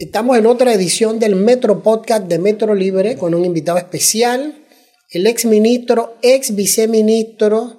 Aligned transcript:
Estamos 0.00 0.36
en 0.36 0.46
otra 0.46 0.74
edición 0.74 1.20
del 1.20 1.36
Metro 1.36 1.84
Podcast 1.84 2.24
de 2.24 2.40
Metro 2.40 2.74
Libre 2.74 3.16
con 3.16 3.32
un 3.32 3.44
invitado 3.44 3.78
especial, 3.78 4.56
el 5.10 5.24
ex 5.28 5.44
ministro, 5.44 6.16
ex 6.20 6.56
viceministro, 6.56 7.78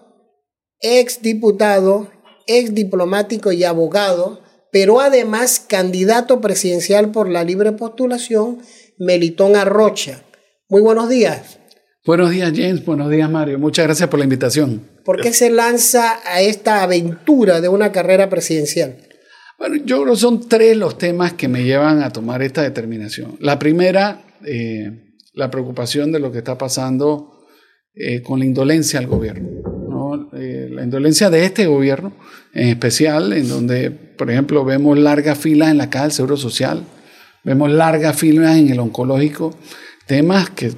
ex 0.80 1.22
diputado, 1.22 2.10
ex 2.48 2.74
diplomático 2.74 3.52
y 3.52 3.66
abogado, 3.66 4.40
pero 4.72 5.02
además 5.02 5.60
candidato 5.60 6.40
presidencial 6.40 7.12
por 7.12 7.30
la 7.30 7.44
libre 7.44 7.74
postulación, 7.74 8.60
Melitón 8.98 9.58
Arrocha. 9.58 10.24
Muy 10.70 10.80
buenos 10.80 11.10
días. 11.10 11.60
Buenos 12.06 12.32
días, 12.32 12.54
James. 12.56 12.86
Buenos 12.86 13.12
días, 13.12 13.30
Mario. 13.30 13.60
Muchas 13.60 13.88
gracias 13.88 14.08
por 14.08 14.20
la 14.20 14.24
invitación. 14.24 14.88
¿Por 15.04 15.20
qué 15.20 15.34
se 15.34 15.50
lanza 15.50 16.22
a 16.24 16.40
esta 16.40 16.82
aventura 16.82 17.60
de 17.60 17.68
una 17.68 17.92
carrera 17.92 18.30
presidencial? 18.30 19.05
Bueno, 19.58 19.78
yo 19.86 20.02
creo 20.02 20.14
que 20.14 20.20
son 20.20 20.48
tres 20.50 20.76
los 20.76 20.98
temas 20.98 21.34
que 21.34 21.48
me 21.48 21.64
llevan 21.64 22.04
a 22.04 22.12
tomar 22.12 22.42
esta 22.42 22.62
determinación. 22.62 23.38
La 23.40 23.58
primera, 23.58 24.22
eh, 24.46 25.14
la 25.34 25.50
preocupación 25.50 26.12
de 26.12 26.20
lo 26.20 26.32
que 26.32 26.40
está 26.40 26.58
pasando 26.58 27.46
eh, 27.94 28.22
con 28.22 28.40
la 28.40 28.46
indolencia 28.46 29.00
al 29.00 29.08
gobierno. 29.08 29.50
Eh, 30.34 30.70
la 30.72 30.84
indolencia 30.84 31.30
de 31.30 31.46
este 31.46 31.68
gobierno 31.68 32.14
en 32.54 32.68
especial, 32.68 33.34
en 33.34 33.48
donde, 33.48 33.92
por 33.92 34.30
ejemplo, 34.30 34.66
vemos 34.66 34.98
largas 34.98 35.38
filas 35.38 35.72
en 35.72 35.78
la 35.78 35.90
caja 35.90 36.06
del 36.06 36.14
Seguro 36.14 36.38
Social, 36.38 36.84
vemos 37.44 37.72
largas 37.72 38.16
filas 38.18 38.58
en 38.58 38.70
el 38.70 38.80
oncológico, 38.80 39.58
temas 40.06 40.50
que, 40.50 40.72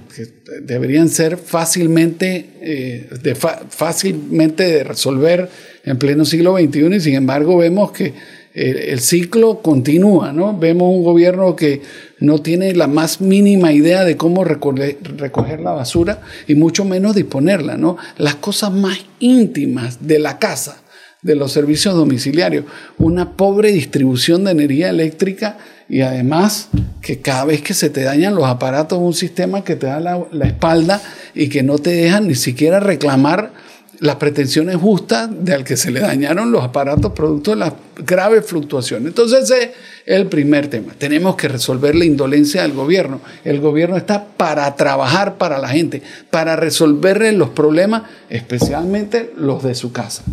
deberían 0.61 1.09
ser 1.09 1.37
fácilmente, 1.37 3.09
de 3.21 3.35
fácilmente 3.35 4.63
de 4.63 4.83
resolver 4.83 5.49
en 5.83 5.97
pleno 5.97 6.25
siglo 6.25 6.57
XXI 6.57 6.95
y 6.95 6.99
sin 6.99 7.15
embargo 7.15 7.57
vemos 7.57 7.91
que 7.91 8.13
el, 8.57 8.99
ciclo 9.01 9.61
continúa, 9.61 10.33
¿no? 10.33 10.57
Vemos 10.57 10.89
un 10.91 11.03
gobierno 11.03 11.55
que 11.55 11.83
no 12.19 12.39
tiene 12.39 12.73
la 12.73 12.87
más 12.87 13.21
mínima 13.21 13.71
idea 13.71 14.03
de 14.03 14.17
cómo 14.17 14.43
recoger, 14.43 15.59
la 15.59 15.73
basura 15.73 16.21
y 16.47 16.55
mucho 16.55 16.83
menos 16.83 17.15
disponerla, 17.15 17.77
¿no? 17.77 17.97
Las 18.17 18.35
cosas 18.35 18.73
más 18.73 18.97
íntimas 19.19 20.07
de 20.07 20.17
la 20.17 20.39
casa, 20.39 20.81
de 21.21 21.35
los 21.35 21.51
servicios 21.51 21.93
domiciliarios, 21.93 22.65
una 22.97 23.37
pobre 23.37 23.71
distribución 23.71 24.43
de 24.43 24.51
energía 24.51 24.89
eléctrica 24.89 25.59
y 25.87 26.01
además 26.01 26.69
que 27.01 27.21
cada 27.21 27.45
vez 27.45 27.61
que 27.61 27.75
se 27.75 27.91
te 27.91 28.01
dañan 28.01 28.33
los 28.33 28.45
aparatos, 28.45 28.97
un 28.97 29.13
sistema 29.13 29.63
que 29.63 29.75
te 29.75 29.85
da 29.85 29.99
la, 29.99 30.25
la 30.31 30.47
espalda 30.47 30.99
y 31.35 31.49
que 31.49 31.61
no 31.61 31.77
te 31.77 31.91
dejan 31.91 32.27
ni 32.27 32.35
siquiera 32.35 32.79
reclamar 32.79 33.51
las 33.99 34.15
pretensiones 34.17 34.75
justas 34.75 35.29
de 35.31 35.53
al 35.53 35.63
que 35.63 35.77
se 35.77 35.91
le 35.91 35.99
dañaron 35.99 36.51
los 36.51 36.63
aparatos 36.63 37.13
producto 37.13 37.51
de 37.51 37.57
las 37.57 37.73
graves 37.97 38.45
fluctuaciones. 38.45 39.07
Entonces 39.07 39.43
ese 39.43 39.63
es 39.63 39.71
el 40.05 40.27
primer 40.27 40.67
tema. 40.67 40.93
Tenemos 40.97 41.35
que 41.35 41.47
resolver 41.47 41.95
la 41.95 42.05
indolencia 42.05 42.61
del 42.61 42.73
gobierno. 42.73 43.21
El 43.43 43.59
gobierno 43.59 43.97
está 43.97 44.25
para 44.25 44.75
trabajar 44.75 45.37
para 45.37 45.57
la 45.57 45.69
gente, 45.69 46.01
para 46.29 46.55
resolverle 46.55 47.31
los 47.31 47.49
problemas, 47.49 48.03
especialmente 48.29 49.33
los 49.35 49.63
de 49.63 49.75
su 49.75 49.91
casa. 49.91 50.23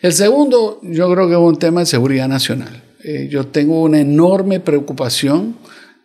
El 0.00 0.12
segundo, 0.12 0.80
yo 0.82 1.12
creo 1.12 1.26
que 1.26 1.34
es 1.34 1.40
un 1.40 1.58
tema 1.58 1.80
de 1.80 1.86
seguridad 1.86 2.28
nacional. 2.28 2.82
Eh, 3.02 3.28
yo 3.30 3.46
tengo 3.46 3.82
una 3.82 4.00
enorme 4.00 4.60
preocupación 4.60 5.56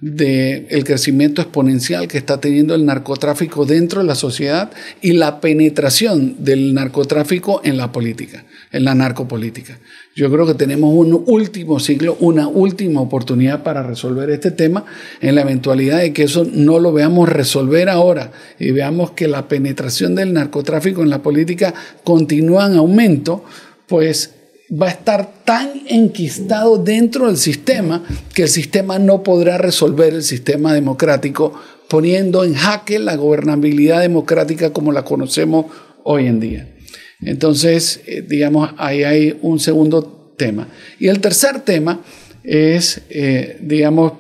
del 0.03 0.83
crecimiento 0.83 1.41
exponencial 1.41 2.09
que 2.09 2.17
está 2.17 2.41
teniendo 2.41 2.75
el 2.75 2.85
narcotráfico 2.85 3.65
dentro 3.65 4.01
de 4.01 4.07
la 4.07 4.15
sociedad 4.15 4.69
y 5.01 5.13
la 5.13 5.39
penetración 5.39 6.35
del 6.39 6.73
narcotráfico 6.73 7.61
en 7.63 7.77
la 7.77 7.93
política, 7.93 8.43
en 8.73 8.83
la 8.83 8.95
narcopolítica. 8.95 9.79
Yo 10.13 10.29
creo 10.29 10.45
que 10.45 10.55
tenemos 10.55 10.93
un 10.93 11.23
último 11.25 11.79
siglo, 11.79 12.17
una 12.19 12.49
última 12.49 12.99
oportunidad 12.99 13.63
para 13.63 13.81
resolver 13.81 14.29
este 14.29 14.51
tema 14.51 14.83
en 15.21 15.35
la 15.35 15.41
eventualidad 15.41 15.99
de 15.99 16.11
que 16.11 16.23
eso 16.23 16.45
no 16.52 16.80
lo 16.80 16.92
veamos 16.92 17.30
resolver 17.30 17.87
ahora 17.87 18.33
y 18.59 18.71
veamos 18.71 19.11
que 19.11 19.30
la 19.30 19.47
penetración 19.47 20.15
del 20.15 20.33
narcotráfico 20.33 21.02
en 21.02 21.11
la 21.11 21.21
política 21.21 21.73
continúa 22.03 22.65
en 22.65 22.75
aumento, 22.75 23.45
pues 23.87 24.33
va 24.82 24.88
a 24.88 24.92
estar 24.92 25.44
tan 25.44 25.70
enquistado 25.88 26.78
dentro 26.78 27.28
del 27.28 27.38
sistema 27.38 28.04
que 28.34 28.44
el 28.44 28.50
sistema 28.50 28.98
no 28.98 29.22
podrá 29.22 29.58
resolver 29.58 30.14
el 30.14 30.23
sistema 30.23 30.73
democrático 30.73 31.54
poniendo 31.88 32.44
en 32.44 32.56
jaque 32.56 32.98
la 32.98 33.16
gobernabilidad 33.16 34.02
democrática 34.02 34.73
como 34.73 34.92
la 34.92 35.04
conocemos 35.04 35.67
hoy 36.04 36.26
en 36.26 36.39
día. 36.39 36.76
Entonces, 37.22 38.02
eh, 38.08 38.23
digamos, 38.28 38.72
ahí 38.78 39.04
hay 39.04 39.38
un 39.42 39.60
segundo 39.60 40.34
tema. 40.38 40.67
Y 41.00 41.08
el 41.08 41.20
tercer 41.22 41.61
tema 41.61 42.02
es, 42.44 43.02
eh, 43.10 43.58
digamos, 43.61 44.14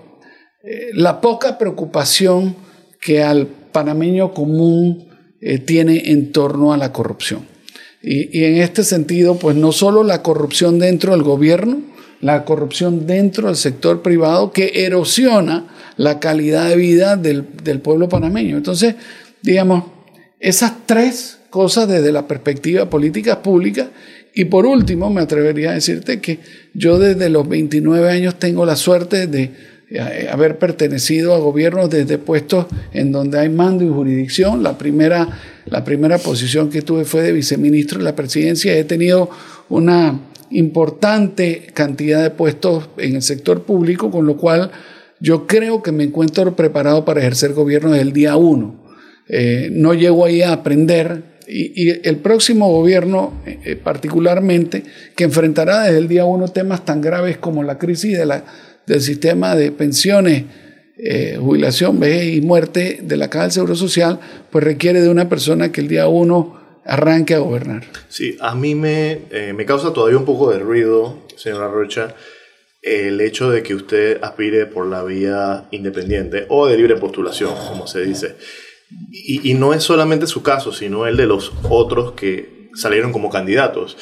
eh, 0.63 0.91
la 0.93 1.19
poca 1.19 1.57
preocupación 1.57 2.55
que 3.01 3.23
al 3.23 3.47
panameño 3.47 4.33
común 4.33 5.09
tiene 5.65 6.11
en 6.11 6.31
torno 6.31 6.71
a 6.71 6.77
la 6.77 6.93
corrupción. 6.93 7.52
Y, 8.03 8.43
en 8.43 8.57
este 8.57 8.83
sentido, 8.83 9.39
pues 9.39 9.55
no 9.55 9.71
solo 9.71 10.03
la 10.03 10.21
corrupción 10.21 10.77
dentro 10.77 11.13
del 11.13 11.23
gobierno, 11.23 11.79
la 12.19 12.43
corrupción 12.43 13.07
dentro 13.07 13.47
del 13.47 13.55
sector 13.55 14.01
privado 14.01 14.51
que 14.51 14.85
erosiona 14.85 15.67
la 15.95 16.19
calidad 16.19 16.67
de 16.67 16.75
vida 16.75 17.15
del, 17.15 17.45
pueblo 17.81 18.09
panameño. 18.09 18.57
Entonces, 18.57 18.95
digamos, 19.41 19.85
esas 20.41 20.85
tres 20.85 21.39
cosas 21.49 21.87
desde 21.87 22.11
la 22.11 22.27
perspectiva 22.27 22.89
política 22.89 23.41
pública. 23.41 23.89
Y 24.33 24.45
por 24.45 24.65
último, 24.65 25.09
me 25.09 25.21
atrevería 25.21 25.71
a 25.71 25.75
decirte 25.75 26.19
que 26.19 26.39
yo 26.73 26.99
desde 26.99 27.29
los 27.29 27.47
29 27.47 28.09
años 28.09 28.37
tengo 28.37 28.65
la 28.65 28.75
suerte 28.75 29.27
de 29.27 29.51
haber 29.99 30.57
pertenecido 30.57 31.33
a 31.33 31.39
gobiernos 31.39 31.89
desde 31.89 32.17
puestos 32.17 32.65
en 32.93 33.11
donde 33.11 33.39
hay 33.39 33.49
mando 33.49 33.83
y 33.83 33.89
jurisdicción. 33.89 34.63
La 34.63 34.77
primera, 34.77 35.27
la 35.65 35.83
primera 35.83 36.17
posición 36.17 36.69
que 36.69 36.81
tuve 36.81 37.05
fue 37.05 37.21
de 37.21 37.31
viceministro 37.31 37.99
de 37.99 38.05
la 38.05 38.15
presidencia. 38.15 38.75
He 38.77 38.83
tenido 38.83 39.29
una 39.69 40.19
importante 40.49 41.67
cantidad 41.73 42.21
de 42.21 42.29
puestos 42.29 42.89
en 42.97 43.15
el 43.15 43.21
sector 43.21 43.63
público, 43.63 44.11
con 44.11 44.25
lo 44.25 44.37
cual 44.37 44.71
yo 45.19 45.47
creo 45.47 45.81
que 45.81 45.91
me 45.91 46.03
encuentro 46.03 46.55
preparado 46.55 47.05
para 47.05 47.21
ejercer 47.21 47.53
gobierno 47.53 47.91
desde 47.91 48.03
el 48.03 48.13
día 48.13 48.35
uno. 48.35 48.83
Eh, 49.29 49.69
no 49.71 49.93
llego 49.93 50.25
ahí 50.25 50.41
a 50.41 50.51
aprender 50.53 51.33
y, 51.47 52.07
el 52.07 52.17
próximo 52.17 52.69
gobierno, 52.71 53.33
eh, 53.45 53.75
particularmente, 53.75 54.83
que 55.15 55.23
enfrentará 55.23 55.83
desde 55.83 55.97
el 55.97 56.07
día 56.07 56.25
uno 56.25 56.47
temas 56.47 56.85
tan 56.85 57.01
graves 57.01 57.37
como 57.37 57.63
la 57.63 57.77
crisis 57.77 58.17
de 58.17 58.25
la 58.25 58.43
del 58.85 59.01
sistema 59.01 59.55
de 59.55 59.71
pensiones, 59.71 60.45
eh, 60.97 61.37
jubilación, 61.39 61.99
vejez 61.99 62.35
y 62.35 62.41
muerte 62.41 62.99
de 63.01 63.17
la 63.17 63.29
Caja 63.29 63.43
del 63.43 63.51
Seguro 63.51 63.75
Social, 63.75 64.19
pues 64.51 64.63
requiere 64.63 65.01
de 65.01 65.09
una 65.09 65.29
persona 65.29 65.71
que 65.71 65.81
el 65.81 65.87
día 65.87 66.07
uno 66.07 66.61
arranque 66.85 67.33
a 67.33 67.39
gobernar. 67.39 67.83
Sí, 68.09 68.37
a 68.39 68.55
mí 68.55 68.75
me, 68.75 69.21
eh, 69.31 69.53
me 69.55 69.65
causa 69.65 69.93
todavía 69.93 70.17
un 70.17 70.25
poco 70.25 70.51
de 70.51 70.59
ruido, 70.59 71.25
señora 71.35 71.67
Rocha, 71.67 72.15
el 72.81 73.21
hecho 73.21 73.49
de 73.49 73.63
que 73.63 73.73
usted 73.73 74.19
aspire 74.21 74.65
por 74.65 74.85
la 74.87 75.03
vía 75.03 75.65
independiente 75.71 76.45
o 76.49 76.67
de 76.67 76.77
libre 76.77 76.97
postulación, 76.97 77.53
como 77.69 77.87
se 77.87 78.01
dice. 78.01 78.35
Y, 79.11 79.55
no 79.55 79.73
es 79.73 79.83
solamente 79.83 80.27
su 80.27 80.43
caso, 80.43 80.71
sino 80.71 81.07
el 81.07 81.17
de 81.17 81.25
los 81.25 81.51
otros 81.63 82.11
que 82.11 82.69
salieron 82.75 83.11
como 83.11 83.31
candidatos. 83.31 83.97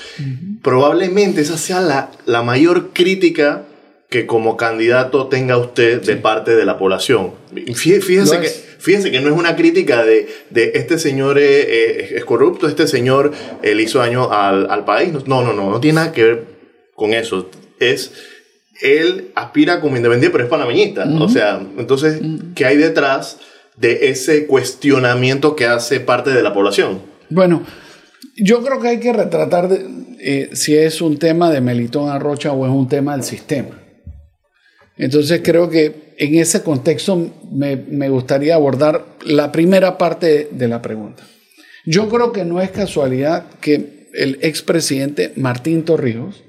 Probablemente 0.61 1.41
esa 1.41 1.57
sea 1.57 1.79
la, 1.79 2.11
la 2.25 2.41
mayor 2.41 2.89
crítica 2.91 3.65
que 4.11 4.25
como 4.25 4.57
candidato 4.57 5.27
tenga 5.27 5.57
usted 5.57 6.01
de 6.01 6.17
parte 6.17 6.53
de 6.53 6.65
la 6.65 6.77
población. 6.77 7.31
Fíjense, 7.73 8.41
que, 8.41 8.49
fíjense 8.49 9.09
que 9.09 9.21
no 9.21 9.29
es 9.29 9.39
una 9.39 9.55
crítica 9.55 10.03
de, 10.03 10.27
de 10.49 10.73
este 10.75 10.99
señor 10.99 11.37
eh, 11.39 12.17
es 12.17 12.25
corrupto, 12.25 12.67
este 12.67 12.89
señor 12.89 13.31
eh, 13.63 13.73
le 13.73 13.83
hizo 13.83 13.99
daño 13.99 14.29
al, 14.29 14.69
al, 14.69 14.83
país. 14.83 15.13
No, 15.27 15.43
no, 15.43 15.53
no, 15.53 15.71
no 15.71 15.79
tiene 15.79 15.95
nada 15.95 16.11
que 16.11 16.25
ver 16.25 16.43
con 16.93 17.13
eso. 17.13 17.49
Es, 17.79 18.11
él 18.81 19.31
aspira 19.33 19.79
como 19.79 19.95
independiente, 19.95 20.29
pero 20.29 20.43
es 20.43 20.49
panameñista. 20.49 21.05
O 21.21 21.29
sea, 21.29 21.65
entonces, 21.77 22.19
¿qué 22.53 22.65
hay 22.65 22.75
detrás 22.75 23.37
de 23.77 24.09
ese 24.09 24.45
cuestionamiento 24.45 25.55
que 25.55 25.67
hace 25.67 26.01
parte 26.01 26.31
de 26.31 26.43
la 26.43 26.51
población? 26.51 27.01
Bueno, 27.29 27.63
yo 28.35 28.61
creo 28.61 28.81
que 28.81 28.89
hay 28.89 28.99
que 28.99 29.13
retratar 29.13 29.69
eh, 30.19 30.49
si 30.51 30.75
es 30.75 30.99
un 30.99 31.17
tema 31.17 31.49
de 31.49 31.61
Melitón 31.61 32.09
Arrocha 32.09 32.51
o 32.51 32.65
es 32.65 32.71
un 32.73 32.89
tema 32.89 33.13
del 33.13 33.23
sistema. 33.23 33.80
Entonces 35.01 35.41
creo 35.43 35.67
que 35.67 36.13
en 36.19 36.35
ese 36.35 36.61
contexto 36.61 37.31
me, 37.51 38.09
gustaría 38.09 38.53
abordar 38.53 39.03
la 39.25 39.51
primera 39.51 39.97
parte 39.97 40.47
de 40.51 40.67
la 40.67 40.83
pregunta. 40.83 41.23
Yo 41.87 42.07
creo 42.07 42.31
que 42.31 42.45
no 42.45 42.61
es 42.61 42.69
casualidad 42.69 43.45
que 43.61 44.09
el 44.13 44.37
expresidente 44.43 45.33
Martín 45.37 45.85
Torrijos, 45.85 46.43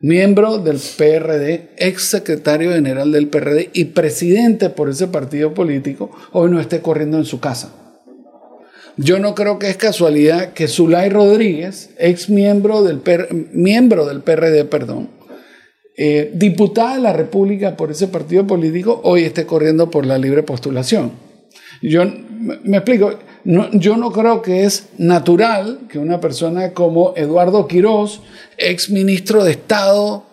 miembro 0.00 0.56
del 0.56 0.78
PRD, 0.78 1.72
ex 1.76 2.04
secretario 2.04 2.72
general 2.72 3.12
del 3.12 3.28
PRD 3.28 3.68
y 3.74 3.84
presidente 3.86 4.70
por 4.70 4.88
ese 4.88 5.06
partido 5.06 5.52
político, 5.52 6.10
hoy 6.32 6.50
no 6.50 6.58
esté 6.58 6.80
corriendo 6.80 7.18
en 7.18 7.26
su 7.26 7.38
casa. 7.38 7.70
Yo 8.96 9.18
no 9.18 9.34
creo 9.34 9.58
que 9.58 9.68
es 9.68 9.76
casualidad 9.76 10.54
que 10.54 10.68
Zulay 10.68 11.10
Rodríguez, 11.10 11.90
ex 11.98 12.30
miembro 12.30 12.82
del, 12.82 13.02
miembro 13.52 14.06
del 14.06 14.22
PRD, 14.22 14.64
perdón, 14.64 15.19
eh, 16.02 16.30
diputada 16.32 16.94
de 16.94 17.02
la 17.02 17.12
República 17.12 17.76
por 17.76 17.90
ese 17.90 18.08
partido 18.08 18.46
político 18.46 19.02
hoy 19.04 19.24
esté 19.24 19.44
corriendo 19.44 19.90
por 19.90 20.06
la 20.06 20.16
libre 20.16 20.42
postulación. 20.42 21.12
Yo 21.82 22.04
me 22.40 22.78
explico, 22.78 23.18
yo 23.44 23.96
no 23.98 24.10
creo 24.10 24.40
que 24.40 24.64
es 24.64 24.88
natural 24.96 25.80
que 25.90 25.98
una 25.98 26.18
persona 26.18 26.72
como 26.72 27.12
Eduardo 27.16 27.68
Quirós, 27.68 28.22
ex 28.56 28.88
ministro 28.88 29.44
de 29.44 29.50
Estado, 29.50 30.24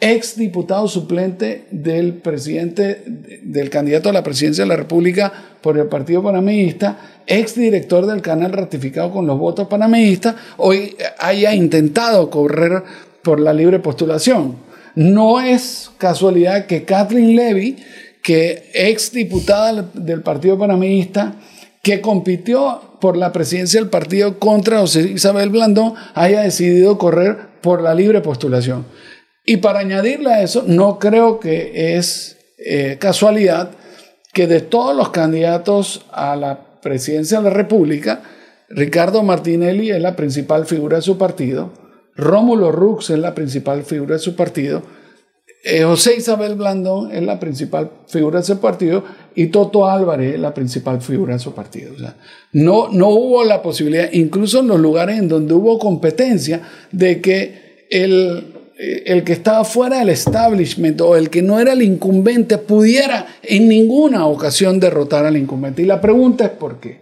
ex 0.00 0.36
diputado 0.36 0.88
suplente 0.88 1.66
del 1.70 2.14
presidente, 2.14 3.04
del 3.44 3.70
candidato 3.70 4.08
a 4.08 4.12
la 4.12 4.24
presidencia 4.24 4.64
de 4.64 4.70
la 4.70 4.76
República 4.76 5.32
por 5.60 5.78
el 5.78 5.86
Partido 5.86 6.20
Panameísta, 6.24 7.20
ex 7.28 7.54
director 7.54 8.06
del 8.06 8.22
canal 8.22 8.50
ratificado 8.50 9.12
con 9.12 9.28
los 9.28 9.38
votos 9.38 9.68
panameístas, 9.68 10.34
hoy 10.56 10.96
haya 11.20 11.54
intentado 11.54 12.28
correr 12.28 12.82
por 13.22 13.38
la 13.38 13.52
libre 13.52 13.78
postulación. 13.78 14.71
No 14.94 15.40
es 15.40 15.90
casualidad 15.98 16.66
que 16.66 16.84
Kathleen 16.84 17.36
Levy, 17.36 17.76
que 18.22 18.70
ex 18.74 19.12
diputada 19.12 19.88
del 19.94 20.22
Partido 20.22 20.58
Panameísta, 20.58 21.34
que 21.82 22.00
compitió 22.00 22.80
por 23.00 23.16
la 23.16 23.32
presidencia 23.32 23.80
del 23.80 23.90
partido 23.90 24.38
contra 24.38 24.78
José 24.78 25.02
Isabel 25.02 25.50
Blandón, 25.50 25.94
haya 26.14 26.42
decidido 26.42 26.98
correr 26.98 27.36
por 27.60 27.82
la 27.82 27.94
libre 27.94 28.20
postulación. 28.20 28.86
Y 29.44 29.56
para 29.56 29.80
añadirle 29.80 30.32
a 30.32 30.42
eso, 30.42 30.64
no 30.66 30.98
creo 31.00 31.40
que 31.40 31.96
es 31.96 32.36
eh, 32.58 32.98
casualidad 33.00 33.70
que 34.32 34.46
de 34.46 34.60
todos 34.60 34.96
los 34.96 35.10
candidatos 35.10 36.06
a 36.12 36.36
la 36.36 36.80
presidencia 36.80 37.38
de 37.38 37.44
la 37.44 37.54
República, 37.54 38.22
Ricardo 38.68 39.22
Martinelli 39.22 39.90
es 39.90 40.00
la 40.00 40.16
principal 40.16 40.64
figura 40.64 40.96
de 40.96 41.02
su 41.02 41.18
partido, 41.18 41.72
Rómulo 42.16 42.72
Rux 42.72 43.10
es 43.10 43.18
la 43.18 43.34
principal 43.34 43.84
figura 43.84 44.14
de 44.14 44.20
su 44.20 44.36
partido, 44.36 44.82
eh, 45.64 45.84
José 45.84 46.16
Isabel 46.16 46.56
Blandón 46.56 47.12
es 47.12 47.22
la 47.22 47.38
principal 47.38 47.88
figura 48.08 48.38
de 48.38 48.42
ese 48.42 48.56
partido 48.56 49.04
y 49.36 49.46
Toto 49.46 49.88
Álvarez 49.88 50.34
es 50.34 50.40
la 50.40 50.52
principal 50.52 51.00
figura 51.00 51.34
de 51.34 51.38
su 51.38 51.54
partido. 51.54 51.92
No, 52.52 52.88
no 52.88 53.10
hubo 53.10 53.44
la 53.44 53.62
posibilidad, 53.62 54.08
incluso 54.12 54.58
en 54.58 54.66
los 54.66 54.80
lugares 54.80 55.20
en 55.20 55.28
donde 55.28 55.54
hubo 55.54 55.78
competencia, 55.78 56.62
de 56.90 57.20
que 57.20 57.86
el, 57.90 58.54
eh, 58.76 59.04
el 59.06 59.22
que 59.22 59.34
estaba 59.34 59.64
fuera 59.64 60.00
del 60.00 60.08
establishment 60.08 61.00
o 61.00 61.14
el 61.14 61.30
que 61.30 61.42
no 61.42 61.60
era 61.60 61.74
el 61.74 61.82
incumbente 61.82 62.58
pudiera 62.58 63.26
en 63.44 63.68
ninguna 63.68 64.26
ocasión 64.26 64.80
derrotar 64.80 65.26
al 65.26 65.36
incumbente. 65.36 65.82
Y 65.82 65.86
la 65.86 66.00
pregunta 66.00 66.44
es 66.44 66.50
por 66.50 66.80
qué. 66.80 67.01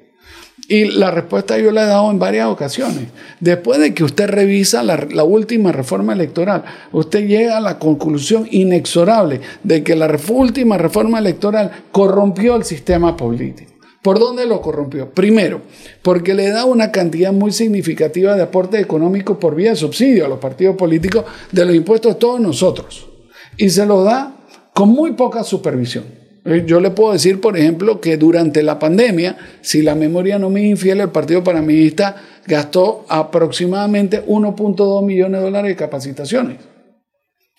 Y 0.70 0.84
la 0.84 1.11
respuesta 1.11 1.58
yo 1.58 1.72
la 1.72 1.82
he 1.82 1.87
dado 1.87 2.12
en 2.12 2.20
varias 2.20 2.46
ocasiones. 2.46 3.08
Después 3.40 3.81
de 3.81 3.93
que 3.93 4.05
usted 4.05 4.28
revisa 4.28 4.84
la, 4.84 5.25
última 5.25 5.72
reforma 5.72 6.12
electoral, 6.12 6.62
usted 6.93 7.26
llega 7.26 7.56
a 7.56 7.61
la 7.61 7.81
conclusión 7.81 8.46
inexorable 8.52 9.40
de 9.64 9.82
que 9.82 9.96
la 9.96 10.08
última 10.28 10.78
reforma 10.78 11.19
electoral 11.19 11.72
corrompió 11.90 12.55
el 12.55 12.62
sistema 12.62 13.17
político. 13.17 13.72
¿Por 14.00 14.20
dónde 14.20 14.46
lo 14.46 14.62
corrompió? 14.62 15.11
Primero, 15.11 15.62
porque 16.02 16.34
le 16.34 16.50
da 16.50 16.64
una 16.64 16.93
cantidad 16.93 17.32
muy 17.32 17.50
significativa 17.50 18.37
de 18.37 18.43
aporte 18.43 18.78
económico 18.78 19.40
por 19.40 19.56
vía 19.56 19.70
de 19.70 19.76
subsidio 19.76 20.25
a 20.25 20.28
los 20.28 20.38
partidos 20.38 20.76
políticos 20.76 21.25
de 21.50 21.64
los 21.66 21.75
impuestos 21.75 22.14
de 22.14 22.20
todos 22.20 22.38
nosotros. 22.38 23.08
Y 23.56 23.70
se 23.70 23.87
lo 23.87 24.05
da 24.05 24.37
con 24.73 24.90
muy 24.90 25.14
poca 25.14 25.43
supervisión. 25.43 26.19
Eh, 26.50 26.64
yo 26.67 26.81
le 26.81 26.91
puedo 26.91 27.12
decir, 27.12 27.41
por 27.41 27.56
ejemplo, 27.56 28.00
que 28.00 28.17
durante 28.17 28.62
la 28.62 28.79
pandemia, 28.79 29.37
si 29.61 29.82
la 29.82 29.94
memoria 29.94 30.38
no 30.38 30.50
me 30.50 30.61
es 30.61 30.70
infiel, 30.70 31.00
el 31.00 31.11
Partido 31.11 31.44
Panameñista 31.44 32.17
gastó 32.47 33.06
aproximadamente 33.08 34.26
1.2 34.26 35.05
millones 35.05 35.41
de 35.41 35.44
dólares 35.44 35.69
de 35.70 35.76
capacitaciones. 35.76 36.58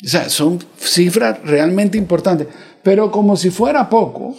O 0.04 0.08
sea, 0.08 0.30
son 0.30 0.60
cifras 0.78 1.40
realmente 1.44 1.98
importantes. 1.98 2.48
Pero 2.84 3.12
como 3.12 3.38
si 3.38 3.50
fuera 3.50 3.90
poco, 3.90 4.36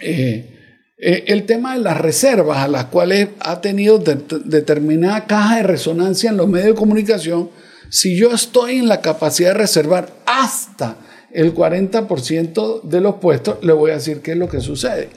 eh, 0.00 0.52
eh, 0.98 1.24
el 1.28 1.44
tema 1.44 1.74
de 1.74 1.82
las 1.82 2.00
reservas 2.00 2.58
a 2.58 2.68
las 2.68 2.86
cuales 2.86 3.28
ha 3.40 3.60
tenido 3.60 3.98
determinada 3.98 5.26
caja 5.26 5.58
de 5.58 5.62
resonancia 5.62 6.30
en 6.30 6.38
los 6.38 6.48
medios 6.48 6.70
de 6.70 6.74
comunicación, 6.74 7.50
si 7.90 8.16
yo 8.16 8.32
estoy 8.32 8.78
en 8.78 8.88
la 8.88 9.02
capacidad 9.02 9.50
de 9.50 9.58
reservar 9.58 10.08
hasta 10.26 10.96
el 11.36 11.54
40% 11.54 12.80
de 12.80 13.00
los 13.02 13.16
puestos, 13.16 13.58
le 13.62 13.74
voy 13.74 13.90
a 13.90 13.94
decir 13.94 14.22
qué 14.22 14.32
es 14.32 14.38
lo 14.38 14.48
que 14.48 14.60
sucede. 14.60 15.10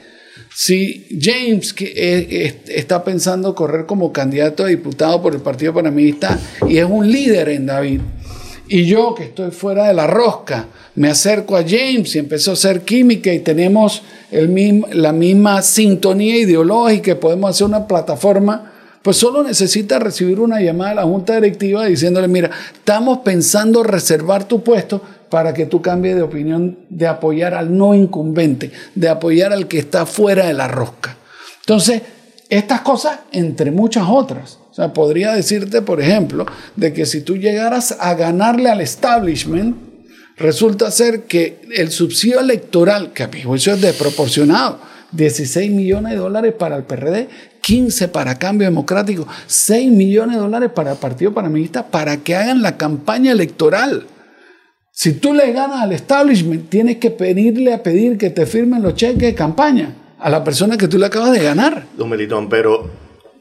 Si 0.54 1.08
James 1.18 1.72
que 1.74 2.62
está 2.68 3.06
pensando 3.06 3.56
correr 3.56 3.86
como 3.86 4.12
candidato 4.12 4.66
a 4.66 4.68
diputado 4.68 5.22
por 5.22 5.34
el 5.34 5.40
Partido 5.40 5.74
Panamista 5.74 6.38
y 6.68 6.78
es 6.78 6.86
un 6.86 7.10
líder 7.10 7.48
en 7.48 7.68
David, 7.68 8.02
y 8.68 8.86
yo 8.86 9.16
que 9.16 9.24
estoy 9.24 9.52
fuera 9.52 9.88
de 9.88 9.94
la 9.94 10.08
rosca, 10.08 10.68
me 10.96 11.10
acerco 11.10 11.56
a 11.56 11.64
James 11.64 12.14
y 12.14 12.20
empezó 12.20 12.52
a 12.52 12.56
hacer 12.56 12.82
química 12.82 13.34
y 13.34 13.40
tenemos 13.40 14.02
el 14.30 14.50
mismo, 14.50 14.88
la 14.92 15.14
misma 15.14 15.62
sintonía 15.62 16.36
ideológica 16.36 17.18
podemos 17.18 17.52
hacer 17.52 17.66
una 17.66 17.88
plataforma, 17.88 18.74
pues 19.02 19.16
solo 19.16 19.42
necesita 19.42 20.00
recibir 20.00 20.42
una 20.42 20.60
llamada 20.60 20.90
de 20.90 20.96
la 20.98 21.04
junta 21.04 21.36
directiva 21.36 21.86
diciéndole, 21.86 22.28
mira, 22.28 22.52
estamos 22.74 23.20
pensando 23.20 23.84
reservar 23.84 24.46
tu 24.46 24.62
puesto, 24.62 25.02
para 25.30 25.54
que 25.54 25.66
tú 25.66 25.82
cambies 25.82 26.16
de 26.16 26.22
opinión 26.22 26.80
de 26.90 27.08
apoyar 27.08 27.54
al 27.54 27.76
no 27.76 27.94
incumbente, 27.94 28.72
de 28.96 29.10
apoyar 29.10 29.54
al 29.54 29.68
que 29.68 29.80
está 29.80 30.06
fuera 30.06 30.48
de 30.48 30.54
la 30.54 30.68
rosca. 30.68 31.18
Entonces, 31.62 32.02
estas 32.50 32.82
cosas, 32.82 33.20
entre 33.32 33.72
muchas 33.72 34.06
otras. 34.10 34.58
O 34.72 34.74
sea, 34.74 34.94
podría 34.94 35.34
decirte, 35.34 35.82
por 35.82 36.02
ejemplo, 36.02 36.46
de 36.76 36.94
que 36.94 37.06
si 37.06 37.22
tú 37.22 37.38
llegaras 37.38 37.96
a 38.00 38.16
ganarle 38.16 38.70
al 38.70 38.82
establishment, 38.82 39.76
resulta 40.38 40.90
ser 40.90 41.24
que 41.24 41.62
el 41.76 41.92
subsidio 41.92 42.40
electoral, 42.40 43.14
que 43.14 43.24
a 43.24 43.28
mi 43.28 43.44
juicio 43.44 43.74
es 43.74 43.82
desproporcionado, 43.82 44.80
16 45.12 45.72
millones 45.72 46.14
de 46.14 46.18
dólares 46.18 46.54
para 46.58 46.76
el 46.76 46.84
PRD, 46.84 47.28
15 47.62 48.08
para 48.08 48.36
Cambio 48.36 48.68
Democrático, 48.68 49.28
6 49.48 49.92
millones 49.92 50.36
de 50.36 50.42
dólares 50.42 50.72
para 50.74 50.94
el 50.94 50.98
Partido 50.98 51.34
Panameñista 51.34 51.88
para 51.88 52.18
que 52.18 52.36
hagan 52.36 52.62
la 52.62 52.78
campaña 52.78 53.32
electoral. 53.32 54.08
Si 55.02 55.14
tú 55.14 55.34
le 55.34 55.54
ganas 55.54 55.82
al 55.82 55.94
establishment, 55.94 56.70
tienes 56.70 56.98
que 56.98 57.10
pedirle 57.10 57.74
a 57.74 57.82
pedir 57.82 58.18
que 58.18 58.32
te 58.32 58.46
firmen 58.46 58.84
los 58.84 58.96
cheques 58.96 59.22
de 59.22 59.34
campaña 59.34 59.96
a 60.20 60.30
la 60.30 60.44
persona 60.44 60.78
que 60.78 60.90
tú 60.90 60.98
le 60.98 61.06
acabas 61.06 61.32
de 61.32 61.42
ganar. 61.42 61.86
Don 61.96 62.10
Melitón, 62.10 62.50
pero 62.50 62.92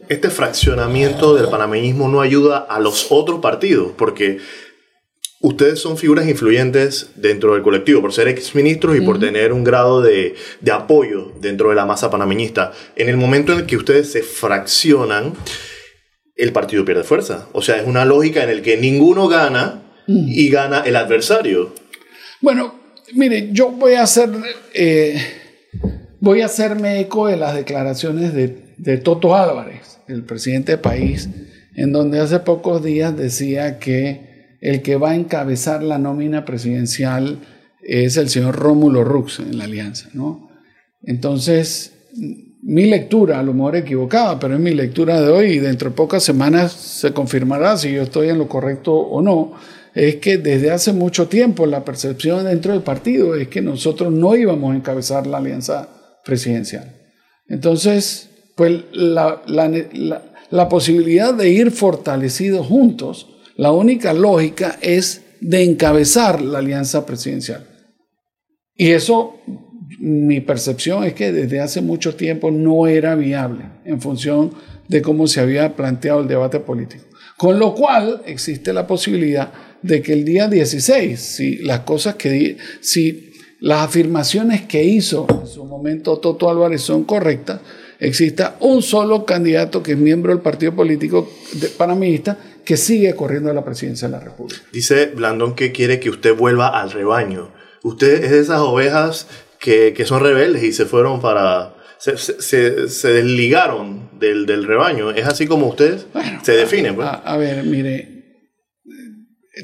este 0.08 0.31
fraccionamiento 0.31 1.34
del 1.34 1.49
panameñismo 1.49 2.08
no 2.08 2.20
ayuda 2.20 2.58
a 2.58 2.78
los 2.78 3.08
otros 3.10 3.40
partidos, 3.40 3.90
porque 3.96 4.38
ustedes 5.40 5.80
son 5.80 5.99
figuras 5.99 6.28
influyentes 6.28 7.11
dentro 7.16 7.54
del 7.54 7.62
colectivo, 7.64 8.02
por 8.02 8.12
ser 8.12 8.28
exministros 8.28 8.97
y 8.97 9.00
por 9.00 9.18
tener 9.18 9.52
un 9.52 9.64
grado 9.64 10.00
de, 10.00 10.37
de, 10.61 10.71
apoyo 10.71 11.32
dentro 11.40 11.71
de 11.71 11.75
la 11.75 11.87
masa 11.87 12.09
panameñista. 12.09 12.71
En 12.94 13.09
el 13.09 13.16
momento 13.16 13.52
en 13.52 13.59
el 13.59 13.66
que 13.66 13.76
ustedes 13.76 14.12
se 14.12 14.23
fraccionan, 14.23 15.32
el 16.37 16.52
partido 16.52 16.85
pierde 16.85 17.02
fuerza. 17.02 17.49
O 17.52 17.62
sea, 17.62 17.78
es 17.78 17.87
una 17.88 18.04
lógica 18.04 18.44
en 18.44 18.54
la 18.54 18.62
que 18.62 18.76
ninguno 18.76 19.26
gana 19.26 19.82
y 20.08 20.48
gana 20.48 20.80
el 20.80 20.96
adversario. 20.96 21.74
Bueno, 22.40 22.74
mire, 23.14 23.50
yo 23.52 23.70
voy 23.70 23.94
a 23.94 24.02
hacer, 24.02 24.30
eh, 24.74 25.20
voy 26.20 26.40
a 26.40 26.46
hacerme 26.46 27.00
eco 27.00 27.26
de 27.26 27.36
las 27.36 27.54
declaraciones 27.54 28.32
de, 28.32 28.96
Toto 28.98 29.36
Álvarez, 29.36 29.98
el 30.08 30.24
presidente 30.24 30.72
del 30.72 30.80
país, 30.80 31.28
en 31.74 31.92
donde 31.92 32.20
hace 32.20 32.38
pocos 32.40 32.82
días 32.82 33.16
decía 33.16 33.78
que 33.78 34.56
el 34.60 34.82
que 34.82 34.96
va 34.96 35.10
a 35.10 35.14
encabezar 35.14 35.82
la 35.82 35.98
nómina 35.98 36.44
presidencial 36.44 37.38
es 37.82 38.16
el 38.16 38.28
señor 38.28 38.56
Rómulo 38.56 39.04
Rux 39.04 39.40
en 39.40 39.58
la 39.58 39.64
alianza, 39.64 40.08
¿no? 40.14 40.50
Entonces, 41.02 41.92
mi 42.62 42.86
lectura, 42.86 43.38
a 43.40 43.42
lo 43.42 43.52
mejor 43.52 43.76
equivocada, 43.76 44.38
pero 44.38 44.54
es 44.54 44.60
mi 44.60 44.74
lectura 44.74 45.20
de 45.20 45.28
hoy 45.28 45.46
y 45.52 45.58
dentro 45.58 45.90
de 45.90 45.96
pocas 45.96 46.22
semanas 46.22 46.72
se 46.72 47.12
confirmará 47.12 47.76
si 47.76 47.92
yo 47.92 48.02
estoy 48.02 48.28
en 48.30 48.38
lo 48.38 48.48
correcto 48.48 48.94
o 48.94 49.22
no 49.22 49.54
es 49.95 50.16
que 50.16 50.38
desde 50.38 50.71
hace 50.71 50.92
mucho 50.92 51.28
tiempo 51.28 51.66
la 51.66 51.85
percepción 51.85 52.45
dentro 52.45 52.73
del 52.73 52.83
partido 52.83 53.35
es 53.35 53.49
que 53.49 53.61
nosotros 53.61 54.12
no 54.12 54.37
íbamos 54.37 54.73
a 54.73 54.76
encabezar 54.76 55.26
la 55.26 55.38
alianza 55.38 55.88
presidencial. 56.25 56.95
Entonces, 57.47 58.30
pues 58.57 58.83
la, 58.92 59.42
la 60.50 60.68
posibilidad 60.68 61.35
de 61.35 61.50
ir 61.50 61.71
fortalecidos 61.71 62.66
juntos, 62.66 63.28
la 63.57 63.73
única 63.73 64.12
lógica 64.12 64.78
es 64.80 65.23
de 65.40 65.64
encabezar 65.64 66.40
la 66.40 66.59
alianza 66.59 67.07
presidencial. 67.07 67.66
Y 68.75 68.92
eso, 68.92 69.40
mi 69.99 70.40
percepción 70.40 71.04
es 71.04 71.14
que 71.14 71.33
desde 71.33 71.61
hace 71.61 71.80
mucho 71.80 72.14
tiempo 72.14 72.50
no 72.50 72.87
era 72.87 73.14
viable 73.14 73.64
en 73.85 74.00
función 74.00 74.52
de 74.87 75.02
cómo 75.02 75.26
se 75.26 75.40
había 75.40 75.75
planteado 75.76 76.21
el 76.21 76.28
debate 76.28 76.61
político. 76.61 77.04
Con 77.37 77.59
lo 77.59 77.75
cual 77.75 78.23
existe 78.26 78.73
la 78.73 78.87
posibilidad 78.87 79.52
de 79.82 80.02
que 80.02 80.12
el 80.12 80.25
día 80.25 80.49
16, 80.49 81.20
si 81.20 81.56
las 81.58 81.80
cosas 81.80 82.16
que, 82.16 82.56
si 82.80 83.32
las 83.61 83.87
afirmaciones 83.87 84.62
que 84.62 84.85
hizo 84.85 85.26
en 85.28 85.47
su 85.47 85.64
momento 85.64 86.18
Toto 86.18 86.50
Álvarez 86.50 86.82
son 86.82 87.04
correctas, 87.04 87.61
exista 87.99 88.56
un 88.61 88.82
solo 88.82 89.25
candidato 89.25 89.82
que 89.82 89.92
es 89.92 89.99
miembro 89.99 90.32
del 90.32 90.42
partido 90.42 90.75
político 90.75 91.28
panamista 91.76 92.38
que 92.64 92.76
sigue 92.76 93.14
corriendo 93.14 93.50
a 93.50 93.54
la 93.54 93.64
presidencia 93.64 94.08
de 94.08 94.12
la 94.12 94.20
República. 94.20 94.61
Dice 94.73 95.06
Blandón 95.06 95.54
que 95.54 95.73
quiere 95.73 95.99
que 96.00 96.11
usted 96.11 96.37
vuelva 96.37 96.68
al 96.68 96.90
rebaño. 96.90 97.52
Usted 97.82 98.25
es 98.25 98.30
de 98.30 98.40
esas 98.40 98.61
ovejas 98.61 99.26
que, 99.58 99.94
que 99.94 100.04
son 100.04 100.23
rebeldes 100.23 100.62
y 100.62 100.73
se 100.73 100.85
fueron 100.85 101.20
para... 101.20 101.75
Se, 101.99 102.16
se, 102.16 102.88
se 102.88 103.08
desligaron 103.08 104.11
del, 104.20 104.47
del, 104.47 104.64
rebaño. 104.64 105.11
¿Es 105.11 105.26
así 105.26 105.49
como 105.49 105.66
usted 105.66 105.99
se 106.42 106.52
define? 106.52 106.92
Pues? 106.92 107.08
A, 107.08 107.14
a, 107.14 107.37
ver, 107.37 107.64
mire, 107.64 108.17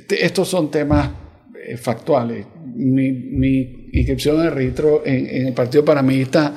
estos 0.09 0.49
son 0.49 0.71
temas 0.71 1.11
eh, 1.67 1.77
factuales. 1.77 2.47
Mi, 2.75 3.89
inscripción 3.93 4.41
en 4.41 4.47
el 4.47 4.53
registro 4.53 5.03
en, 5.07 5.47
el 5.47 5.53
Partido 5.53 5.85
Panameñista 5.85 6.55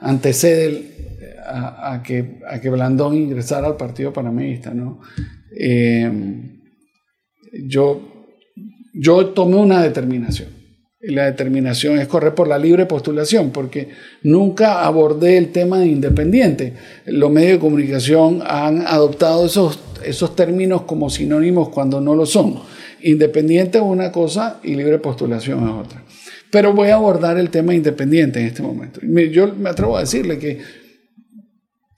antecede 0.00 0.90
a, 1.46 2.02
que, 2.04 2.40
a 2.48 2.60
que 2.60 2.70
Blandón 2.70 3.16
ingresara 3.16 3.66
al 3.66 3.76
Partido 3.76 4.12
Panameñista, 4.12 4.72
¿no? 4.72 5.00
Eh, 5.58 6.10
yo, 7.64 8.36
yo 8.94 9.26
tomé 9.28 9.56
una 9.56 9.82
determinación. 9.82 10.60
La 11.02 11.24
determinación 11.24 11.98
es 11.98 12.08
correr 12.08 12.34
por 12.34 12.46
la 12.46 12.58
libre 12.58 12.84
postulación, 12.84 13.50
porque 13.50 13.88
nunca 14.22 14.84
abordé 14.84 15.38
el 15.38 15.50
tema 15.50 15.78
de 15.78 15.86
independiente. 15.86 16.74
Los 17.06 17.30
medios 17.30 17.52
de 17.52 17.58
comunicación 17.58 18.42
han 18.46 18.86
adoptado 18.86 19.46
esos, 19.46 19.78
esos 20.04 20.36
términos 20.36 20.82
como 20.82 21.08
sinónimos 21.08 21.70
cuando 21.70 22.02
no 22.02 22.14
lo 22.14 22.26
son. 22.26 22.60
Independiente 23.02 23.78
es 23.78 23.84
una 23.84 24.12
cosa 24.12 24.60
y 24.62 24.74
libre 24.74 24.98
postulación 24.98 25.64
es 25.64 25.86
otra. 25.86 26.02
Pero 26.50 26.72
voy 26.72 26.88
a 26.88 26.96
abordar 26.96 27.38
el 27.38 27.50
tema 27.50 27.74
independiente 27.74 28.40
en 28.40 28.46
este 28.46 28.62
momento. 28.62 29.00
Yo 29.02 29.54
me 29.54 29.70
atrevo 29.70 29.96
a 29.96 30.00
decirle 30.00 30.38
que 30.38 30.58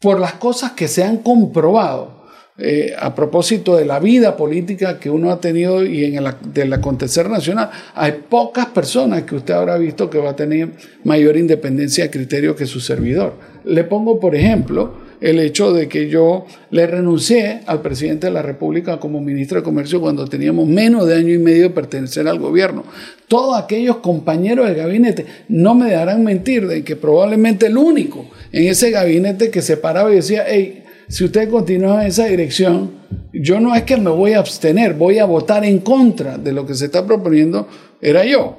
por 0.01 0.21
las 0.21 0.35
cosas 0.35 0.73
que 0.73 0.89
se 0.89 1.05
han 1.05 1.19
comprobado, 1.19 2.23
eh, 2.59 2.95
a 2.99 3.15
propósito 3.15 3.77
de 3.77 3.87
la 3.87 3.99
vida 3.99 4.37
política 4.37 5.01
que 5.01 5.09
uno 5.09 5.31
ha 5.31 5.41
tenido 5.41 5.87
y 5.87 6.05
en 6.05 6.17
el 6.17 6.35
del 6.53 6.73
acontecer 6.75 7.31
nacional, 7.31 7.71
hay 7.95 8.13
pocas 8.29 8.67
personas 8.67 9.23
que 9.23 9.37
usted 9.37 9.55
habrá 9.55 9.79
visto 9.79 10.11
que 10.11 10.19
va 10.19 10.31
a 10.31 10.37
tener 10.37 10.73
mayor 11.03 11.39
independencia 11.39 12.05
de 12.05 12.11
criterio 12.11 12.55
que 12.55 12.67
su 12.67 12.81
servidor. 12.81 13.35
Le 13.65 13.85
pongo, 13.85 14.21
por 14.21 14.35
ejemplo, 14.35 14.97
el 15.23 15.39
hecho 15.39 15.73
de 15.73 15.89
que 15.89 16.09
yo 16.09 16.47
le 16.71 16.87
renuncié 16.87 17.61
al 17.67 17.81
presidente 17.81 18.27
de 18.27 18.33
la 18.33 18.43
República 18.43 18.99
como 18.99 19.21
ministro 19.21 19.59
de 19.59 19.63
Comercio 19.63 20.01
cuando 20.01 20.27
teníamos 20.27 20.67
menos 20.67 21.07
de 21.07 21.15
año 21.15 21.33
y 21.33 21.39
medio 21.39 21.63
de 21.63 21.71
pertenecer 21.71 22.27
al 22.27 22.41
gobierno. 22.41 22.85
Todos 23.29 23.57
aquellos 23.57 23.99
compañeros 23.99 24.67
del 24.67 24.77
gabinete 24.77 25.25
no 25.49 25.77
me 25.77 25.93
darán 25.93 26.25
mentir 26.25 26.67
de 26.67 26.83
que 26.83 26.97
probablemente 26.97 27.67
el 27.67 27.79
único 27.79 28.27
en 28.51 28.67
ese 28.67 28.91
gabinete 28.91 29.51
que 29.51 29.63
se 29.63 29.77
paraba 29.77 30.11
y 30.13 30.17
decía, 30.17 30.45
hey, 30.47 30.83
si 31.09 31.25
usted 31.25 31.49
continúa 31.49 32.03
en 32.03 32.09
esa 32.09 32.27
dirección, 32.27 32.91
yo 33.33 33.61
no 33.61 33.77
es 33.77 33.85
que 33.85 33.97
me 33.97 34.11
voy 34.11 34.33
a 34.33 34.41
abstener, 34.41 34.95
voy 34.95 35.21
a 35.21 35.25
votar 35.25 35.65
en 35.65 35.79
contra 35.79 36.37
de 36.37 36.53
lo 36.53 36.67
que 36.67 36.75
se 36.75 36.87
está 36.87 37.07
proponiendo, 37.07 37.69
era 38.01 38.25
yo. 38.25 38.59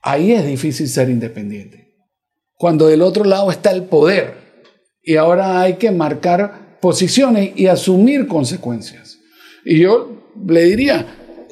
Ahí 0.00 0.32
es 0.32 0.46
difícil 0.46 0.88
ser 0.88 1.10
independiente. 1.10 1.96
Cuando 2.54 2.86
del 2.86 3.02
otro 3.02 3.24
lado 3.24 3.50
está 3.50 3.72
el 3.72 3.84
poder 3.84 4.43
y 5.04 5.16
ahora 5.16 5.60
hay 5.60 5.74
que 5.74 5.90
marcar 5.90 6.78
posiciones 6.80 7.52
y 7.56 7.66
asumir 7.66 8.26
consecuencias. 8.26 9.18
Y 9.64 9.80
yo 9.80 10.32
le 10.46 10.64
diría, 10.64 11.06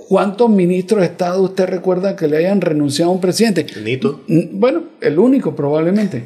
¿cuántos 0.08 0.50
ministros 0.50 1.00
de 1.00 1.06
Estado 1.06 1.42
usted 1.42 1.66
recuerda 1.66 2.16
que 2.16 2.28
le 2.28 2.38
hayan 2.38 2.60
renunciado 2.60 3.10
a 3.10 3.14
un 3.14 3.20
presidente? 3.20 3.66
Nito. 3.82 4.22
Bueno, 4.28 4.84
el 5.00 5.18
único 5.18 5.54
probablemente. 5.54 6.24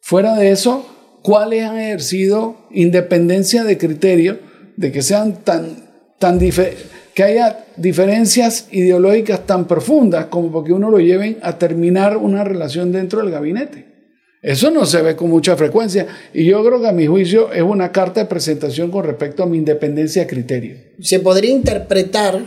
Fuera 0.00 0.34
de 0.36 0.50
eso, 0.50 0.86
¿cuáles 1.22 1.64
han 1.64 1.78
ejercido 1.78 2.56
independencia 2.70 3.64
de 3.64 3.76
criterio, 3.76 4.38
de 4.76 4.92
que 4.92 5.02
sean 5.02 5.44
tan, 5.44 5.88
tan 6.18 6.38
que 6.38 7.22
haya 7.22 7.66
diferencias 7.76 8.68
ideológicas 8.70 9.44
tan 9.44 9.66
profundas 9.66 10.26
como 10.26 10.52
porque 10.52 10.72
uno 10.72 10.90
lo 10.90 11.00
lleven 11.00 11.38
a 11.42 11.58
terminar 11.58 12.16
una 12.16 12.44
relación 12.44 12.92
dentro 12.92 13.20
del 13.20 13.30
gabinete? 13.30 13.97
Eso 14.40 14.70
no 14.70 14.86
se 14.86 15.02
ve 15.02 15.16
con 15.16 15.30
mucha 15.30 15.56
frecuencia 15.56 16.06
y 16.32 16.44
yo 16.44 16.64
creo 16.64 16.80
que 16.80 16.88
a 16.88 16.92
mi 16.92 17.06
juicio 17.06 17.52
es 17.52 17.62
una 17.62 17.90
carta 17.90 18.20
de 18.20 18.26
presentación 18.26 18.90
con 18.90 19.04
respecto 19.04 19.42
a 19.42 19.46
mi 19.46 19.58
independencia 19.58 20.22
de 20.22 20.28
criterio. 20.28 20.76
Se 21.00 21.18
podría 21.18 21.50
interpretar 21.50 22.46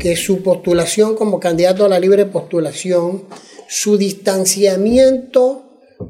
que 0.00 0.16
su 0.16 0.42
postulación 0.42 1.14
como 1.14 1.38
candidato 1.38 1.84
a 1.84 1.88
la 1.88 2.00
libre 2.00 2.26
postulación, 2.26 3.22
su 3.68 3.96
distanciamiento 3.96 5.62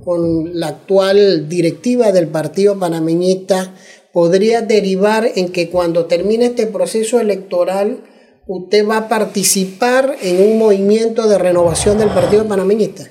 con 0.02 0.58
la 0.58 0.68
actual 0.68 1.48
directiva 1.48 2.10
del 2.10 2.28
Partido 2.28 2.78
Panameñista 2.78 3.74
podría 4.12 4.62
derivar 4.62 5.30
en 5.36 5.50
que 5.50 5.68
cuando 5.68 6.06
termine 6.06 6.46
este 6.46 6.66
proceso 6.66 7.20
electoral 7.20 7.98
usted 8.46 8.86
va 8.88 8.96
a 8.96 9.08
participar 9.08 10.16
en 10.22 10.40
un 10.40 10.58
movimiento 10.58 11.28
de 11.28 11.36
renovación 11.36 11.98
del 11.98 12.08
Partido 12.08 12.48
Panameñista? 12.48 13.10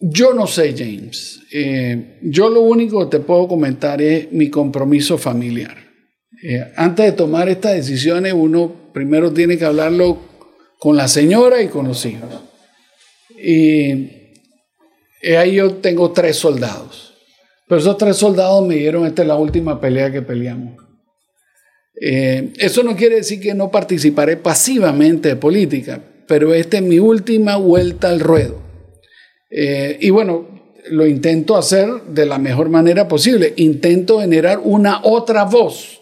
Yo 0.00 0.32
no 0.32 0.46
sé, 0.46 0.74
James. 0.76 1.40
Eh, 1.52 2.18
yo 2.22 2.48
lo 2.48 2.62
único 2.62 3.00
que 3.00 3.18
te 3.18 3.24
puedo 3.24 3.46
comentar 3.46 4.00
es 4.00 4.32
mi 4.32 4.48
compromiso 4.48 5.18
familiar. 5.18 5.76
Eh, 6.42 6.72
antes 6.76 7.04
de 7.04 7.12
tomar 7.12 7.50
estas 7.50 7.74
decisiones, 7.74 8.32
uno 8.32 8.90
primero 8.94 9.30
tiene 9.30 9.58
que 9.58 9.66
hablarlo 9.66 10.18
con 10.78 10.96
la 10.96 11.06
señora 11.06 11.62
y 11.62 11.68
con 11.68 11.86
los 11.86 12.06
hijos. 12.06 12.30
Y 13.38 14.08
ahí 15.36 15.56
yo 15.56 15.74
tengo 15.74 16.12
tres 16.12 16.36
soldados. 16.36 17.14
Pero 17.68 17.80
esos 17.80 17.98
tres 17.98 18.16
soldados 18.16 18.66
me 18.66 18.76
dieron, 18.76 19.06
esta 19.06 19.22
es 19.22 19.28
la 19.28 19.36
última 19.36 19.80
pelea 19.80 20.10
que 20.10 20.22
peleamos. 20.22 20.76
Eh, 22.00 22.54
eso 22.58 22.82
no 22.82 22.96
quiere 22.96 23.16
decir 23.16 23.40
que 23.40 23.52
no 23.52 23.70
participaré 23.70 24.38
pasivamente 24.38 25.28
de 25.28 25.36
política, 25.36 26.02
pero 26.26 26.54
esta 26.54 26.78
es 26.78 26.82
mi 26.82 26.98
última 26.98 27.56
vuelta 27.56 28.08
al 28.08 28.20
ruedo. 28.20 28.59
Eh, 29.50 29.98
y 30.00 30.10
bueno, 30.10 30.46
lo 30.90 31.06
intento 31.06 31.56
hacer 31.56 31.88
de 32.08 32.26
la 32.26 32.38
mejor 32.38 32.68
manera 32.70 33.08
posible. 33.08 33.52
Intento 33.56 34.20
generar 34.20 34.60
una 34.62 35.00
otra 35.02 35.44
voz 35.44 36.00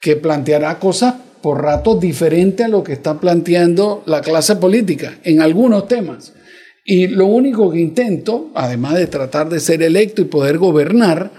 que 0.00 0.16
planteará 0.16 0.78
cosas 0.78 1.14
por 1.42 1.62
ratos 1.62 2.00
diferentes 2.00 2.66
a 2.66 2.68
lo 2.68 2.84
que 2.84 2.92
está 2.92 3.20
planteando 3.20 4.02
la 4.06 4.20
clase 4.20 4.56
política 4.56 5.18
en 5.24 5.40
algunos 5.40 5.88
temas. 5.88 6.32
Y 6.84 7.06
lo 7.06 7.26
único 7.26 7.70
que 7.70 7.80
intento, 7.80 8.50
además 8.54 8.94
de 8.94 9.06
tratar 9.06 9.48
de 9.48 9.60
ser 9.60 9.82
electo 9.82 10.20
y 10.20 10.26
poder 10.26 10.58
gobernar, 10.58 11.30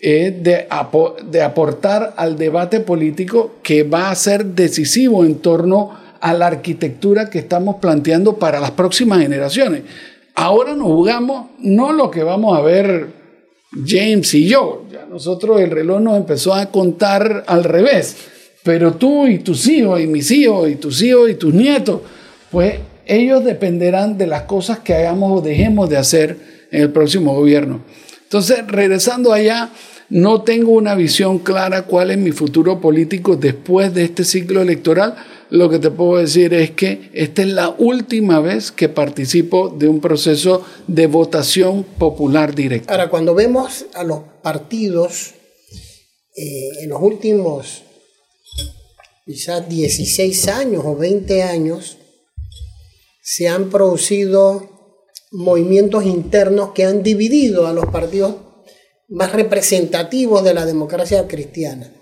es 0.00 0.42
de 0.42 1.42
aportar 1.42 2.14
al 2.16 2.36
debate 2.36 2.80
político 2.80 3.56
que 3.62 3.84
va 3.84 4.10
a 4.10 4.14
ser 4.14 4.44
decisivo 4.44 5.24
en 5.24 5.36
torno 5.36 5.96
a 6.20 6.34
la 6.34 6.48
arquitectura 6.48 7.30
que 7.30 7.38
estamos 7.38 7.76
planteando 7.76 8.36
para 8.36 8.60
las 8.60 8.72
próximas 8.72 9.20
generaciones. 9.20 9.82
Ahora 10.34 10.74
nos 10.74 10.86
jugamos 10.86 11.50
no 11.58 11.92
lo 11.92 12.10
que 12.10 12.22
vamos 12.22 12.56
a 12.56 12.62
ver 12.62 13.08
James 13.86 14.32
y 14.34 14.48
yo. 14.48 14.84
Ya 14.90 15.06
nosotros 15.06 15.60
el 15.60 15.70
reloj 15.70 16.00
nos 16.00 16.16
empezó 16.16 16.54
a 16.54 16.66
contar 16.66 17.44
al 17.46 17.64
revés. 17.64 18.16
Pero 18.62 18.94
tú 18.94 19.26
y 19.26 19.38
tus 19.38 19.66
hijos 19.68 20.00
y 20.00 20.06
mis 20.06 20.30
hijos 20.30 20.70
y 20.70 20.76
tus 20.76 21.02
hijos 21.02 21.30
y 21.30 21.34
tus 21.34 21.52
nietos, 21.52 22.00
pues 22.50 22.76
ellos 23.06 23.44
dependerán 23.44 24.16
de 24.16 24.26
las 24.26 24.42
cosas 24.42 24.78
que 24.78 24.94
hagamos 24.94 25.40
o 25.40 25.42
dejemos 25.42 25.90
de 25.90 25.96
hacer 25.96 26.36
en 26.70 26.82
el 26.82 26.90
próximo 26.90 27.34
gobierno. 27.34 27.80
Entonces, 28.22 28.66
regresando 28.66 29.32
allá, 29.32 29.70
no 30.12 30.42
tengo 30.42 30.72
una 30.72 30.94
visión 30.94 31.38
clara 31.38 31.86
cuál 31.86 32.10
es 32.10 32.18
mi 32.18 32.32
futuro 32.32 32.82
político 32.82 33.34
después 33.34 33.94
de 33.94 34.04
este 34.04 34.24
ciclo 34.24 34.60
electoral. 34.60 35.16
Lo 35.48 35.70
que 35.70 35.78
te 35.78 35.90
puedo 35.90 36.20
decir 36.20 36.52
es 36.52 36.72
que 36.72 37.08
esta 37.14 37.40
es 37.40 37.48
la 37.48 37.70
última 37.70 38.38
vez 38.40 38.72
que 38.72 38.90
participo 38.90 39.70
de 39.70 39.88
un 39.88 40.02
proceso 40.02 40.66
de 40.86 41.06
votación 41.06 41.84
popular 41.84 42.54
directa. 42.54 42.92
Ahora, 42.92 43.08
cuando 43.08 43.34
vemos 43.34 43.86
a 43.94 44.04
los 44.04 44.20
partidos 44.42 45.32
eh, 46.36 46.82
en 46.82 46.90
los 46.90 47.00
últimos 47.00 47.82
quizás 49.24 49.66
16 49.66 50.48
años 50.48 50.82
o 50.84 50.94
20 50.94 51.42
años, 51.42 51.96
se 53.22 53.48
han 53.48 53.70
producido 53.70 54.68
movimientos 55.30 56.04
internos 56.04 56.72
que 56.74 56.84
han 56.84 57.02
dividido 57.02 57.66
a 57.66 57.72
los 57.72 57.86
partidos 57.86 58.51
más 59.12 59.32
representativos 59.32 60.42
de 60.42 60.54
la 60.54 60.64
democracia 60.64 61.28
cristiana. 61.28 61.92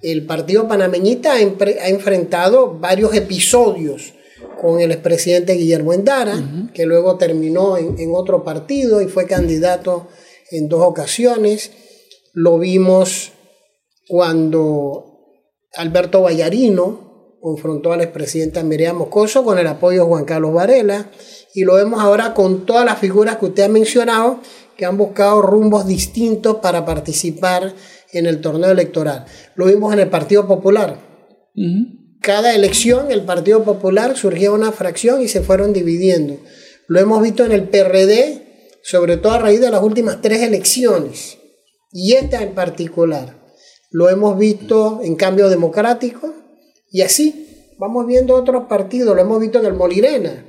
El 0.00 0.26
Partido 0.26 0.68
Panameñita 0.68 1.34
ha, 1.34 1.40
enfrentado 1.40 2.78
varios 2.78 3.14
episodios 3.14 4.14
con 4.60 4.80
el 4.80 4.92
expresidente 4.92 5.54
Guillermo 5.54 5.92
Endara, 5.92 6.70
que 6.72 6.86
luego 6.86 7.18
terminó 7.18 7.76
en, 7.76 7.98
en, 7.98 8.14
otro 8.14 8.44
partido 8.44 9.02
y 9.02 9.08
fue 9.08 9.26
candidato 9.26 10.06
en 10.52 10.68
dos 10.68 10.82
ocasiones. 10.82 11.72
Lo 12.32 12.58
vimos 12.58 13.32
cuando 14.06 15.34
Alberto 15.74 16.22
Vallarino 16.22 17.10
confrontó 17.40 17.92
al 17.92 18.02
expresidente 18.02 18.62
Mireya 18.62 18.92
Moscoso 18.92 19.44
con 19.44 19.58
el 19.58 19.66
apoyo 19.66 20.02
de 20.02 20.08
Juan 20.08 20.24
Carlos 20.24 20.52
Varela 20.52 21.10
y 21.54 21.64
lo 21.64 21.74
vemos 21.74 22.00
ahora 22.00 22.34
con 22.34 22.66
todas 22.66 22.84
las 22.84 22.98
figuras 22.98 23.38
que 23.38 23.46
usted 23.46 23.64
ha 23.64 23.68
mencionado 23.68 24.40
que 24.80 24.86
han 24.86 24.96
buscado 24.96 25.42
rumbos 25.42 25.86
distintos 25.86 26.56
para 26.62 26.86
participar 26.86 27.74
en 28.14 28.24
el 28.24 28.40
torneo 28.40 28.70
electoral. 28.70 29.26
Lo 29.54 29.66
vimos 29.66 29.92
en 29.92 29.98
el 29.98 30.08
Partido 30.08 30.48
Popular. 30.48 30.98
Cada 32.22 32.54
elección 32.54 33.10
el 33.10 33.20
Partido 33.26 33.62
Popular 33.62 34.16
surgía 34.16 34.50
una 34.50 34.72
fracción 34.72 35.20
y 35.20 35.28
se 35.28 35.42
fueron 35.42 35.74
dividiendo. 35.74 36.38
Lo 36.86 36.98
hemos 36.98 37.22
visto 37.22 37.44
en 37.44 37.52
el 37.52 37.68
PRD, 37.68 38.70
sobre 38.82 39.18
todo 39.18 39.32
a 39.32 39.38
raíz 39.40 39.60
de 39.60 39.70
las 39.70 39.82
últimas 39.82 40.22
tres 40.22 40.40
elecciones. 40.40 41.36
Y 41.92 42.14
esta 42.14 42.42
en 42.42 42.54
particular. 42.54 43.38
Lo 43.90 44.08
hemos 44.08 44.38
visto 44.38 45.00
en 45.04 45.14
Cambio 45.14 45.50
Democrático 45.50 46.32
y 46.90 47.02
así. 47.02 47.74
Vamos 47.78 48.06
viendo 48.06 48.34
otros 48.34 48.64
partidos, 48.66 49.14
lo 49.14 49.20
hemos 49.20 49.40
visto 49.40 49.58
en 49.58 49.66
el 49.66 49.74
Molirena. 49.74 50.46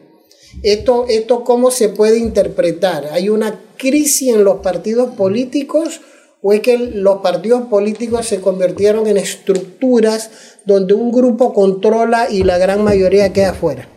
Esto, 0.64 1.06
esto 1.10 1.44
cómo 1.44 1.70
se 1.70 1.90
puede 1.90 2.18
interpretar? 2.18 3.10
¿Hay 3.12 3.28
una 3.28 3.60
crisis 3.82 4.36
en 4.36 4.44
los 4.44 4.58
partidos 4.58 5.16
políticos 5.16 6.02
o 6.44 6.54
es 6.54 6.62
que 6.62 6.78
los 6.78 7.22
partidos 7.22 7.64
políticos 7.64 8.28
se 8.28 8.40
convirtieron 8.40 9.08
en 9.08 9.18
estructuras 9.18 10.60
donde 10.66 10.94
un 10.94 11.12
grupo 11.12 11.54
controla 11.54 12.30
y 12.30 12.44
la 12.44 12.58
gran 12.60 12.84
mayoría 12.84 13.34
queda 13.34 13.52
afuera? 13.52 13.90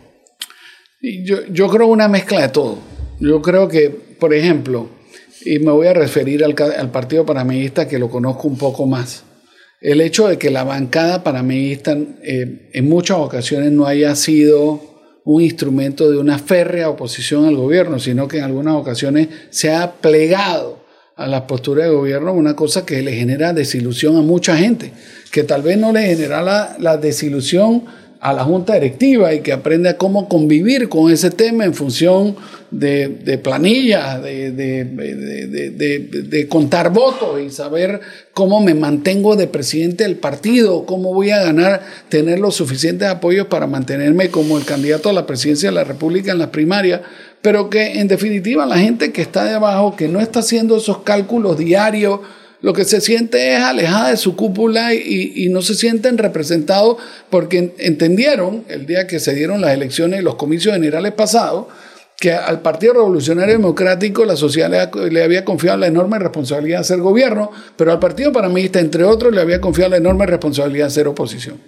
Yo, 1.01 1.45
yo 1.51 1.67
creo 1.69 1.87
una 1.87 2.07
mezcla 2.07 2.41
de 2.41 2.49
todo. 2.49 2.79
Yo 3.19 3.41
creo 3.41 3.67
que, 3.67 3.89
por 3.89 4.33
ejemplo, 4.33 4.89
y 5.45 5.59
me 5.59 5.71
voy 5.71 5.87
a 5.87 5.93
referir 5.93 6.43
al, 6.43 6.55
al 6.77 6.91
Partido 6.91 7.25
Panameísta 7.25 7.87
que 7.87 7.99
lo 7.99 8.09
conozco 8.09 8.47
un 8.47 8.57
poco 8.57 8.87
más 8.87 9.23
el 9.85 10.01
hecho 10.01 10.27
de 10.27 10.39
que 10.39 10.49
la 10.49 10.63
bancada 10.63 11.23
panameísta 11.23 11.95
eh, 12.23 12.69
en 12.73 12.89
muchas 12.89 13.17
ocasiones 13.17 13.71
no 13.71 13.85
haya 13.85 14.15
sido 14.15 14.94
un 15.25 15.41
instrumento 15.41 16.09
de 16.09 16.17
una 16.17 16.39
férrea 16.39 16.89
oposición 16.89 17.45
al 17.45 17.55
gobierno, 17.55 17.99
sino 17.99 18.27
que 18.27 18.37
en 18.37 18.45
algunas 18.45 18.75
ocasiones 18.75 19.27
se 19.49 19.73
ha 19.73 19.91
plegado 19.93 20.79
a 21.15 21.27
la 21.27 21.47
postura 21.47 21.85
de 21.85 21.91
gobierno, 21.91 22.33
una 22.33 22.55
cosa 22.55 22.85
que 22.85 23.01
le 23.01 23.13
genera 23.13 23.53
desilusión 23.53 24.17
a 24.17 24.21
mucha 24.21 24.55
gente, 24.55 24.91
que 25.31 25.43
tal 25.43 25.61
vez 25.61 25.77
no 25.77 25.91
le 25.91 26.03
genera 26.03 26.41
la 26.77 26.97
desilusión 26.97 27.85
a 28.25 28.33
la 28.33 28.43
junta 28.43 28.73
directiva 28.73 29.35
y 29.35 29.41
que 29.41 29.53
aprende 29.53 29.87
a 29.87 29.97
cómo 29.97 30.27
convivir 30.27 30.89
con 30.89 31.11
ese 31.11 31.29
tema 31.29 31.63
en 31.63 31.75
función 31.75 32.35
de, 32.71 33.39
planillas, 33.43 34.23
de, 34.23 34.51
de, 34.51 36.47
contar 36.49 36.91
votos 36.91 37.39
y 37.39 37.51
saber 37.51 38.01
cómo 38.33 38.61
me 38.61 38.73
mantengo 38.73 39.35
de 39.35 39.45
presidente 39.45 40.05
del 40.05 40.15
partido, 40.15 40.87
cómo 40.87 41.13
voy 41.13 41.29
a 41.29 41.43
ganar, 41.43 41.83
tener 42.09 42.39
los 42.39 42.55
suficientes 42.55 43.07
apoyos 43.07 43.45
para 43.45 43.67
mantenerme 43.67 44.31
como 44.31 44.57
el 44.57 44.65
candidato 44.65 45.09
a 45.09 45.13
la 45.13 45.27
presidencia 45.27 45.69
de 45.69 45.75
la 45.75 45.83
República 45.83 46.31
en 46.31 46.39
las 46.39 46.49
primarias, 46.49 47.01
pero 47.43 47.69
que 47.69 47.99
en 47.99 48.07
definitiva 48.07 48.65
la 48.65 48.79
gente 48.79 49.11
que 49.11 49.21
está 49.21 49.43
de 49.43 49.53
abajo, 49.53 49.95
que 49.95 50.07
no 50.07 50.19
está 50.19 50.39
haciendo 50.39 50.77
esos 50.77 51.03
cálculos 51.03 51.59
diarios, 51.59 52.21
lo 52.65 52.73
que 52.73 52.83
se 52.83 52.99
siente 52.99 53.53
es 53.53 53.59
alejada 53.59 54.09
de 54.09 54.17
su 54.17 54.35
cúpula 54.35 54.91
y, 54.91 55.49
no 55.51 55.61
se 55.61 55.75
sienten 55.75 56.17
representados 56.17 56.97
porque 57.29 57.75
entendieron 57.77 58.63
el 58.69 58.87
día 58.87 59.05
que 59.05 59.19
se 59.19 59.35
dieron 59.35 59.61
las 59.61 59.75
elecciones 59.75 60.19
y 60.19 60.23
los 60.23 60.33
comicios 60.33 60.73
generales 60.73 61.11
pasados 61.11 61.67
que 62.17 62.31
al 62.31 62.61
Partido 62.61 62.93
Revolucionario 62.93 63.53
Democrático 63.53 64.25
la 64.25 64.35
sociedad 64.35 64.91
le, 64.95 65.23
había 65.23 65.45
confiado 65.45 65.77
la 65.77 65.85
enorme 65.85 66.17
responsabilidad 66.17 66.79
de 66.79 66.85
ser 66.85 67.01
gobierno, 67.01 67.51
pero 67.77 67.91
al 67.91 67.99
Partido 67.99 68.31
Panamista, 68.31 68.79
entre 68.79 69.03
otros, 69.03 69.31
le 69.31 69.41
había 69.41 69.61
confiado 69.61 69.91
la 69.91 69.97
enorme 69.97 70.25
responsabilidad 70.25 70.85
de 70.85 70.91
ser 70.91 71.07
oposición. 71.07 71.61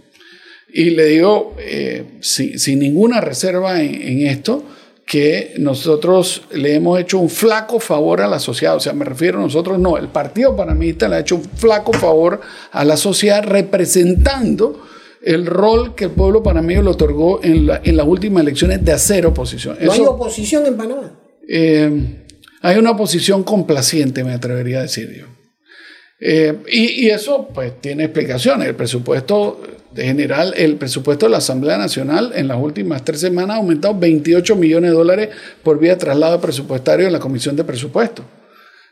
Y 0.68 0.90
le 0.90 1.06
digo, 1.06 1.56
eh, 1.60 2.06
sin 2.22 2.80
ninguna 2.80 3.22
reserva 3.22 3.84
en 3.84 4.26
esto, 4.26 4.64
que 5.08 5.54
nosotros 5.58 6.44
le 6.52 6.76
hemos 6.76 7.00
hecho 7.00 7.18
un 7.18 7.30
flaco 7.30 7.80
favor 7.80 8.22
a 8.22 8.28
la 8.28 8.40
sociedad. 8.40 8.76
O 8.76 8.80
sea, 8.82 8.92
me 8.92 9.06
refiero 9.06 9.40
a 9.40 9.42
nosotros, 9.42 9.80
no, 9.80 9.98
el 9.98 10.10
Partido 10.10 10.54
Panamista 10.54 11.08
le 11.08 11.16
ha 11.16 11.20
hecho 11.20 11.38
un 11.38 11.44
flaco 11.44 11.94
favor 11.94 12.42
a 12.72 12.84
la 12.84 12.98
sociedad 12.98 13.42
representando 13.42 14.86
el 15.24 15.46
rol 15.46 15.96
que 15.96 16.06
el 16.06 16.12
pueblo 16.12 16.44
panameño 16.44 16.82
le 16.82 16.90
otorgó 16.90 17.40
en, 17.42 17.66
las 17.68 18.06
últimas 18.06 18.44
elecciones 18.44 18.84
de 18.84 18.92
hacer 18.92 19.26
oposición. 19.26 19.78
¿No 19.80 19.94
hay 19.94 20.02
oposición 20.02 20.66
en 20.66 20.76
Panamá? 20.76 21.18
Eh, 21.48 22.26
hay 22.62 22.78
una 22.78 22.92
oposición 22.92 23.44
complaciente, 23.44 24.26
me 24.26 24.34
atrevería 24.34 24.80
a 24.80 24.82
decir 24.84 25.10
yo. 25.18 25.37
Eh, 26.20 26.58
y, 26.72 27.10
eso 27.10 27.48
pues 27.54 27.80
tiene 27.80 28.06
explicaciones. 28.06 28.68
El 28.68 28.76
presupuesto 28.76 29.62
general, 29.96 30.54
el 30.58 30.76
presupuesto 30.76 31.26
de 31.26 31.32
la 31.32 31.38
Asamblea 31.38 31.78
Nacional 31.78 32.32
en 32.36 32.48
las 32.48 32.58
últimas 32.60 33.04
tres 33.04 33.20
semanas 33.20 33.56
ha 33.56 33.60
aumentado 33.60 33.98
28 33.98 34.56
millones 34.56 34.92
de 34.92 34.98
dólares 34.98 35.30
por 35.64 35.80
vía 35.80 35.92
de 35.92 35.98
traslado 35.98 36.40
presupuestario 36.40 37.08
en 37.08 37.14
la 37.14 37.20
Comisión 37.20 37.56
de 37.56 37.64
Presupuesto. 37.64 38.24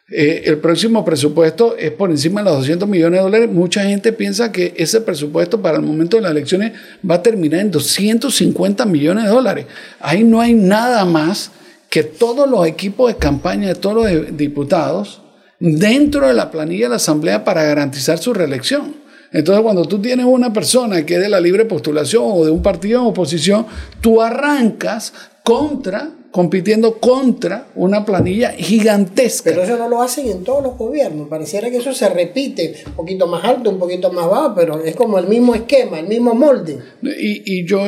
Eh, 0.08 0.44
el 0.46 0.60
próximo 0.60 1.04
presupuesto 1.04 1.76
es 1.78 1.90
por 1.90 2.12
encima 2.12 2.42
de 2.42 2.46
los 2.46 2.60
200 2.60 2.88
millones 2.88 3.20
de 3.20 3.24
dólares. 3.24 3.50
Mucha 3.50 3.84
gente 3.84 4.14
piensa 4.14 4.52
que 4.52 4.74
ese 4.78 5.02
presupuesto 5.02 5.62
para 5.62 5.78
el 5.78 5.84
momento 5.84 6.18
de 6.18 6.24
las 6.24 6.32
elecciones 6.32 6.74
va 7.10 7.16
a 7.16 7.24
terminar 7.24 7.62
en 7.62 7.72
250 7.72 8.86
millones 8.86 9.24
de 9.24 9.30
dólares. 9.32 9.66
Ahí 10.00 10.24
no 10.24 10.42
hay 10.42 10.54
nada 10.54 11.06
más 11.06 11.52
que 11.90 12.04
todos 12.04 12.48
los 12.48 12.68
equipos 12.68 13.12
de 13.12 13.18
campaña 13.18 13.70
de 13.70 13.76
todos 13.76 13.96
los 13.96 14.38
diputados 14.38 15.22
dentro 15.66 16.28
de 16.28 16.34
la 16.36 16.52
planilla 16.52 16.86
de 16.86 16.90
la 16.90 16.96
Asamblea 16.98 17.44
para 17.44 17.64
garantizar 17.64 18.20
su 18.20 18.34
reelección. 18.34 18.98
Entonces, 19.32 19.64
cuando 19.64 19.86
tú 19.86 20.00
tienes 20.00 20.26
una 20.28 20.54
persona 20.54 21.04
que 21.06 21.16
es 21.16 21.22
de 21.22 21.28
la 21.28 21.40
libre 21.40 21.66
postulación 21.66 22.24
o 22.26 22.46
de 22.46 22.52
un 22.52 22.62
partido 22.62 23.02
en 23.02 23.08
oposición, 23.08 23.66
tú 24.00 24.22
arrancas 24.22 25.12
contra, 25.44 26.12
compitiendo 26.36 27.00
contra 27.00 27.70
una 27.76 28.04
planilla 28.04 28.52
gigantesca. 28.52 29.52
Pero 29.52 29.64
eso 29.64 29.78
no 29.78 29.88
lo 29.88 30.02
hacen 30.02 30.28
en 30.28 30.44
todos 30.44 30.62
los 30.62 30.78
gobiernos. 30.78 31.30
Pareciera 31.30 31.72
que 31.72 31.78
eso 31.78 31.94
se 31.94 32.10
repite, 32.10 32.76
un 32.88 32.92
poquito 32.92 33.26
más 33.26 33.46
alto, 33.46 33.70
un 33.70 33.80
poquito 33.80 34.12
más 34.12 34.30
bajo, 34.30 34.54
pero 34.54 34.84
es 34.84 34.98
como 34.98 35.18
el 35.18 35.28
mismo 35.28 35.56
esquema, 35.56 35.98
el 35.98 36.10
mismo 36.10 36.34
molde. 36.34 36.80
Y, 37.02 37.64
yo 37.64 37.88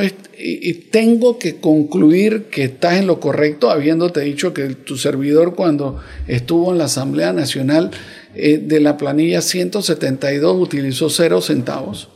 tengo 0.92 1.38
que 1.38 1.58
concluir 1.58 2.46
que 2.46 2.64
estás 2.64 3.00
en 3.00 3.08
lo 3.08 3.20
correcto, 3.20 3.70
habiéndote 3.70 4.22
dicho 4.22 4.54
que 4.54 4.76
tu 4.76 4.96
servidor 4.96 5.54
cuando 5.54 6.00
estuvo 6.30 6.72
en 6.72 6.78
la 6.78 6.86
Asamblea 6.86 7.34
Nacional 7.34 7.92
eh, 8.34 8.60
de 8.60 8.80
la 8.80 8.96
planilla 8.96 9.42
172 9.42 10.56
utilizó 10.58 11.10
0 11.10 11.42
centavos 11.42 12.08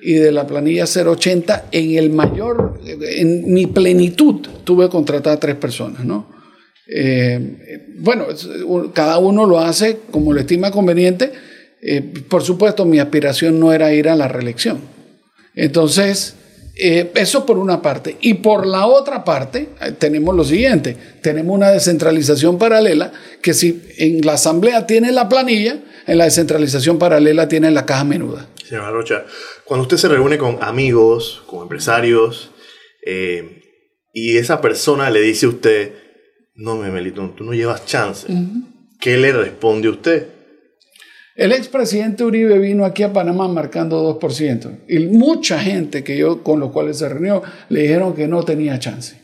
y 0.00 0.14
de 0.14 0.32
la 0.32 0.46
planilla 0.46 0.84
080 0.84 1.66
en 1.72 1.96
el 1.96 2.10
mayor, 2.10 2.80
en 2.84 3.52
mi 3.52 3.66
plenitud 3.66 4.46
tuve 4.64 4.88
contratada 4.88 5.36
a 5.36 5.40
tres 5.40 5.56
personas, 5.56 6.04
¿no? 6.04 6.38
Eh, 6.86 7.86
bueno, 7.98 8.26
cada 8.94 9.18
uno 9.18 9.44
lo 9.44 9.58
hace 9.58 9.98
como 10.10 10.32
le 10.32 10.40
estima 10.40 10.70
conveniente. 10.70 11.32
Eh, 11.82 12.00
por 12.28 12.42
supuesto, 12.42 12.84
mi 12.84 12.98
aspiración 12.98 13.60
no 13.60 13.72
era 13.72 13.92
ir 13.92 14.08
a 14.08 14.16
la 14.16 14.28
reelección. 14.28 14.80
Entonces, 15.54 16.34
eso 16.74 17.44
por 17.44 17.58
una 17.58 17.82
parte. 17.82 18.16
Y 18.20 18.34
por 18.34 18.66
la 18.66 18.86
otra 18.86 19.24
parte, 19.24 19.68
tenemos 19.98 20.34
lo 20.34 20.44
siguiente, 20.44 20.96
tenemos 21.20 21.54
una 21.54 21.70
descentralización 21.72 22.56
paralela 22.56 23.12
que 23.42 23.52
si 23.52 23.82
en 23.98 24.24
la 24.24 24.34
asamblea 24.34 24.86
tiene 24.86 25.10
la 25.10 25.28
planilla, 25.28 25.80
en 26.06 26.18
la 26.18 26.24
descentralización 26.24 26.98
paralela 26.98 27.48
tiene 27.48 27.70
la 27.72 27.84
caja 27.84 28.04
menuda. 28.04 28.46
Señora 28.68 28.90
Rocha, 28.90 29.24
cuando 29.68 29.82
usted 29.82 29.98
se 29.98 30.08
reúne 30.08 30.38
con 30.38 30.58
amigos, 30.62 31.42
con 31.46 31.62
empresarios, 31.62 32.50
eh, 33.04 33.62
y 34.14 34.38
esa 34.38 34.62
persona 34.62 35.10
le 35.10 35.20
dice 35.20 35.44
a 35.44 35.50
usted, 35.50 35.92
no, 36.54 36.76
Memelito, 36.76 37.28
tú 37.36 37.44
no 37.44 37.52
llevas 37.52 37.84
chance, 37.84 38.26
¿qué 38.98 39.18
le 39.18 39.30
responde 39.30 39.90
usted? 39.90 40.26
El 41.36 41.52
expresidente 41.52 42.24
Uribe 42.24 42.58
vino 42.58 42.84
aquí 42.84 43.04
a 43.04 43.12
Panamá 43.12 43.46
marcando 43.46 44.18
2%. 44.18 44.80
Y 44.88 45.06
mucha 45.06 45.60
gente 45.60 46.02
que 46.02 46.16
yo 46.16 46.42
con 46.42 46.58
los 46.58 46.72
cuales 46.72 46.98
se 46.98 47.08
reunió 47.08 47.42
le 47.68 47.82
dijeron 47.82 48.14
que 48.14 48.26
no 48.26 48.42
tenía 48.42 48.80
chance. 48.80 49.20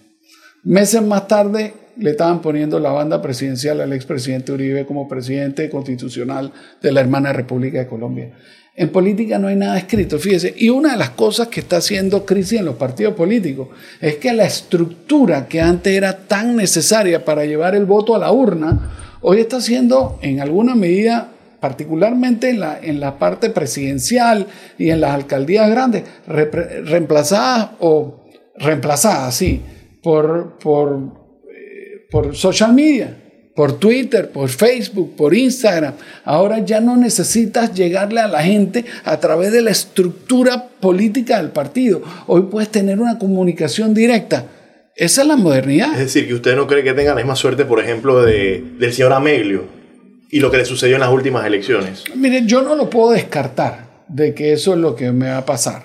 Meses 0.62 1.02
más 1.02 1.26
tarde 1.26 1.74
le 1.96 2.10
estaban 2.10 2.40
poniendo 2.40 2.78
la 2.78 2.92
banda 2.92 3.20
presidencial 3.20 3.80
al 3.80 3.92
expresidente 3.92 4.52
Uribe 4.52 4.86
como 4.86 5.08
presidente 5.08 5.68
constitucional 5.68 6.52
de 6.80 6.92
la 6.92 7.00
hermana 7.00 7.32
República 7.32 7.78
de 7.78 7.88
Colombia. 7.88 8.32
En 8.76 8.88
política 8.90 9.38
no 9.38 9.46
hay 9.46 9.54
nada 9.54 9.78
escrito, 9.78 10.18
fíjese. 10.18 10.52
Y 10.56 10.68
una 10.68 10.92
de 10.92 10.98
las 10.98 11.10
cosas 11.10 11.46
que 11.48 11.60
está 11.60 11.76
haciendo 11.76 12.26
crisis 12.26 12.58
en 12.58 12.64
los 12.64 12.74
partidos 12.74 13.14
políticos 13.14 13.68
es 14.00 14.16
que 14.16 14.32
la 14.32 14.44
estructura 14.44 15.46
que 15.46 15.60
antes 15.60 15.96
era 15.96 16.26
tan 16.26 16.56
necesaria 16.56 17.24
para 17.24 17.44
llevar 17.44 17.76
el 17.76 17.84
voto 17.84 18.16
a 18.16 18.18
la 18.18 18.32
urna, 18.32 18.90
hoy 19.20 19.38
está 19.38 19.60
siendo 19.60 20.18
en 20.22 20.40
alguna 20.40 20.74
medida 20.74 21.30
particularmente 21.60 22.50
en 22.50 22.60
la, 22.60 22.78
en 22.82 23.00
la 23.00 23.18
parte 23.18 23.48
presidencial 23.48 24.48
y 24.76 24.90
en 24.90 25.00
las 25.00 25.12
alcaldías 25.12 25.70
grandes, 25.70 26.02
reemplazadas 26.26 27.70
o 27.80 28.26
reemplazadas, 28.56 29.34
sí, 29.34 29.62
por, 30.02 30.58
por, 30.58 30.98
eh, 31.48 32.06
por 32.10 32.36
social 32.36 32.74
media, 32.74 33.23
por 33.54 33.78
Twitter, 33.78 34.30
por 34.30 34.48
Facebook, 34.48 35.14
por 35.16 35.34
Instagram. 35.34 35.94
Ahora 36.24 36.58
ya 36.58 36.80
no 36.80 36.96
necesitas 36.96 37.72
llegarle 37.72 38.20
a 38.20 38.28
la 38.28 38.42
gente 38.42 38.84
a 39.04 39.18
través 39.20 39.52
de 39.52 39.62
la 39.62 39.70
estructura 39.70 40.68
política 40.80 41.38
del 41.38 41.50
partido. 41.50 42.02
Hoy 42.26 42.42
puedes 42.50 42.70
tener 42.70 42.98
una 42.98 43.18
comunicación 43.18 43.94
directa. 43.94 44.46
Esa 44.96 45.22
es 45.22 45.28
la 45.28 45.36
modernidad. 45.36 45.92
Es 45.92 45.98
decir, 45.98 46.26
que 46.26 46.34
usted 46.34 46.56
no 46.56 46.66
cree 46.66 46.84
que 46.84 46.92
tenga 46.92 47.10
la 47.10 47.16
misma 47.16 47.36
suerte, 47.36 47.64
por 47.64 47.80
ejemplo, 47.80 48.22
de, 48.22 48.62
del 48.78 48.92
señor 48.92 49.12
Ameglio, 49.12 49.64
y 50.30 50.40
lo 50.40 50.50
que 50.50 50.58
le 50.58 50.64
sucedió 50.64 50.96
en 50.96 51.00
las 51.00 51.12
últimas 51.12 51.46
elecciones. 51.46 52.04
Mire, 52.14 52.42
yo 52.46 52.62
no 52.62 52.74
lo 52.74 52.90
puedo 52.90 53.12
descartar 53.12 53.88
de 54.08 54.34
que 54.34 54.52
eso 54.52 54.74
es 54.74 54.78
lo 54.78 54.94
que 54.94 55.12
me 55.12 55.28
va 55.28 55.38
a 55.38 55.46
pasar. 55.46 55.84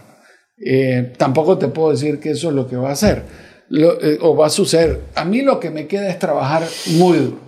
Eh, 0.63 1.13
tampoco 1.17 1.57
te 1.57 1.69
puedo 1.69 1.91
decir 1.91 2.19
que 2.19 2.31
eso 2.31 2.49
es 2.49 2.55
lo 2.55 2.67
que 2.67 2.75
va 2.75 2.89
a 2.89 2.93
hacer 2.93 3.23
eh, 3.71 4.17
o 4.21 4.35
va 4.35 4.47
a 4.47 4.49
suceder. 4.49 5.01
A 5.15 5.23
mí 5.23 5.41
lo 5.41 5.59
que 5.59 5.69
me 5.69 5.87
queda 5.87 6.09
es 6.09 6.19
trabajar 6.19 6.63
muy 6.97 7.17
duro, 7.17 7.39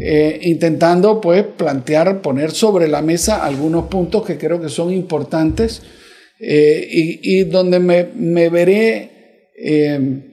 eh, 0.00 0.40
intentando 0.42 1.20
pues 1.20 1.44
plantear, 1.44 2.20
poner 2.20 2.50
sobre 2.50 2.88
la 2.88 3.02
mesa 3.02 3.44
algunos 3.44 3.86
puntos 3.86 4.24
que 4.24 4.38
creo 4.38 4.60
que 4.60 4.68
son 4.68 4.92
importantes 4.92 5.82
y, 6.40 7.18
y, 7.22 7.44
donde 7.44 7.80
me, 7.80 8.08
me 8.14 8.48
veré 8.48 9.10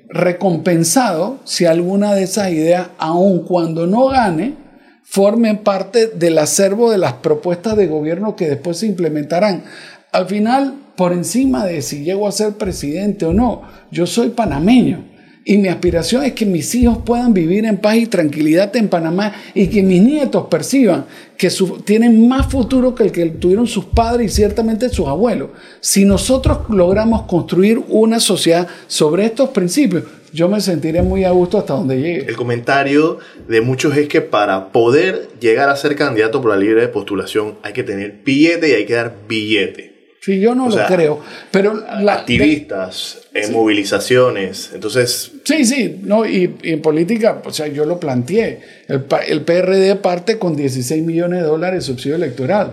recompensado 0.09 1.39
si 1.45 1.65
alguna 1.65 2.13
de 2.13 2.23
esas 2.23 2.51
ideas, 2.51 2.89
aun 2.99 3.43
cuando 3.43 3.87
no 3.87 4.07
gane, 4.09 4.55
formen 5.03 5.59
parte 5.59 6.07
del 6.07 6.37
acervo 6.37 6.91
de 6.91 6.97
las 6.97 7.13
propuestas 7.13 7.77
de 7.77 7.87
gobierno 7.87 8.35
que 8.35 8.49
después 8.49 8.77
se 8.77 8.87
implementarán. 8.87 9.63
Al 10.11 10.27
final, 10.27 10.73
por 10.95 11.13
encima 11.13 11.65
de 11.65 11.81
si 11.81 12.03
llego 12.03 12.27
a 12.27 12.31
ser 12.31 12.53
presidente 12.53 13.25
o 13.25 13.33
no, 13.33 13.61
yo 13.91 14.07
soy 14.07 14.29
panameño. 14.29 15.14
Y 15.47 15.59
mi 15.59 15.67
aspiración 15.67 16.23
es 16.23 16.33
que 16.33 16.43
mis 16.43 16.73
hijos 16.73 16.97
puedan 17.05 17.31
vivir 17.31 17.65
en 17.65 17.77
paz 17.77 17.97
y 17.97 18.07
tranquilidad 18.07 18.75
en 18.75 18.87
Panamá 18.87 19.31
y 19.53 19.67
que 19.67 19.83
mis 19.83 20.01
nietos 20.01 20.47
perciban 20.49 21.05
que 21.37 21.51
tienen 21.85 22.27
más 22.27 22.47
futuro 22.51 22.95
que 22.95 23.03
el 23.03 23.11
que 23.11 23.27
tuvieron 23.27 23.67
sus 23.67 23.85
padres 23.85 24.31
y 24.31 24.35
ciertamente 24.35 24.89
sus 24.89 25.07
abuelos. 25.07 25.51
Si 25.81 26.03
nosotros 26.03 26.61
logramos 26.69 27.27
construir 27.27 27.79
una 27.89 28.19
sociedad 28.19 28.67
sobre 28.87 29.25
estos 29.25 29.49
principios, 29.49 30.05
yo 30.33 30.49
me 30.49 30.59
sentiré 30.59 31.03
muy 31.03 31.25
a 31.25 31.29
gusto 31.29 31.59
hasta 31.59 31.75
donde 31.75 31.97
llegue. 31.97 32.25
El 32.27 32.35
comentario 32.35 33.19
de 33.47 33.61
muchos 33.61 33.95
es 33.95 34.07
que 34.07 34.21
para 34.21 34.71
poder 34.71 35.29
llegar 35.39 35.69
a 35.69 35.75
ser 35.75 35.95
candidato 35.95 36.41
por 36.41 36.49
la 36.49 36.57
libre 36.57 36.87
postulación 36.87 37.59
hay 37.61 37.73
que 37.73 37.83
tener 37.83 38.21
billete 38.25 38.69
y 38.69 38.73
hay 38.73 38.85
que 38.87 38.93
dar 38.95 39.15
billete. 39.29 39.94
Sí, 40.25 40.39
yo 40.39 40.55
no 40.55 40.67
lo 40.69 40.87
creo. 40.87 41.19
Pero 41.51 41.83
activistas, 42.09 43.19
en 43.31 43.53
movilizaciones, 43.53 44.71
entonces. 44.73 45.31
Sí, 45.43 45.65
sí, 45.65 45.99
no, 46.01 46.25
y, 46.25 46.55
en 46.63 46.81
política, 46.81 47.43
o 47.45 47.53
sea, 47.53 47.67
yo 47.67 47.85
lo 47.85 47.99
planteé. 47.99 48.59
El, 48.87 49.05
el, 49.27 49.41
PRD 49.41 49.95
parte 49.97 50.39
con 50.39 50.55
16 50.55 51.03
millones 51.03 51.41
de 51.41 51.45
dólares 51.45 51.81
de 51.85 51.93
subsidio 51.93 52.15
electoral. 52.15 52.71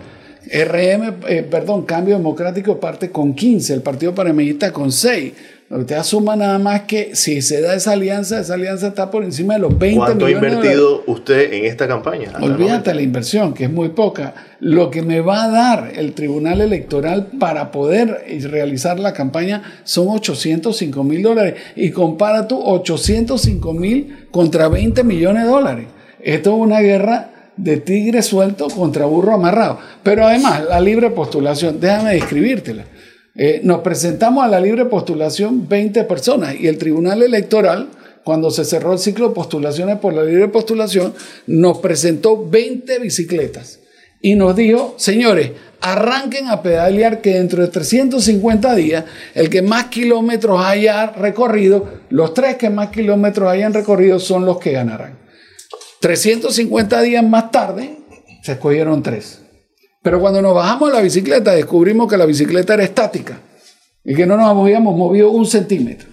RM, 0.51 1.15
eh, 1.29 1.43
perdón, 1.43 1.85
Cambio 1.85 2.17
Democrático 2.17 2.81
parte 2.81 3.11
con 3.11 3.35
15, 3.35 3.75
el 3.75 3.83
Partido 3.83 4.15
Panameñista 4.15 4.73
con 4.73 4.91
6. 4.91 5.33
Usted 5.73 5.97
asuma 5.97 6.37
nada 6.37 6.59
más 6.59 6.83
que 6.83 7.17
si 7.17 7.41
se 7.41 7.63
da 7.63 7.75
esa 7.75 7.93
alianza, 7.93 8.41
esa 8.41 8.55
alianza 8.55 8.89
está 8.89 9.11
por 9.11 9.25
encima 9.25 9.55
de 9.55 9.61
los 9.61 9.79
20 9.79 9.97
¿Cuánto 9.97 10.27
ha 10.27 10.31
invertido 10.31 11.03
usted 11.07 11.51
en 11.55 11.65
esta 11.65 11.89
campaña? 11.89 12.31
Olvídate 12.43 12.93
la 12.93 13.01
inversión, 13.01 13.55
que 13.55 13.65
es 13.65 13.73
muy 13.73 13.89
poca. 13.89 14.35
Lo 14.61 14.91
que 14.91 15.01
me 15.01 15.23
va 15.23 15.45
a 15.45 15.49
dar 15.49 15.93
el 15.97 16.13
Tribunal 16.13 16.61
Electoral 16.61 17.29
para 17.41 17.73
poder 17.73 18.23
realizar 18.51 19.01
la 19.01 19.15
campaña 19.15 19.63
son 19.83 20.09
805 20.09 21.05
mil 21.05 21.23
dólares. 21.23 21.55
Y 21.75 21.91
compara 21.91 22.47
tú 22.47 22.61
805 22.63 23.73
mil 23.73 24.27
contra 24.31 24.69
20 24.69 25.03
millones 25.05 25.45
de 25.45 25.49
dólares. 25.49 25.87
Esto 26.21 26.51
es 26.55 26.61
una 26.61 26.81
guerra 26.81 27.31
de 27.57 27.79
tigre 27.79 28.21
suelto 28.21 28.69
contra 28.69 29.07
burro 29.07 29.35
amarrado. 29.35 29.79
Pero 30.03 30.27
además, 30.27 30.65
la 30.69 30.81
libre 30.81 31.09
postulación, 31.09 31.81
déjame 31.81 32.13
describírtela. 32.13 32.85
Eh, 33.35 33.61
nos 33.65 33.81
presentamos 33.81 34.45
a 34.45 34.49
la 34.49 34.61
libre 34.61 34.85
postulación 34.85 35.67
20 35.69 36.05
personas 36.05 36.55
y 36.59 36.69
el 36.69 36.77
Tribunal 36.77 37.23
Electoral, 37.23 37.89
cuando 38.25 38.51
se 38.51 38.65
cerró 38.65 38.93
el 38.93 38.99
ciclo 38.99 39.29
de 39.29 39.35
postulaciones 39.35 39.99
por 39.99 40.13
la 40.13 40.23
libre 40.23 40.49
postulación, 40.49 41.15
nos 41.47 41.79
presentó 41.79 42.47
20 42.49 42.99
bicicletas 42.99 43.81
y 44.21 44.35
nos 44.35 44.55
dijo, 44.55 44.95
señores, 44.99 45.51
arranquen 45.81 46.49
a 46.49 46.63
pedalear 46.63 47.21
que 47.21 47.35
dentro 47.35 47.63
de 47.63 47.69
350 47.69 48.75
días, 48.77 49.05
el 49.35 49.51
que 49.51 49.63
más 49.63 49.87
kilómetros 49.87 50.65
haya 50.65 51.07
recorrido, 51.07 51.89
los 52.11 52.33
tres 52.35 52.57
que 52.57 52.71
más 52.71 52.91
kilómetros 52.91 53.51
hayan 53.51 53.75
recorrido 53.75 54.21
son 54.21 54.47
los 54.47 54.59
que 54.59 54.73
ganarán. 54.73 55.19
350 56.01 57.01
días 57.03 57.25
más 57.25 57.51
tarde, 57.51 57.99
se 58.43 58.53
escogieron 58.53 59.03
tres. 59.03 59.42
Pero 60.03 60.21
cuando 60.21 60.43
nos 60.43 60.55
bajamos 60.55 60.91
a 60.91 60.95
la 60.95 61.01
bicicleta 61.01 61.53
descubrimos 61.53 62.09
que 62.09 62.17
la 62.17 62.27
bicicleta 62.27 62.75
era 62.75 62.83
estática 62.83 63.41
y 64.05 64.15
que 64.15 64.27
no 64.27 64.37
nos 64.37 64.49
habíamos 64.49 64.97
movido 64.97 65.31
un 65.31 65.47
centímetro. 65.47 66.09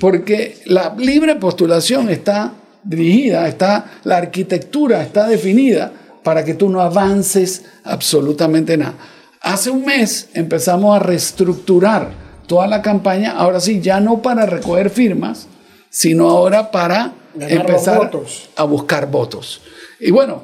Porque 0.00 0.58
la 0.66 0.94
libre 0.96 1.36
postulación 1.36 2.08
está 2.08 2.52
dirigida, 2.82 3.46
está, 3.46 3.98
la 4.04 4.16
arquitectura 4.16 5.02
está 5.02 5.26
definida 5.26 5.92
para 6.22 6.44
que 6.44 6.54
tú 6.54 6.68
no 6.68 6.80
avances 6.80 7.64
absolutamente 7.84 8.76
nada. 8.76 8.94
Hace 9.40 9.70
un 9.70 9.84
mes 9.84 10.30
empezamos 10.32 10.96
a 10.96 10.98
reestructurar 10.98 12.12
toda 12.46 12.66
la 12.66 12.82
campaña, 12.82 13.32
ahora 13.32 13.60
sí, 13.60 13.80
ya 13.80 14.00
no 14.00 14.22
para 14.22 14.46
recoger 14.46 14.90
firmas, 14.90 15.48
sino 15.90 16.28
ahora 16.28 16.70
para 16.70 17.12
empezar 17.38 18.10
a 18.56 18.64
buscar 18.64 19.10
votos. 19.10 19.60
Y 20.00 20.10
bueno, 20.10 20.42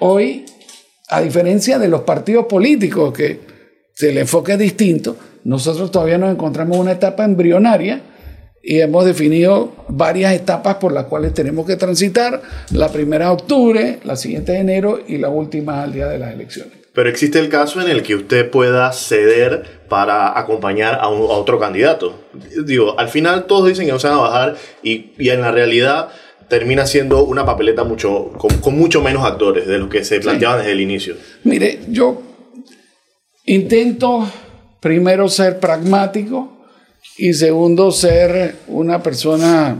hoy 0.00 0.46
a 1.08 1.20
diferencia 1.20 1.78
de 1.78 1.88
los 1.88 2.02
partidos 2.02 2.46
políticos, 2.46 3.12
que 3.12 3.40
el 4.00 4.18
enfoque 4.18 4.52
es 4.52 4.58
distinto, 4.58 5.16
nosotros 5.44 5.90
todavía 5.90 6.18
nos 6.18 6.30
encontramos 6.30 6.76
en 6.76 6.82
una 6.82 6.92
etapa 6.92 7.24
embrionaria 7.24 8.02
y 8.62 8.80
hemos 8.80 9.06
definido 9.06 9.72
varias 9.88 10.34
etapas 10.34 10.76
por 10.76 10.92
las 10.92 11.04
cuales 11.06 11.32
tenemos 11.32 11.66
que 11.66 11.76
transitar. 11.76 12.42
La 12.72 12.90
primera 12.90 13.26
de 13.26 13.32
octubre, 13.32 13.98
la 14.04 14.16
siguiente 14.16 14.52
de 14.52 14.58
enero 14.58 15.00
y 15.06 15.16
la 15.18 15.30
última 15.30 15.82
al 15.82 15.92
día 15.92 16.06
de 16.06 16.18
las 16.18 16.34
elecciones. 16.34 16.74
Pero 16.92 17.08
existe 17.08 17.38
el 17.38 17.48
caso 17.48 17.80
en 17.80 17.88
el 17.88 18.02
que 18.02 18.16
usted 18.16 18.50
pueda 18.50 18.92
ceder 18.92 19.62
para 19.88 20.38
acompañar 20.38 20.98
a, 21.00 21.08
otro 21.08 21.58
candidato. 21.58 22.24
Digo, 22.66 22.98
al 22.98 23.08
final 23.08 23.46
todos 23.46 23.68
dicen 23.68 23.86
que 23.86 23.92
no 23.92 23.98
se 23.98 24.08
van 24.08 24.18
a 24.18 24.22
bajar 24.22 24.56
y, 24.82 25.12
y 25.16 25.30
en 25.30 25.40
la 25.40 25.52
realidad 25.52 26.08
termina 26.48 26.86
siendo 26.86 27.24
una 27.24 27.44
papeleta 27.44 27.84
mucho, 27.84 28.30
con, 28.32 28.78
mucho 28.78 29.02
menos 29.02 29.24
actores 29.24 29.66
de 29.66 29.78
los 29.78 29.88
que 29.88 30.04
se 30.04 30.20
planteaban 30.20 30.58
desde 30.58 30.72
el 30.72 30.80
inicio. 30.80 31.16
Mire, 31.44 31.80
yo 31.88 32.22
intento 33.44 34.30
primero 34.80 35.28
ser 35.28 35.58
pragmático 35.58 36.64
y 37.16 37.32
segundo 37.34 37.90
ser 37.90 38.56
una 38.68 39.02
persona 39.02 39.76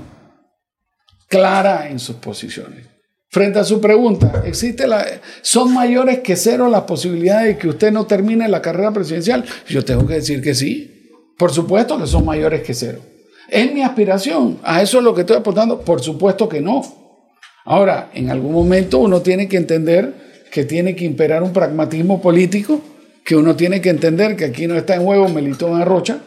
clara 1.28 1.88
en 1.88 1.98
sus 1.98 2.16
posiciones. 2.16 2.86
Frente 3.30 3.58
a 3.58 3.64
su 3.64 3.80
pregunta, 3.80 4.42
¿existe 4.46 4.86
la, 4.86 5.06
¿son 5.42 5.72
mayores 5.74 6.20
que 6.20 6.34
cero 6.34 6.68
las 6.68 6.82
posibilidades 6.82 7.46
de 7.46 7.58
que 7.58 7.68
usted 7.68 7.92
no 7.92 8.06
termine 8.06 8.48
la 8.48 8.62
carrera 8.62 8.90
presidencial? 8.90 9.44
Yo 9.68 9.84
tengo 9.84 10.06
que 10.06 10.14
decir 10.14 10.40
que 10.40 10.54
sí. 10.54 11.10
Por 11.36 11.52
supuesto 11.52 11.98
que 11.98 12.06
son 12.06 12.24
mayores 12.24 12.62
que 12.62 12.72
cero. 12.72 13.00
¿Es 13.48 13.72
mi 13.72 13.82
aspiración? 13.82 14.58
¿A 14.62 14.82
eso 14.82 14.98
es 14.98 15.04
lo 15.04 15.14
que 15.14 15.22
estoy 15.22 15.36
aportando? 15.36 15.80
Por 15.80 16.02
supuesto 16.02 16.48
que 16.48 16.60
no. 16.60 16.82
Ahora, 17.64 18.10
en 18.14 18.30
algún 18.30 18.52
momento 18.52 18.98
uno 18.98 19.22
tiene 19.22 19.48
que 19.48 19.56
entender 19.56 20.14
que 20.50 20.64
tiene 20.64 20.96
que 20.96 21.04
imperar 21.04 21.42
un 21.42 21.52
pragmatismo 21.52 22.20
político, 22.20 22.80
que 23.24 23.36
uno 23.36 23.56
tiene 23.56 23.80
que 23.80 23.90
entender 23.90 24.36
que 24.36 24.46
aquí 24.46 24.66
no 24.66 24.74
está 24.76 24.94
en 24.94 25.04
juego 25.04 25.28
Melitón 25.28 25.80
Arrocha, 25.80 26.20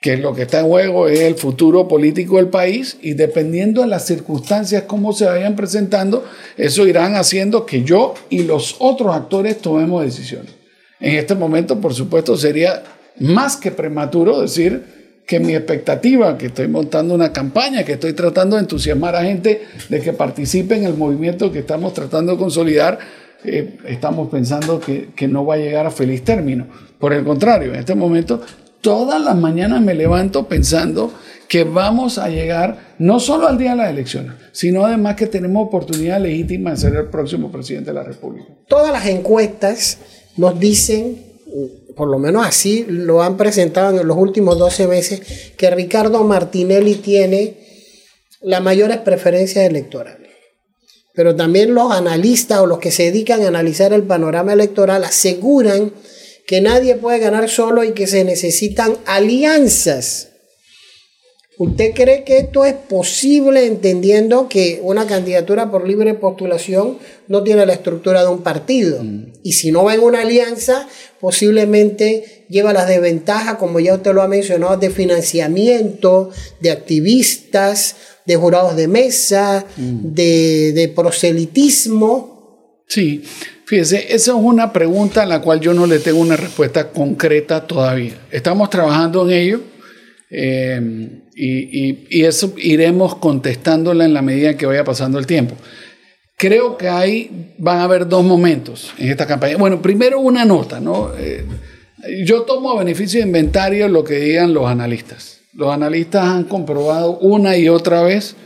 que 0.00 0.16
lo 0.16 0.34
que 0.34 0.42
está 0.42 0.60
en 0.60 0.68
juego 0.68 1.08
es 1.08 1.20
el 1.20 1.34
futuro 1.34 1.86
político 1.88 2.36
del 2.36 2.48
país 2.48 2.96
y 3.02 3.14
dependiendo 3.14 3.82
de 3.82 3.88
las 3.88 4.06
circunstancias 4.06 4.84
como 4.84 5.12
se 5.12 5.26
vayan 5.26 5.56
presentando, 5.56 6.24
eso 6.56 6.86
irán 6.86 7.16
haciendo 7.16 7.66
que 7.66 7.82
yo 7.82 8.14
y 8.30 8.44
los 8.44 8.76
otros 8.78 9.14
actores 9.14 9.58
tomemos 9.58 10.04
decisiones. 10.04 10.52
En 11.00 11.16
este 11.16 11.34
momento, 11.34 11.80
por 11.80 11.94
supuesto, 11.94 12.36
sería 12.36 12.82
más 13.18 13.56
que 13.56 13.70
prematuro 13.70 14.40
decir 14.40 14.99
que 15.30 15.38
mi 15.38 15.54
expectativa, 15.54 16.36
que 16.36 16.46
estoy 16.46 16.66
montando 16.66 17.14
una 17.14 17.32
campaña, 17.32 17.84
que 17.84 17.92
estoy 17.92 18.14
tratando 18.14 18.56
de 18.56 18.62
entusiasmar 18.62 19.14
a 19.14 19.22
gente 19.22 19.62
de 19.88 20.00
que 20.00 20.12
participe 20.12 20.74
en 20.74 20.82
el 20.82 20.94
movimiento 20.94 21.52
que 21.52 21.60
estamos 21.60 21.94
tratando 21.94 22.32
de 22.32 22.38
consolidar, 22.38 22.98
eh, 23.44 23.78
estamos 23.86 24.28
pensando 24.28 24.80
que, 24.80 25.10
que 25.14 25.28
no 25.28 25.46
va 25.46 25.54
a 25.54 25.58
llegar 25.58 25.86
a 25.86 25.92
feliz 25.92 26.24
término. 26.24 26.66
Por 26.98 27.12
el 27.12 27.22
contrario, 27.22 27.72
en 27.72 27.78
este 27.78 27.94
momento, 27.94 28.42
todas 28.80 29.22
las 29.22 29.36
mañanas 29.36 29.80
me 29.80 29.94
levanto 29.94 30.48
pensando 30.48 31.12
que 31.46 31.62
vamos 31.62 32.18
a 32.18 32.28
llegar 32.28 32.96
no 32.98 33.20
solo 33.20 33.46
al 33.46 33.56
día 33.56 33.70
de 33.70 33.76
las 33.76 33.90
elecciones, 33.90 34.32
sino 34.50 34.84
además 34.84 35.14
que 35.14 35.28
tenemos 35.28 35.64
oportunidad 35.64 36.20
legítima 36.20 36.70
de 36.70 36.76
ser 36.76 36.96
el 36.96 37.06
próximo 37.06 37.52
presidente 37.52 37.90
de 37.90 37.94
la 37.94 38.02
República. 38.02 38.48
Todas 38.66 38.90
las 38.90 39.06
encuestas 39.06 39.98
nos 40.36 40.58
dicen 40.58 41.29
por 41.96 42.08
lo 42.08 42.18
menos 42.18 42.46
así 42.46 42.84
lo 42.88 43.22
han 43.22 43.36
presentado 43.36 44.00
en 44.00 44.06
los 44.06 44.16
últimos 44.16 44.58
12 44.58 44.86
meses, 44.86 45.20
que 45.56 45.70
Ricardo 45.70 46.22
Martinelli 46.24 46.96
tiene 46.96 47.56
las 48.40 48.62
mayores 48.62 48.98
preferencias 48.98 49.68
electorales. 49.68 50.30
Pero 51.14 51.34
también 51.36 51.74
los 51.74 51.92
analistas 51.92 52.60
o 52.60 52.66
los 52.66 52.78
que 52.78 52.90
se 52.90 53.04
dedican 53.04 53.42
a 53.42 53.48
analizar 53.48 53.92
el 53.92 54.04
panorama 54.04 54.52
electoral 54.52 55.04
aseguran 55.04 55.92
que 56.46 56.60
nadie 56.60 56.96
puede 56.96 57.18
ganar 57.18 57.48
solo 57.48 57.84
y 57.84 57.92
que 57.92 58.06
se 58.06 58.24
necesitan 58.24 58.96
alianzas 59.06 60.30
¿Usted 61.60 61.92
cree 61.94 62.24
que 62.24 62.38
esto 62.38 62.64
es 62.64 62.72
posible 62.72 63.66
entendiendo 63.66 64.48
que 64.48 64.80
una 64.82 65.06
candidatura 65.06 65.70
por 65.70 65.86
libre 65.86 66.14
postulación 66.14 66.96
no 67.28 67.42
tiene 67.44 67.66
la 67.66 67.74
estructura 67.74 68.22
de 68.22 68.28
un 68.28 68.40
partido? 68.40 69.04
Y 69.42 69.52
si 69.52 69.72
no 69.72 69.84
va 69.84 69.94
en 69.94 70.00
una 70.00 70.20
alianza, 70.20 70.86
posiblemente 71.20 72.46
lleva 72.48 72.72
las 72.72 72.88
desventajas, 72.88 73.56
como 73.56 73.80
ya 73.80 73.94
usted 73.94 74.12
lo 74.12 74.22
ha 74.22 74.28
mencionado, 74.28 74.76
de 74.76 74.90
financiamiento, 74.90 76.30
de 76.60 76.70
activistas, 76.70 77.96
de 78.26 78.36
jurados 78.36 78.76
de 78.76 78.88
mesa, 78.88 79.64
de, 79.76 80.72
de 80.72 80.88
proselitismo. 80.88 82.82
Sí, 82.86 83.22
fíjese, 83.64 84.14
esa 84.14 84.32
es 84.32 84.36
una 84.36 84.72
pregunta 84.72 85.22
a 85.22 85.26
la 85.26 85.40
cual 85.40 85.60
yo 85.60 85.72
no 85.74 85.86
le 85.86 86.00
tengo 86.00 86.18
una 86.20 86.36
respuesta 86.36 86.90
concreta 86.90 87.66
todavía. 87.66 88.20
Estamos 88.30 88.68
trabajando 88.68 89.28
en 89.28 89.36
ello 89.36 89.60
eh, 90.30 91.22
y, 91.34 92.22
eso 92.24 92.54
iremos 92.56 93.16
contestándola 93.16 94.04
en 94.04 94.14
la 94.14 94.22
medida 94.22 94.56
que 94.56 94.66
vaya 94.66 94.84
pasando 94.84 95.18
el 95.18 95.26
tiempo. 95.26 95.56
Creo 96.40 96.78
que 96.78 96.88
ahí 96.88 97.52
van 97.58 97.80
a 97.80 97.84
haber 97.84 98.08
dos 98.08 98.24
momentos 98.24 98.94
en 98.96 99.10
esta 99.10 99.26
campaña. 99.26 99.58
Bueno, 99.58 99.82
primero 99.82 100.20
una 100.20 100.46
nota, 100.46 100.80
¿no? 100.80 101.12
Eh, 101.14 101.44
yo 102.24 102.44
tomo 102.44 102.70
a 102.70 102.78
beneficio 102.78 103.20
de 103.20 103.26
inventario 103.26 103.88
lo 103.88 104.04
que 104.04 104.14
digan 104.14 104.54
los 104.54 104.66
analistas. 104.66 105.40
Los 105.52 105.70
analistas 105.70 106.24
han 106.24 106.44
comprobado 106.44 107.18
una 107.18 107.58
y 107.58 107.68
otra 107.68 108.02
vez 108.02 108.36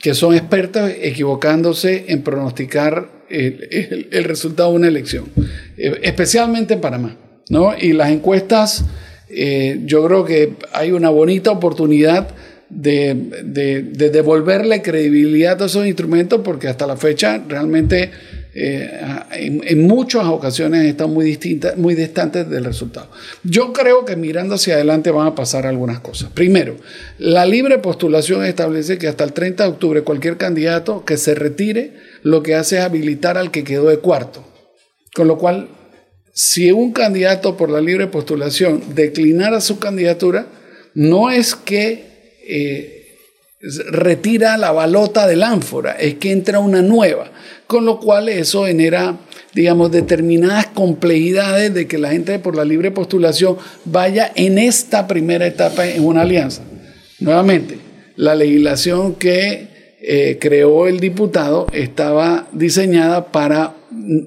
que 0.00 0.14
son 0.14 0.34
expertos 0.34 0.90
equivocándose 1.00 2.06
en 2.08 2.22
pronosticar 2.22 3.08
el, 3.30 4.24
resultado 4.24 4.70
de 4.70 4.76
una 4.76 4.88
elección, 4.88 5.26
eh, 5.76 6.00
especialmente 6.02 6.74
en 6.74 6.80
Panamá. 6.80 7.16
¿no? 7.50 7.72
Y 7.78 7.92
las 7.92 8.10
encuestas 8.10 8.84
eh, 9.28 9.80
yo 9.84 10.04
creo 10.04 10.24
que 10.24 10.54
hay 10.72 10.90
una 10.90 11.10
bonita 11.10 11.52
oportunidad 11.52 12.34
de, 12.74 14.10
devolverle 14.10 14.82
credibilidad 14.82 15.60
a 15.62 15.66
esos 15.66 15.86
instrumentos 15.86 16.40
porque 16.44 16.68
hasta 16.68 16.86
la 16.86 16.96
fecha 16.96 17.42
realmente 17.48 18.10
eh, 18.54 18.90
en, 19.32 19.86
muchas 19.86 20.26
ocasiones 20.26 20.84
están 20.84 21.10
muy, 21.10 21.24
distintas, 21.24 21.76
muy 21.76 21.94
distantes 21.94 22.48
del 22.48 22.64
resultado. 22.64 23.10
Yo 23.42 23.72
creo 23.72 24.04
que 24.04 24.16
mirando 24.16 24.56
hacia 24.56 24.74
adelante 24.74 25.10
van 25.10 25.28
a 25.28 25.34
pasar 25.34 25.66
algunas 25.66 26.00
cosas. 26.00 26.30
Primero, 26.32 26.76
la 27.18 27.46
libre 27.46 27.78
postulación 27.78 28.44
establece 28.44 28.98
que 28.98 29.08
hasta 29.08 29.24
el 29.24 29.32
30 29.32 29.64
de 29.64 29.70
octubre 29.70 30.02
cualquier 30.02 30.36
candidato 30.36 31.04
que 31.04 31.16
se 31.16 31.34
retire 31.34 31.94
lo 32.22 32.42
que 32.42 32.54
hace 32.54 32.78
es 32.78 32.82
habilitar 32.82 33.38
al 33.38 33.50
que 33.50 33.64
quedó 33.64 33.88
de 33.88 33.98
cuarto. 33.98 34.44
Con 35.14 35.28
lo 35.28 35.38
cual 35.38 35.68
si 36.32 36.72
un 36.72 36.92
candidato 36.92 37.56
por 37.56 37.70
la 37.70 37.80
libre 37.80 38.08
postulación 38.08 38.82
declinara 38.94 39.60
su 39.60 39.78
candidatura, 39.78 40.46
no 40.94 41.30
es 41.30 41.54
que 41.54 42.13
eh, 42.46 43.04
retira 43.90 44.56
la 44.56 44.72
balota 44.72 45.26
del 45.26 45.42
ánfora, 45.42 45.92
es 45.92 46.14
que 46.14 46.32
entra 46.32 46.58
una 46.58 46.82
nueva, 46.82 47.30
con 47.66 47.84
lo 47.84 47.98
cual 47.98 48.28
eso 48.28 48.66
genera, 48.66 49.16
digamos, 49.54 49.90
determinadas 49.90 50.66
complejidades 50.66 51.72
de 51.72 51.86
que 51.86 51.98
la 51.98 52.10
gente 52.10 52.38
por 52.38 52.56
la 52.56 52.64
libre 52.64 52.90
postulación 52.90 53.56
vaya 53.84 54.30
en 54.34 54.58
esta 54.58 55.06
primera 55.06 55.46
etapa 55.46 55.86
en 55.86 56.04
una 56.04 56.22
alianza. 56.22 56.62
Nuevamente, 57.20 57.78
la 58.16 58.34
legislación 58.34 59.14
que 59.14 59.96
eh, 60.02 60.38
creó 60.38 60.86
el 60.86 61.00
diputado 61.00 61.66
estaba 61.72 62.48
diseñada 62.52 63.32
para 63.32 63.74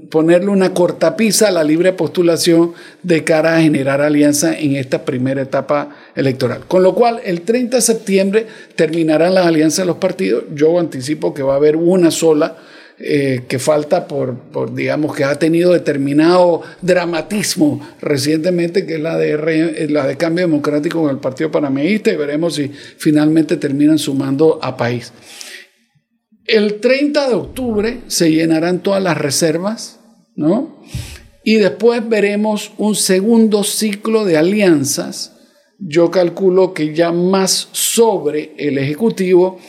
ponerle 0.10 0.50
una 0.50 0.74
cortapisa 0.74 1.48
a 1.48 1.52
la 1.52 1.64
libre 1.64 1.94
postulación 1.94 2.74
de 3.04 3.24
cara 3.24 3.58
a 3.58 3.62
generar 3.62 4.02
alianza 4.02 4.58
en 4.58 4.76
esta 4.76 5.06
primera 5.06 5.42
etapa 5.42 5.96
electoral. 6.16 6.66
Con 6.68 6.84
lo 6.84 6.96
cual, 6.96 7.22
el 7.24 7.42
30 7.42 7.78
de 7.78 7.82
septiembre 7.82 8.48
terminarán 8.76 9.34
las 9.34 9.46
alianzas 9.46 9.80
de 9.80 9.86
los 9.86 9.98
partidos. 9.98 10.44
Yo 10.54 10.80
anticipo 10.80 11.34
que 11.34 11.44
va 11.44 11.54
a 11.54 11.58
haber 11.58 11.76
una 11.76 12.12
sola 12.12 12.58
eh, 13.00 13.44
que 13.48 13.60
falta 13.60 14.08
por, 14.08 14.74
digamos, 14.74 15.16
que 15.16 15.24
ha 15.24 15.38
tenido 15.38 15.72
determinado 15.72 16.64
dramatismo 16.82 17.88
recientemente, 18.02 18.88
que 18.88 18.96
es 18.96 19.00
la 19.00 19.16
de, 19.18 19.88
la 19.92 20.08
de 20.08 20.18
Cambio 20.18 20.48
Democrático 20.48 21.02
con 21.02 21.12
el 21.12 21.20
Partido 21.20 21.52
Panameísta, 21.52 22.12
y 22.12 22.16
veremos 22.16 22.56
si 22.56 22.70
finalmente 22.70 23.58
terminan 23.58 24.00
sumando 24.00 24.58
a 24.64 24.76
país. 24.76 25.14
El 26.48 26.80
30 26.80 27.28
de 27.28 27.36
octubre 27.36 28.02
se 28.08 28.32
llenarán 28.32 28.82
todas 28.82 29.04
las 29.04 29.18
reservas, 29.18 30.00
¿no? 30.38 30.78
Y 31.44 31.56
después 31.56 32.08
veremos 32.08 32.72
un 32.78 32.96
segundo 32.96 33.66
ciclo 33.66 34.24
de 34.24 34.38
alianzas. 34.38 35.34
Yo 35.78 36.10
calculo 36.10 36.74
que 36.74 36.96
ya 36.96 37.12
más 37.12 37.68
sobre 37.74 38.54
el 38.58 38.78
Ejecutivo 38.78 39.60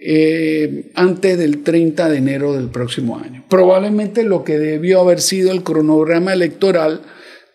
eh, 0.00 0.90
antes 0.94 1.36
del 1.36 1.62
30 1.62 2.08
de 2.08 2.16
enero 2.16 2.54
del 2.54 2.70
próximo 2.70 3.18
año. 3.18 3.44
Probablemente 3.50 4.24
lo 4.24 4.42
que 4.42 4.58
debió 4.58 5.00
haber 5.00 5.20
sido 5.20 5.52
el 5.52 5.62
cronograma 5.62 6.32
electoral 6.32 7.02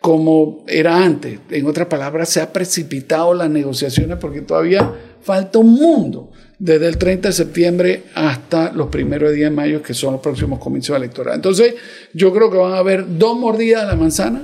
como 0.00 0.64
era 0.68 1.04
antes. 1.04 1.40
En 1.50 1.66
otras 1.66 1.88
palabras, 1.88 2.28
se 2.28 2.40
ha 2.40 2.52
precipitado 2.52 3.34
las 3.34 3.50
negociaciones 3.50 4.18
porque 4.20 4.40
todavía 4.40 4.94
falta 5.20 5.58
un 5.58 5.74
mundo 5.74 6.30
desde 6.58 6.88
el 6.88 6.98
30 6.98 7.28
de 7.28 7.32
septiembre 7.32 8.02
hasta 8.14 8.72
los 8.72 8.88
primeros 8.88 9.32
días 9.32 9.50
de 9.50 9.56
mayo, 9.56 9.82
que 9.82 9.94
son 9.94 10.12
los 10.12 10.20
próximos 10.20 10.58
comicios 10.58 10.96
electorales. 10.96 11.36
Entonces, 11.36 11.74
yo 12.12 12.32
creo 12.32 12.50
que 12.50 12.58
van 12.58 12.72
a 12.72 12.78
haber 12.78 13.18
dos 13.18 13.38
mordidas 13.38 13.84
a 13.84 13.86
la 13.86 13.96
manzana, 13.96 14.42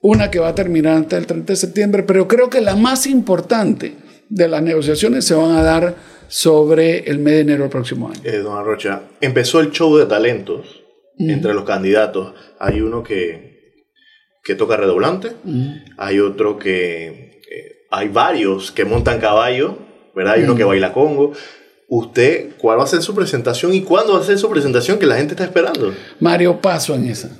una 0.00 0.30
que 0.30 0.38
va 0.38 0.48
a 0.48 0.54
terminar 0.54 0.96
antes 0.96 1.18
del 1.18 1.26
30 1.26 1.52
de 1.52 1.56
septiembre, 1.56 2.02
pero 2.04 2.28
creo 2.28 2.48
que 2.48 2.60
la 2.60 2.76
más 2.76 3.06
importante 3.06 3.94
de 4.28 4.48
las 4.48 4.62
negociaciones 4.62 5.24
se 5.24 5.34
van 5.34 5.56
a 5.56 5.62
dar 5.62 5.94
sobre 6.28 7.00
el 7.00 7.18
mes 7.18 7.34
de 7.34 7.40
enero 7.40 7.62
del 7.62 7.70
próximo 7.70 8.08
año. 8.08 8.20
Eh, 8.24 8.38
don 8.38 8.56
Arrocha, 8.56 9.02
empezó 9.20 9.60
el 9.60 9.70
show 9.70 9.96
de 9.96 10.06
talentos 10.06 10.82
entre 11.18 11.54
los 11.54 11.64
candidatos. 11.64 12.34
Hay 12.58 12.80
uno 12.80 13.02
que, 13.02 13.84
que 14.42 14.54
toca 14.54 14.76
redoblante, 14.76 15.32
hay 15.98 16.20
otro 16.20 16.58
que... 16.58 17.42
hay 17.90 18.08
varios 18.08 18.72
que 18.72 18.84
montan 18.86 19.20
caballo 19.20 19.91
¿verdad? 20.14 20.34
Hay 20.34 20.42
uno 20.42 20.54
que 20.54 20.64
baila 20.64 20.92
congo. 20.92 21.32
¿Usted 21.88 22.52
cuál 22.58 22.78
va 22.78 22.84
a 22.84 22.86
ser 22.86 23.02
su 23.02 23.14
presentación 23.14 23.74
y 23.74 23.82
cuándo 23.82 24.14
va 24.14 24.20
a 24.20 24.24
ser 24.24 24.38
su 24.38 24.48
presentación 24.48 24.98
que 24.98 25.06
la 25.06 25.16
gente 25.16 25.34
está 25.34 25.44
esperando? 25.44 25.92
Mario, 26.20 26.60
paso 26.60 26.94
en 26.94 27.06
esa. 27.06 27.30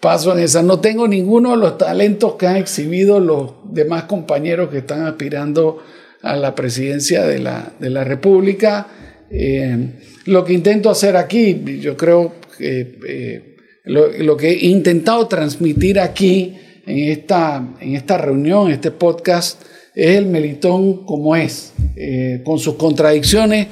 Paso 0.00 0.32
en 0.32 0.38
esa. 0.38 0.62
No 0.62 0.78
tengo 0.78 1.08
ninguno 1.08 1.50
de 1.50 1.56
los 1.56 1.76
talentos 1.76 2.34
que 2.34 2.46
han 2.46 2.56
exhibido 2.56 3.18
los 3.18 3.54
demás 3.72 4.04
compañeros 4.04 4.70
que 4.70 4.78
están 4.78 5.06
aspirando 5.06 5.82
a 6.22 6.36
la 6.36 6.54
presidencia 6.54 7.26
de 7.26 7.40
la, 7.40 7.72
de 7.80 7.90
la 7.90 8.04
República. 8.04 8.86
Eh, 9.30 9.98
lo 10.26 10.44
que 10.44 10.52
intento 10.52 10.88
hacer 10.90 11.16
aquí, 11.16 11.80
yo 11.80 11.96
creo 11.96 12.34
que 12.56 12.96
eh, 13.06 13.56
lo, 13.84 14.08
lo, 14.12 14.36
que 14.36 14.50
he 14.50 14.66
intentado 14.66 15.26
transmitir 15.26 15.98
aquí 15.98 16.56
en 16.86 17.10
esta, 17.10 17.74
en 17.80 17.96
esta 17.96 18.18
reunión, 18.18 18.68
en 18.68 18.74
este 18.74 18.90
podcast, 18.90 19.62
es 19.98 20.16
el 20.16 20.26
Melitón 20.26 21.04
como 21.04 21.34
es, 21.34 21.72
eh, 21.96 22.40
con 22.44 22.60
sus 22.60 22.74
contradicciones, 22.74 23.66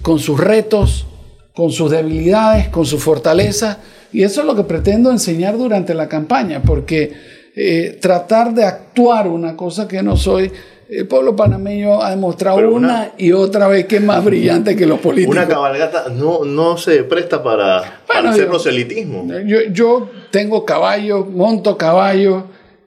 con 0.00 0.20
sus 0.20 0.38
retos, 0.38 1.06
con 1.56 1.72
sus 1.72 1.90
debilidades, 1.90 2.68
con 2.68 2.86
su 2.86 3.00
fortaleza. 3.00 3.78
Y 4.12 4.22
eso 4.22 4.42
es 4.42 4.46
lo 4.46 4.54
que 4.54 4.62
pretendo 4.62 5.10
enseñar 5.10 5.58
durante 5.58 5.92
la 5.92 6.08
campaña, 6.08 6.62
porque 6.62 7.12
eh, 7.56 7.98
tratar 8.00 8.54
de 8.54 8.64
actuar 8.64 9.26
una 9.26 9.56
cosa 9.56 9.88
que 9.88 10.04
no 10.04 10.16
soy, 10.16 10.52
el 10.88 11.08
pueblo 11.08 11.34
panameño 11.34 12.00
ha 12.00 12.10
demostrado 12.10 12.58
una, 12.70 13.14
y 13.18 13.32
otra 13.32 13.66
vez 13.66 13.86
que 13.86 13.96
es 13.96 14.02
más 14.04 14.24
brillante 14.24 14.76
que 14.76 14.86
los 14.86 15.00
políticos. 15.00 15.34
Una 15.34 15.48
cabalgata 15.48 16.10
no, 16.10 16.44
no 16.44 16.78
se 16.78 17.02
presta 17.02 17.42
para, 17.42 18.02
hacer 18.08 18.46
proselitismo. 18.46 19.26
Yo, 19.46 19.62
yo 19.72 20.10
tengo 20.30 20.64
caballos, 20.64 21.28
monto 21.28 21.76
caballos 21.76 22.44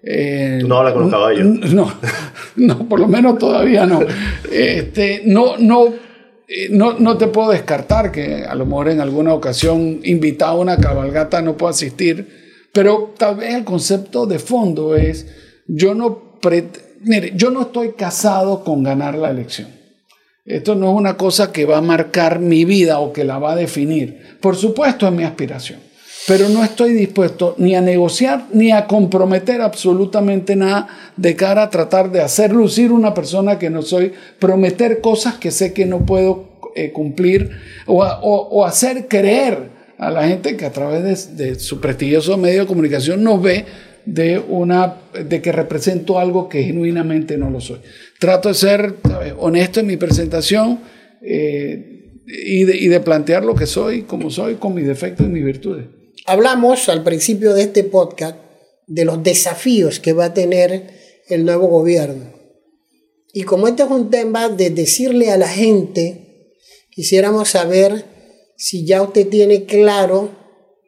eh, 0.07 0.61
no 0.63 0.77
habla 0.77 0.93
con 0.93 1.03
los 1.03 1.11
caballos. 1.11 1.73
No, 1.73 1.91
no, 2.57 2.87
por 2.87 2.99
lo 2.99 3.07
menos 3.07 3.37
todavía 3.37 3.85
no. 3.85 4.01
Este, 4.51 5.23
no, 5.25 5.57
no, 5.57 5.87
eh, 6.47 6.67
no, 6.69 6.93
no 6.99 7.17
te 7.17 7.27
puedo 7.27 7.51
descartar 7.51 8.11
que 8.11 8.45
a 8.45 8.55
lo 8.55 8.65
mejor 8.65 8.89
en 8.89 9.01
alguna 9.01 9.33
ocasión 9.33 9.99
invitado 10.03 10.53
a 10.53 10.61
una 10.61 10.77
cabalgata 10.77 11.41
no 11.41 11.57
puedo 11.57 11.71
asistir, 11.71 12.69
pero 12.71 13.13
tal 13.17 13.37
vez 13.37 13.55
el 13.55 13.63
concepto 13.63 14.25
de 14.25 14.39
fondo 14.39 14.95
es, 14.95 15.27
yo 15.67 15.95
no, 15.95 16.39
mire, 17.01 17.33
yo 17.35 17.51
no 17.51 17.63
estoy 17.63 17.93
casado 17.93 18.63
con 18.63 18.83
ganar 18.83 19.15
la 19.15 19.31
elección. 19.31 19.69
Esto 20.45 20.75
no 20.75 20.91
es 20.91 20.95
una 20.95 21.17
cosa 21.17 21.51
que 21.51 21.65
va 21.65 21.77
a 21.77 21.81
marcar 21.81 22.39
mi 22.39 22.65
vida 22.65 22.99
o 22.99 23.11
que 23.11 23.23
la 23.23 23.39
va 23.39 23.53
a 23.53 23.55
definir. 23.55 24.37
Por 24.39 24.55
supuesto 24.55 25.07
es 25.07 25.13
mi 25.13 25.23
aspiración 25.23 25.79
pero 26.27 26.49
no 26.49 26.63
estoy 26.63 26.93
dispuesto 26.93 27.55
ni 27.57 27.75
a 27.75 27.81
negociar 27.81 28.47
ni 28.51 28.71
a 28.71 28.87
comprometer 28.87 29.61
absolutamente 29.61 30.55
nada 30.55 30.87
de 31.17 31.35
cara 31.35 31.63
a 31.63 31.69
tratar 31.69 32.11
de 32.11 32.21
hacer 32.21 32.51
lucir 32.51 32.91
una 32.91 33.13
persona 33.13 33.59
que 33.59 33.69
no 33.69 33.81
soy, 33.81 34.13
prometer 34.39 35.01
cosas 35.01 35.35
que 35.35 35.51
sé 35.51 35.73
que 35.73 35.85
no 35.85 36.05
puedo 36.05 36.55
eh, 36.75 36.91
cumplir 36.91 37.51
o, 37.85 38.65
hacer 38.65 39.07
creer 39.07 39.75
a 39.97 40.09
la 40.11 40.27
gente 40.27 40.57
que 40.57 40.65
a 40.65 40.71
través 40.71 41.37
de, 41.37 41.55
su 41.55 41.79
prestigioso 41.79 42.37
medio 42.37 42.61
de 42.61 42.67
comunicación 42.67 43.23
nos 43.23 43.41
ve 43.41 43.65
de, 44.05 44.39
una, 44.39 44.95
de 45.13 45.41
que 45.41 45.51
represento 45.51 46.19
algo 46.19 46.49
que 46.49 46.63
genuinamente 46.63 47.37
no 47.37 47.49
lo 47.49 47.61
soy. 47.61 47.79
Trato 48.19 48.49
de 48.49 48.55
ser 48.55 48.95
honesto 49.39 49.79
en 49.79 49.87
mi 49.87 49.97
presentación 49.97 50.79
eh, 51.21 52.19
y, 52.27 52.63
de, 52.65 52.75
y 52.75 52.87
de 52.87 52.99
plantear 52.99 53.45
lo 53.45 53.55
que 53.55 53.67
soy, 53.67 54.01
como 54.01 54.29
soy, 54.29 54.55
con 54.55 54.73
mis 54.73 54.85
defectos 54.85 55.25
y 55.27 55.29
mis 55.29 55.45
virtudes. 55.45 55.85
Hablamos 56.27 56.89
al 56.89 57.03
principio 57.03 57.53
de 57.53 57.61
este 57.61 57.83
podcast 57.83 58.37
de 58.87 59.05
los 59.05 59.21
desafíos 59.21 59.99
que 59.99 60.13
va 60.13 60.25
a 60.25 60.33
tener 60.33 60.89
el 61.27 61.45
nuevo 61.45 61.67
gobierno. 61.67 62.33
Y 63.31 63.43
como 63.43 63.67
este 63.67 63.83
es 63.83 63.89
un 63.89 64.09
tema 64.09 64.49
de 64.49 64.71
decirle 64.71 65.29
a 65.29 65.37
la 65.37 65.47
gente, 65.47 66.55
quisiéramos 66.89 67.49
saber 67.49 68.05
si 68.57 68.87
ya 68.87 69.03
usted 69.03 69.27
tiene 69.27 69.65
claro 69.65 70.31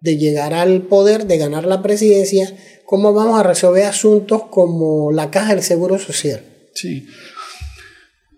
de 0.02 0.18
llegar 0.18 0.56
al 0.56 0.82
poder, 0.84 1.28
de 1.28 1.38
ganar 1.38 1.66
la 1.66 1.84
presidencia, 1.84 2.52
cómo 2.86 3.14
vamos 3.14 3.40
a 3.40 3.44
resolver 3.44 3.84
asuntos 3.84 4.44
como 4.50 5.12
la 5.12 5.30
caja 5.30 5.54
del 5.54 5.64
Seguro 5.64 6.00
Social. 6.00 6.42
Sí. 6.74 7.06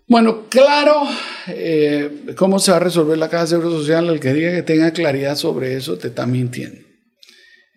Bueno, 0.06 0.48
claro, 0.50 1.02
eh, 1.48 2.34
cómo 2.36 2.58
se 2.58 2.72
va 2.72 2.76
a 2.78 2.80
resolver 2.80 3.16
la 3.16 3.30
caja 3.30 3.44
del 3.44 3.48
Seguro 3.48 3.70
Social, 3.70 4.08
el 4.10 4.20
que 4.20 4.34
diga 4.34 4.52
que 4.52 4.62
tenga 4.62 4.92
claridad 4.92 5.36
sobre 5.36 5.76
eso 5.76 5.96
te 5.96 6.08
está 6.08 6.26
mintiendo. 6.26 6.89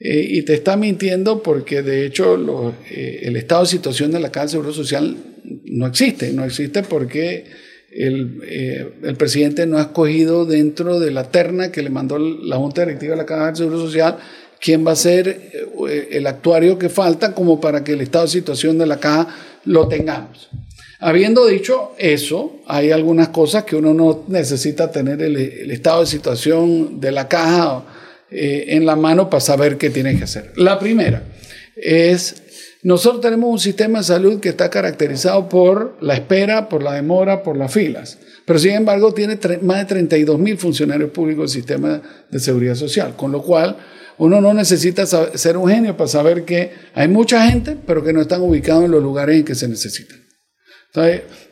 Eh, 0.06 0.28
y 0.32 0.42
te 0.42 0.54
está 0.54 0.76
mintiendo 0.76 1.42
porque 1.42 1.82
de 1.82 2.06
hecho 2.06 2.74
eh, 2.90 3.22
el 3.22 3.38
estado 3.38 3.62
de 3.62 3.70
situación 3.70 4.12
de 4.12 4.20
la 4.20 4.34
Caja 4.34 4.48
del 4.48 4.50
Seguro 4.50 4.74
Social 4.74 5.16
no 5.64 5.88
existe, 5.88 6.34
no 6.34 6.44
existe 6.44 6.84
porque 6.84 7.46
el, 7.90 8.42
eh, 8.46 8.86
el, 9.02 9.16
presidente 9.16 9.66
no 9.66 9.78
ha 9.78 9.84
escogido 9.84 10.46
dentro 10.46 11.00
de 11.00 11.12
la 11.12 11.32
terna 11.32 11.72
que 11.72 11.82
le 11.82 11.90
mandó 11.90 12.20
la 12.20 12.58
Junta 12.58 12.82
Directiva 12.82 13.12
de 13.12 13.18
la 13.18 13.26
Caja 13.26 13.46
del 13.46 13.56
Seguro 13.56 13.80
Social 13.80 14.18
quién 14.60 14.86
va 14.86 14.92
a 14.92 14.98
ser 14.98 15.52
el 16.12 16.28
actuario 16.28 16.78
que 16.78 16.90
falta 16.90 17.34
como 17.34 17.62
para 17.62 17.86
que 17.86 17.94
el 17.94 18.02
estado 18.02 18.26
de 18.26 18.32
situación 18.32 18.78
de 18.78 18.86
la 18.86 19.00
caja 19.00 19.34
lo 19.64 19.88
tengamos. 19.88 20.50
Habiendo 21.00 21.46
dicho 21.46 21.94
eso, 21.98 22.62
hay 22.68 22.92
algunas 22.92 23.30
cosas 23.30 23.64
que 23.64 23.78
uno 23.78 23.94
no 23.94 24.24
necesita 24.28 24.92
tener 24.92 25.22
el 25.22 25.72
estado 25.72 26.02
de 26.02 26.08
situación 26.08 27.00
de 27.00 27.12
la 27.12 27.28
caja 27.28 28.03
eh, 28.34 28.76
en 28.76 28.86
la 28.86 28.96
mano 28.96 29.30
para 29.30 29.42
saber 29.42 29.78
qué 29.78 29.90
tiene 29.90 30.18
que 30.18 30.24
hacer. 30.24 30.52
La 30.56 30.80
primera 30.80 31.24
es, 31.76 32.36
nosotros 32.84 33.22
tenemos 33.22 33.50
un 33.50 33.60
sistema 33.60 34.00
de 34.00 34.06
salud 34.06 34.40
que 34.40 34.50
está 34.50 34.70
caracterizado 34.70 35.48
por 35.50 35.98
la 36.02 36.16
espera, 36.16 36.70
por 36.70 36.82
la 36.84 36.94
demora, 36.94 37.44
por 37.44 37.58
las 37.58 37.72
filas, 37.72 38.18
pero 38.46 38.60
sin 38.60 38.72
embargo 38.72 39.14
tiene 39.14 39.38
más 39.62 39.80
de 39.80 39.86
32 39.86 40.40
mil 40.40 40.58
funcionarios 40.58 41.12
públicos 41.12 41.52
del 41.52 41.62
sistema 41.62 42.02
de 42.30 42.40
seguridad 42.40 42.76
social, 42.76 43.16
con 43.16 43.32
lo 43.32 43.42
cual 43.42 43.78
uno 44.18 44.42
no 44.42 44.54
necesita 44.54 45.06
ser 45.06 45.58
un 45.58 45.70
genio 45.70 45.98
para 45.98 46.08
saber 46.08 46.44
que 46.44 46.72
hay 46.94 47.08
mucha 47.08 47.50
gente, 47.50 47.78
pero 47.86 48.04
que 48.04 48.14
no 48.14 48.22
están 48.22 48.42
ubicados 48.42 48.86
en 48.86 48.92
los 48.92 49.02
lugares 49.02 49.38
en 49.38 49.46
que 49.46 49.56
se 49.56 49.68
necesitan 49.68 50.23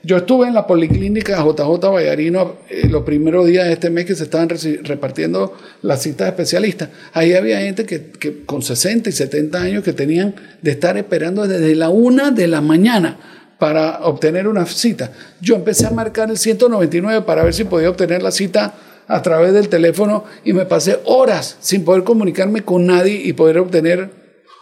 yo 0.04 0.18
estuve 0.18 0.48
en 0.48 0.54
la 0.54 0.68
policlínica 0.68 1.44
JJ 1.44 1.80
Vallarino 1.80 2.58
eh, 2.70 2.88
los 2.88 3.02
primeros 3.04 3.48
días 3.48 3.66
de 3.66 3.74
este 3.74 3.90
mes 3.90 4.06
que 4.06 4.14
se 4.14 4.26
estaban 4.26 4.50
repartiendo 4.84 5.58
las 5.82 6.04
citas 6.04 6.28
especialistas. 6.28 6.90
Ahí 7.14 7.34
había 7.34 7.60
gente 7.60 7.86
que, 7.86 8.12
que, 8.12 8.46
con 8.46 8.62
60 8.62 9.10
y 9.10 9.12
70 9.12 9.60
años 9.60 9.84
que 9.84 9.94
tenían 9.94 10.36
de 10.62 10.70
estar 10.70 10.96
esperando 10.96 11.48
desde 11.48 11.74
la 11.74 11.90
una 11.90 12.30
de 12.30 12.48
la 12.48 12.62
mañana 12.62 13.18
para 13.58 14.02
obtener 14.06 14.48
una 14.48 14.68
cita. 14.68 15.12
Yo 15.42 15.56
empecé 15.56 15.88
a 15.88 15.92
marcar 15.92 16.30
el 16.30 16.38
199 16.38 17.24
para 17.26 17.44
ver 17.44 17.56
si 17.56 17.64
podía 17.64 17.90
obtener 17.90 18.22
la 18.22 18.32
cita 18.32 18.76
a 19.08 19.24
través 19.24 19.54
del 19.54 19.70
teléfono 19.70 20.24
y 20.44 20.54
me 20.54 20.66
pasé 20.66 21.00
horas 21.06 21.58
sin 21.62 21.84
poder 21.84 22.04
comunicarme 22.04 22.62
con 22.62 22.86
nadie 22.86 23.20
y 23.24 23.34
poder 23.34 23.58
obtener 23.58 24.12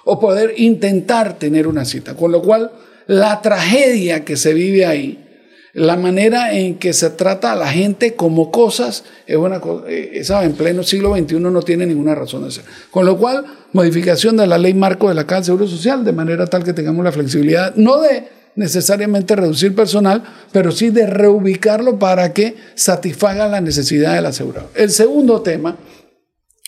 o 0.06 0.22
poder 0.22 0.54
intentar 0.56 1.38
tener 1.38 1.68
una 1.68 1.84
cita. 1.84 2.16
Con 2.16 2.32
lo 2.32 2.42
cual 2.42 2.72
la 3.10 3.42
tragedia 3.42 4.24
que 4.24 4.38
se 4.38 4.54
vive 4.54 4.86
ahí, 4.86 5.26
la 5.74 5.98
manera 5.98 6.54
en 6.54 6.78
que 6.78 6.94
se 6.94 7.10
trata 7.10 7.54
a 7.54 7.56
la 7.56 7.68
gente 7.68 8.14
como 8.14 8.52
cosas, 8.52 9.04
es 9.26 9.36
una 9.36 9.60
cosa, 9.60 9.86
eh, 9.90 10.22
en 10.44 10.54
pleno 10.54 10.84
siglo 10.84 11.16
XXI 11.16 11.40
no 11.40 11.62
tiene 11.64 11.88
ninguna 11.88 12.14
razón 12.14 12.44
de 12.44 12.52
ser. 12.52 12.66
Con 12.92 13.08
lo 13.08 13.18
cual, 13.18 13.46
modificación 13.74 14.38
de 14.38 14.46
la 14.46 14.60
ley 14.60 14.76
marco 14.76 15.10
de 15.10 15.16
la 15.16 15.26
Caja 15.26 15.42
de 15.42 15.46
Seguro 15.46 15.68
Social, 15.68 16.06
de 16.06 16.12
manera 16.12 16.46
tal 16.46 16.64
que 16.64 16.74
tengamos 16.74 17.04
la 17.04 17.12
flexibilidad, 17.12 17.74
no 17.76 18.00
de 18.00 18.28
necesariamente 18.56 19.36
reducir 19.36 19.74
personal, 19.74 20.22
pero 20.52 20.72
sí 20.72 20.92
de 20.92 21.08
reubicarlo 21.08 21.98
para 21.98 22.32
que 22.32 22.58
satisfaga 22.76 23.48
la 23.48 23.60
necesidad 23.60 24.14
del 24.14 24.28
asegurado. 24.28 24.70
El 24.76 24.92
segundo 24.92 25.42
tema 25.42 25.78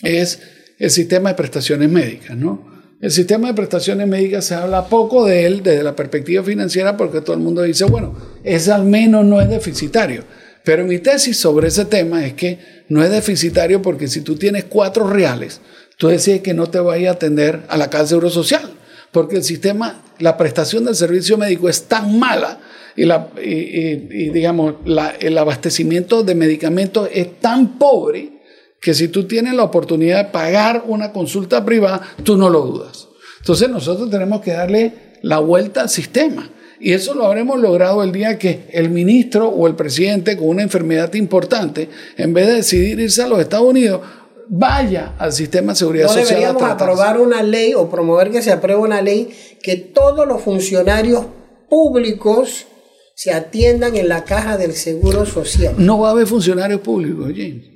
es 0.02 0.40
el 0.80 0.90
sistema 0.90 1.28
de 1.28 1.36
prestaciones 1.36 1.88
médicas, 1.88 2.36
¿no? 2.36 2.71
El 3.02 3.10
sistema 3.10 3.48
de 3.48 3.54
prestaciones 3.54 4.06
médicas 4.06 4.44
se 4.44 4.54
habla 4.54 4.86
poco 4.86 5.26
de 5.26 5.44
él 5.44 5.64
desde 5.64 5.82
la 5.82 5.96
perspectiva 5.96 6.44
financiera 6.44 6.96
porque 6.96 7.20
todo 7.20 7.34
el 7.34 7.42
mundo 7.42 7.62
dice, 7.62 7.84
bueno, 7.84 8.14
es 8.44 8.68
al 8.68 8.84
menos 8.84 9.24
no 9.24 9.40
es 9.40 9.48
deficitario. 9.48 10.22
Pero 10.62 10.84
mi 10.84 11.00
tesis 11.00 11.36
sobre 11.36 11.66
ese 11.66 11.84
tema 11.84 12.24
es 12.24 12.34
que 12.34 12.60
no 12.88 13.02
es 13.02 13.10
deficitario 13.10 13.82
porque 13.82 14.06
si 14.06 14.20
tú 14.20 14.36
tienes 14.36 14.66
cuatro 14.66 15.08
reales, 15.08 15.60
tú 15.96 16.06
decides 16.06 16.42
que 16.42 16.54
no 16.54 16.68
te 16.68 16.78
vaya 16.78 17.10
a 17.10 17.14
atender 17.14 17.62
a 17.68 17.76
la 17.76 17.90
casa 17.90 18.16
de 18.16 18.30
social, 18.30 18.70
porque 19.10 19.34
el 19.34 19.42
sistema, 19.42 20.04
la 20.20 20.36
prestación 20.36 20.84
del 20.84 20.94
servicio 20.94 21.36
médico 21.36 21.68
es 21.68 21.82
tan 21.88 22.20
mala 22.20 22.60
y, 22.94 23.04
la, 23.04 23.30
y, 23.42 24.30
digamos, 24.30 24.76
el 25.18 25.38
abastecimiento 25.38 26.22
de 26.22 26.36
medicamentos 26.36 27.08
es 27.12 27.40
tan 27.40 27.78
pobre 27.78 28.41
que 28.82 28.94
si 28.94 29.08
tú 29.08 29.28
tienes 29.28 29.54
la 29.54 29.62
oportunidad 29.62 30.24
de 30.24 30.30
pagar 30.32 30.84
una 30.88 31.12
consulta 31.12 31.64
privada, 31.64 32.02
tú 32.24 32.36
no 32.36 32.50
lo 32.50 32.62
dudas. 32.62 33.08
Entonces 33.38 33.70
nosotros 33.70 34.10
tenemos 34.10 34.40
que 34.40 34.50
darle 34.50 34.92
la 35.22 35.38
vuelta 35.38 35.82
al 35.82 35.88
sistema. 35.88 36.50
Y 36.80 36.92
eso 36.92 37.14
lo 37.14 37.24
habremos 37.24 37.60
logrado 37.60 38.02
el 38.02 38.10
día 38.10 38.40
que 38.40 38.66
el 38.72 38.90
ministro 38.90 39.48
o 39.48 39.68
el 39.68 39.76
presidente 39.76 40.36
con 40.36 40.48
una 40.48 40.64
enfermedad 40.64 41.14
importante, 41.14 41.88
en 42.16 42.34
vez 42.34 42.48
de 42.48 42.54
decidir 42.54 42.98
irse 42.98 43.22
a 43.22 43.28
los 43.28 43.38
Estados 43.38 43.68
Unidos, 43.68 44.00
vaya 44.48 45.14
al 45.16 45.32
sistema 45.32 45.74
de 45.74 45.78
seguridad 45.78 46.08
social. 46.08 46.24
No 46.24 46.28
deberíamos 46.28 46.62
aprobar 46.64 47.20
una 47.20 47.40
ley 47.44 47.74
o 47.74 47.88
promover 47.88 48.32
que 48.32 48.42
se 48.42 48.50
apruebe 48.50 48.80
una 48.80 49.00
ley 49.00 49.30
que 49.62 49.76
todos 49.76 50.26
los 50.26 50.42
funcionarios 50.42 51.24
públicos 51.70 52.66
se 53.14 53.32
atiendan 53.32 53.94
en 53.94 54.08
la 54.08 54.24
caja 54.24 54.58
del 54.58 54.72
seguro 54.72 55.24
social. 55.24 55.74
No 55.78 56.00
va 56.00 56.08
a 56.08 56.10
haber 56.10 56.26
funcionarios 56.26 56.80
públicos, 56.80 57.28
James. 57.28 57.71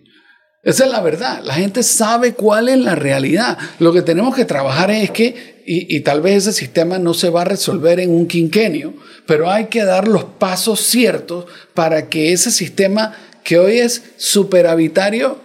Esa 0.67 0.85
es 0.85 0.91
la 0.91 1.01
verdad. 1.01 1.43
La 1.45 1.55
gente 1.55 1.85
sabe 1.85 2.35
cuál 2.35 2.69
es 2.69 2.77
la 2.77 2.97
realidad. 2.97 3.57
Lo 3.79 3.93
que 3.93 4.03
tenemos 4.03 4.35
que 4.35 4.45
trabajar 4.45 4.91
es 4.91 5.13
que, 5.13 5.63
y, 5.65 6.01
tal 6.01 6.21
vez 6.21 6.39
ese 6.39 6.53
sistema 6.53 6.99
no 6.99 7.15
se 7.15 7.31
va 7.31 7.43
a 7.43 7.45
resolver 7.45 8.01
en 8.01 8.11
un 8.11 8.27
quinquenio, 8.27 8.93
pero 9.27 9.49
hay 9.49 9.67
que 9.67 9.85
dar 9.85 10.09
los 10.09 10.25
pasos 10.25 10.81
ciertos 10.81 11.47
para 11.73 12.09
que 12.09 12.33
ese 12.33 12.51
sistema 12.51 13.15
que 13.45 13.61
hoy 13.61 13.79
es 13.79 14.03
superavitario 14.17 15.39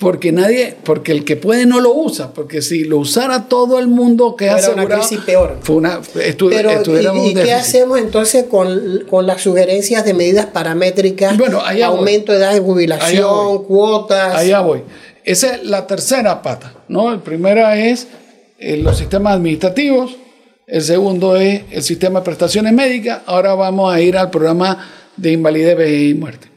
porque 0.00 0.32
nadie, 0.32 0.74
porque 0.82 1.12
el 1.12 1.26
que 1.26 1.36
puede 1.36 1.66
no 1.66 1.78
lo 1.78 1.92
usa, 1.92 2.32
porque 2.32 2.62
si 2.62 2.84
lo 2.84 2.96
usara 2.96 3.48
todo 3.48 3.78
el 3.78 3.86
mundo 3.86 4.34
que 4.34 4.48
hace 4.48 4.70
una 4.70 4.86
crisis 4.86 5.20
peor. 5.20 5.58
Fue 5.60 5.76
una, 5.76 6.00
Pero, 6.14 6.82
¿y, 7.22 7.34
qué 7.34 7.52
hacemos 7.52 7.98
entonces 7.98 8.46
con, 8.46 9.04
con, 9.10 9.26
las 9.26 9.42
sugerencias 9.42 10.06
de 10.06 10.14
medidas 10.14 10.46
paramétricas? 10.46 11.36
Bueno, 11.36 11.60
aumento 11.84 12.32
de 12.32 12.38
edad 12.38 12.54
de 12.54 12.60
jubilación, 12.60 13.64
cuotas. 13.64 14.36
Allá 14.36 14.60
voy. 14.60 14.84
Esa 15.22 15.56
es 15.56 15.64
la 15.64 15.86
tercera 15.86 16.40
pata, 16.40 16.72
¿no? 16.88 17.12
El 17.12 17.20
primera 17.20 17.76
es 17.76 18.08
eh, 18.58 18.78
los 18.78 18.96
sistemas 18.96 19.34
administrativos, 19.34 20.16
el 20.66 20.80
segundo 20.80 21.36
es 21.36 21.64
el 21.72 21.82
sistema 21.82 22.20
de 22.20 22.24
prestaciones 22.24 22.72
médicas, 22.72 23.20
ahora 23.26 23.52
vamos 23.52 23.92
a 23.92 24.00
ir 24.00 24.16
al 24.16 24.30
programa 24.30 24.88
de 25.18 25.32
invalidez, 25.32 25.76
y 25.90 26.14
muerte. 26.14 26.48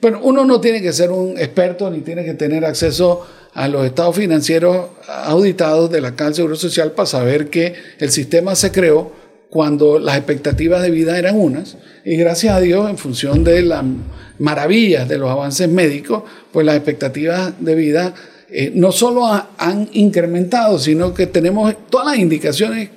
Bueno, 0.00 0.20
uno 0.22 0.44
no 0.44 0.60
tiene 0.60 0.80
que 0.80 0.92
ser 0.92 1.10
un 1.10 1.36
experto 1.38 1.90
ni 1.90 2.00
tiene 2.00 2.24
que 2.24 2.34
tener 2.34 2.64
acceso 2.64 3.26
a 3.52 3.68
los 3.68 3.84
estados 3.84 4.16
financieros 4.16 4.86
auditados 5.06 5.90
de 5.90 6.00
la 6.00 6.14
Caja 6.14 6.34
Seguro 6.34 6.56
Social 6.56 6.92
para 6.92 7.06
saber 7.06 7.50
que 7.50 7.74
el 7.98 8.10
sistema 8.10 8.54
se 8.54 8.72
creó 8.72 9.12
cuando 9.50 9.98
las 9.98 10.16
expectativas 10.16 10.82
de 10.82 10.90
vida 10.90 11.18
eran 11.18 11.36
unas 11.36 11.76
y 12.04 12.16
gracias 12.16 12.54
a 12.54 12.60
Dios 12.60 12.88
en 12.88 12.96
función 12.96 13.44
de 13.44 13.62
las 13.62 13.84
maravillas 14.38 15.08
de 15.08 15.18
los 15.18 15.28
avances 15.28 15.68
médicos, 15.68 16.22
pues 16.52 16.64
las 16.64 16.76
expectativas 16.76 17.52
de 17.58 17.74
vida 17.74 18.14
eh, 18.48 18.72
no 18.74 18.92
solo 18.92 19.26
han 19.26 19.88
incrementado, 19.92 20.78
sino 20.78 21.12
que 21.12 21.26
tenemos 21.26 21.74
todas 21.90 22.06
las 22.06 22.18
indicaciones 22.18 22.88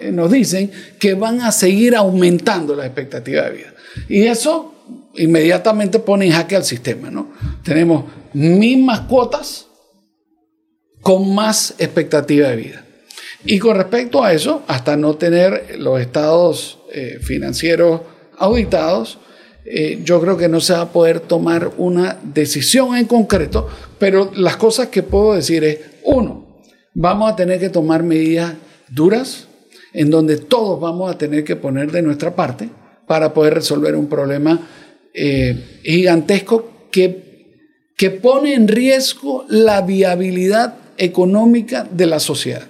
eh, 0.00 0.12
nos 0.12 0.30
dicen 0.30 0.70
que 0.98 1.14
van 1.14 1.40
a 1.40 1.52
seguir 1.52 1.96
aumentando 1.96 2.76
las 2.76 2.86
expectativas 2.86 3.46
de 3.46 3.50
vida. 3.50 3.74
Y 4.08 4.22
eso 4.22 4.77
inmediatamente 5.14 5.98
pone 5.98 6.26
en 6.26 6.32
jaque 6.32 6.56
al 6.56 6.64
sistema. 6.64 7.10
¿no? 7.10 7.32
Tenemos 7.62 8.04
mismas 8.32 9.00
cuotas 9.00 9.66
con 11.02 11.34
más 11.34 11.74
expectativa 11.78 12.48
de 12.48 12.56
vida. 12.56 12.84
Y 13.44 13.58
con 13.58 13.76
respecto 13.76 14.22
a 14.22 14.32
eso, 14.32 14.62
hasta 14.66 14.96
no 14.96 15.14
tener 15.14 15.76
los 15.78 16.00
estados 16.00 16.80
eh, 16.92 17.18
financieros 17.22 18.00
auditados, 18.36 19.18
eh, 19.64 20.00
yo 20.02 20.20
creo 20.20 20.36
que 20.36 20.48
no 20.48 20.60
se 20.60 20.72
va 20.72 20.82
a 20.82 20.92
poder 20.92 21.20
tomar 21.20 21.72
una 21.76 22.18
decisión 22.22 22.96
en 22.96 23.06
concreto, 23.06 23.68
pero 23.98 24.32
las 24.34 24.56
cosas 24.56 24.88
que 24.88 25.02
puedo 25.02 25.34
decir 25.34 25.62
es, 25.62 25.78
uno, 26.04 26.62
vamos 26.94 27.30
a 27.30 27.36
tener 27.36 27.60
que 27.60 27.68
tomar 27.68 28.02
medidas 28.02 28.54
duras, 28.88 29.46
en 29.92 30.10
donde 30.10 30.38
todos 30.38 30.80
vamos 30.80 31.10
a 31.10 31.18
tener 31.18 31.44
que 31.44 31.56
poner 31.56 31.92
de 31.92 32.02
nuestra 32.02 32.34
parte 32.34 32.70
para 33.08 33.34
poder 33.34 33.54
resolver 33.54 33.96
un 33.96 34.08
problema 34.08 34.68
eh, 35.14 35.80
gigantesco 35.82 36.88
que, 36.92 37.54
que 37.96 38.10
pone 38.10 38.54
en 38.54 38.68
riesgo 38.68 39.44
la 39.48 39.80
viabilidad 39.80 40.76
económica 40.98 41.88
de 41.90 42.06
la 42.06 42.20
sociedad. 42.20 42.68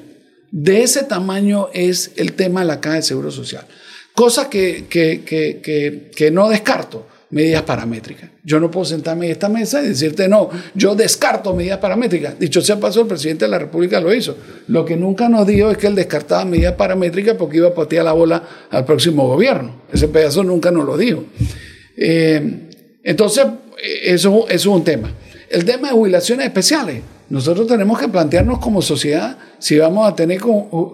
De 0.50 0.82
ese 0.82 1.02
tamaño 1.02 1.68
es 1.74 2.12
el 2.16 2.32
tema 2.32 2.60
de 2.60 2.66
la 2.66 2.80
caja 2.80 2.96
de 2.96 3.02
seguro 3.02 3.30
social. 3.30 3.66
Cosa 4.14 4.48
que, 4.48 4.86
que, 4.88 5.24
que, 5.24 6.10
que 6.14 6.30
no 6.30 6.48
descarto 6.48 7.06
medidas 7.30 7.62
paramétricas. 7.62 8.30
Yo 8.42 8.58
no 8.58 8.70
puedo 8.70 8.84
sentarme 8.84 9.26
en 9.26 9.32
esta 9.32 9.48
mesa 9.48 9.82
y 9.82 9.88
decirte, 9.88 10.28
no, 10.28 10.48
yo 10.74 10.94
descarto 10.94 11.54
medidas 11.54 11.78
paramétricas. 11.78 12.38
Dicho 12.38 12.60
sea 12.62 12.80
paso, 12.80 13.02
el 13.02 13.06
presidente 13.06 13.44
de 13.44 13.50
la 13.50 13.58
República 13.58 14.00
lo 14.00 14.14
hizo. 14.14 14.36
Lo 14.68 14.84
que 14.84 14.96
nunca 14.96 15.28
nos 15.28 15.46
dijo 15.46 15.70
es 15.70 15.76
que 15.76 15.88
él 15.88 15.94
descartaba 15.94 16.44
medidas 16.44 16.74
paramétricas 16.74 17.36
porque 17.36 17.58
iba 17.58 17.68
a 17.68 17.74
patear 17.74 18.04
la 18.04 18.12
bola 18.12 18.42
al 18.70 18.84
próximo 18.84 19.26
gobierno. 19.26 19.82
Ese 19.92 20.08
pedazo 20.08 20.42
nunca 20.42 20.70
nos 20.70 20.86
lo 20.86 20.96
dijo. 20.96 21.24
Eh, 21.96 22.70
entonces, 23.02 23.46
eso, 24.02 24.46
eso 24.48 24.48
es 24.48 24.66
un 24.66 24.84
tema. 24.84 25.12
El 25.50 25.64
tema 25.64 25.88
de 25.88 25.94
jubilaciones 25.94 26.46
especiales. 26.46 27.02
Nosotros 27.30 27.66
tenemos 27.66 27.98
que 27.98 28.08
plantearnos 28.08 28.58
como 28.58 28.80
sociedad 28.80 29.36
si 29.58 29.76
vamos 29.76 30.08
a, 30.08 30.14
tener, 30.16 30.40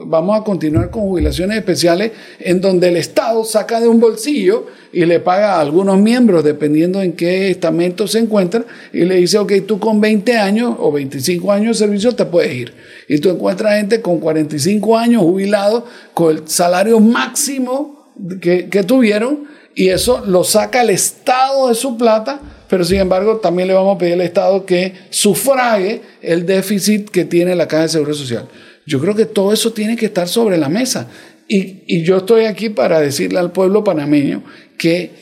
vamos 0.07 0.41
a 0.41 0.43
continuar 0.43 0.91
con 0.91 1.03
jubilaciones 1.03 1.59
especiales 1.59 2.11
en 2.41 2.61
donde 2.61 2.89
el 2.89 2.97
Estado 2.97 3.45
saca 3.45 3.81
de 3.81 3.87
un 3.87 4.01
bolsillo 4.01 4.67
y 4.93 5.05
le 5.05 5.21
paga 5.21 5.55
a 5.55 5.61
algunos 5.61 5.99
miembros, 5.99 6.43
dependiendo 6.43 7.01
en 7.03 7.13
qué 7.13 7.51
estamento 7.51 8.09
se 8.09 8.19
encuentran, 8.19 8.65
y 8.93 9.05
le 9.05 9.17
dice, 9.17 9.39
ok, 9.39 9.53
tú 9.67 9.79
con 9.79 10.01
20 10.01 10.37
años 10.37 10.75
o 10.79 10.91
25 10.91 11.53
años 11.53 11.79
de 11.79 11.87
servicio 11.87 12.17
te 12.17 12.25
puedes 12.25 12.53
ir. 12.53 12.75
Y 13.09 13.19
tú 13.19 13.31
encuentras 13.31 13.77
gente 13.77 14.01
con 14.01 14.19
45 14.19 14.99
años 14.99 15.23
jubilados, 15.23 15.85
con 16.15 16.37
el 16.37 16.49
salario 16.49 16.99
máximo 16.99 18.09
que 18.41 18.85
tuvieron, 18.85 19.55
y 19.75 19.89
eso 19.89 20.23
lo 20.27 20.45
saca 20.45 20.83
el 20.83 20.91
Estado 20.91 21.69
de 21.69 21.75
su 21.75 21.97
plata 21.97 22.41
pero 22.69 22.85
sin 22.85 22.99
embargo 22.99 23.37
también 23.37 23.69
le 23.69 23.75
vamos 23.75 23.95
a 23.95 23.99
pedir 23.99 24.15
al 24.15 24.23
Estado 24.23 24.67
que 24.67 24.95
sufrague 25.11 26.01
el 26.23 26.47
déficit 26.47 27.09
que 27.09 27.25
tiene 27.25 27.55
la 27.55 27.69
Caja 27.69 27.85
de 27.85 27.89
Seguro 27.91 28.15
Social. 28.15 28.49
Yo 28.87 29.01
creo 29.01 29.15
que 29.15 29.27
todo 29.27 29.53
eso 29.53 29.73
tiene 29.73 29.97
que 29.97 30.07
estar 30.07 30.29
sobre 30.29 30.59
la 30.59 30.69
mesa. 30.69 31.09
Y, 31.47 31.85
y 31.87 32.03
yo 32.03 32.17
estoy 32.17 32.47
aquí 32.47 32.71
para 32.71 32.99
decirle 33.01 33.39
al 33.39 33.53
pueblo 33.53 33.85
panameño 33.85 34.43
que 34.79 35.13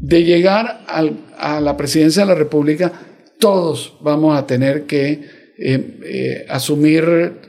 de 0.00 0.24
llegar 0.24 0.84
a 1.38 1.60
la 1.60 1.76
presidencia 1.76 2.22
de 2.22 2.28
la 2.28 2.34
República, 2.34 2.92
todos 3.38 3.94
vamos 4.00 4.36
a 4.36 4.46
tener 4.46 4.84
que 4.86 5.41
eh, 5.64 5.98
eh, 6.04 6.46
asumir 6.48 7.40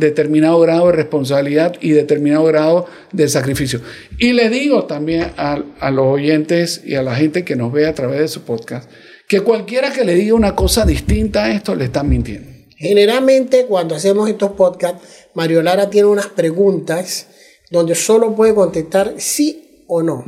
determinado 0.00 0.58
grado 0.58 0.86
de 0.86 0.92
responsabilidad 0.94 1.76
y 1.80 1.90
determinado 1.90 2.44
grado 2.44 2.86
de 3.12 3.28
sacrificio. 3.28 3.80
Y 4.18 4.32
le 4.32 4.50
digo 4.50 4.86
también 4.86 5.30
a, 5.36 5.62
a, 5.78 5.90
los 5.92 6.06
oyentes 6.06 6.82
y 6.84 6.96
a 6.96 7.02
la 7.02 7.14
gente 7.14 7.44
que 7.44 7.54
nos 7.54 7.72
ve 7.72 7.86
a 7.86 7.94
través 7.94 8.18
de 8.18 8.26
su 8.26 8.42
podcast, 8.42 8.90
que 9.28 9.42
cualquiera 9.42 9.92
que 9.92 10.04
le 10.04 10.16
diga 10.16 10.34
una 10.34 10.56
cosa 10.56 10.84
distinta 10.84 11.44
a 11.44 11.52
esto 11.52 11.76
le 11.76 11.84
están 11.84 12.08
mintiendo. 12.08 12.50
Generalmente 12.76 13.66
cuando 13.66 13.94
hacemos 13.94 14.28
estos 14.28 14.52
podcasts, 14.52 15.28
Mario 15.34 15.62
Lara 15.62 15.88
tiene 15.88 16.08
unas 16.08 16.26
preguntas 16.26 17.28
donde 17.70 17.94
solo 17.94 18.34
puede 18.34 18.56
contestar 18.56 19.14
sí 19.18 19.84
o 19.86 20.02
no. 20.02 20.24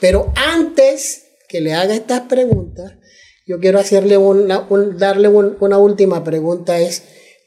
Pero 0.00 0.32
antes 0.34 1.26
que 1.48 1.60
le 1.60 1.74
haga 1.74 1.94
estas 1.94 2.22
preguntas, 2.22 2.94
yo 3.48 3.58
quiero 3.58 3.78
hacerle 3.78 4.18
una, 4.18 4.68
darle 4.96 5.28
una 5.28 5.78
última 5.78 6.22
pregunta, 6.22 6.78
es, 6.78 7.02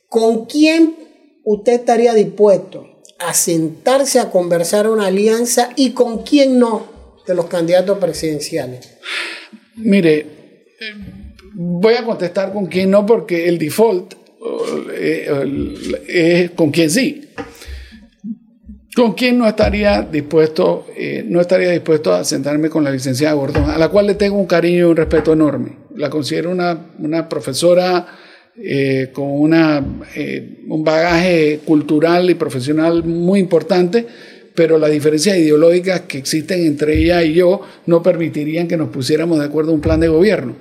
¿con 0.09 0.45
quién 0.45 0.95
usted 1.43 1.73
estaría 1.73 2.15
dispuesto 2.15 2.87
a 3.19 3.35
sentarse 3.35 4.19
a 4.19 4.31
conversar 4.31 4.89
una 4.89 5.07
alianza 5.07 5.69
y 5.75 5.91
con 5.91 6.23
quién 6.23 6.57
no 6.57 6.87
de 7.27 7.35
los 7.35 7.45
candidatos 7.45 7.99
presidenciales? 7.99 8.97
Mire, 9.75 10.65
voy 11.53 11.93
a 11.93 12.03
contestar 12.03 12.51
con 12.51 12.65
quién 12.65 12.89
no 12.89 13.05
porque 13.05 13.47
el 13.47 13.59
default 13.59 14.15
eh, 14.95 15.29
es 16.07 16.51
con 16.51 16.71
quién 16.71 16.89
sí. 16.89 17.27
¿Con 18.95 19.13
quién 19.13 19.37
no 19.37 19.47
estaría 19.47 20.01
dispuesto, 20.01 20.87
eh, 20.97 21.23
no 21.25 21.39
estaría 21.39 21.69
dispuesto 21.69 22.11
a 22.11 22.25
sentarme 22.25 22.69
con 22.69 22.83
la 22.83 22.91
licenciada 22.91 23.35
Gordón, 23.35 23.69
a 23.69 23.77
la 23.77 23.87
cual 23.87 24.07
le 24.07 24.15
tengo 24.15 24.37
un 24.37 24.47
cariño 24.47 24.79
y 24.79 24.89
un 24.89 24.97
respeto 24.97 25.31
enorme? 25.31 25.80
La 25.95 26.09
considero 26.09 26.49
una, 26.51 26.77
una 26.99 27.27
profesora 27.27 28.07
eh, 28.57 29.09
con 29.13 29.31
una, 29.31 29.83
eh, 30.13 30.59
un 30.67 30.83
bagaje 30.83 31.61
cultural 31.63 32.29
y 32.29 32.35
profesional 32.35 33.03
muy 33.03 33.39
importante, 33.39 34.05
pero 34.53 34.77
las 34.77 34.91
diferencias 34.91 35.37
ideológicas 35.37 36.01
que 36.01 36.17
existen 36.17 36.65
entre 36.65 36.97
ella 36.97 37.23
y 37.23 37.33
yo 37.33 37.61
no 37.85 38.03
permitirían 38.03 38.67
que 38.67 38.75
nos 38.75 38.89
pusiéramos 38.89 39.39
de 39.39 39.45
acuerdo 39.45 39.71
en 39.71 39.75
un 39.75 39.81
plan 39.81 40.01
de 40.01 40.09
gobierno. 40.09 40.55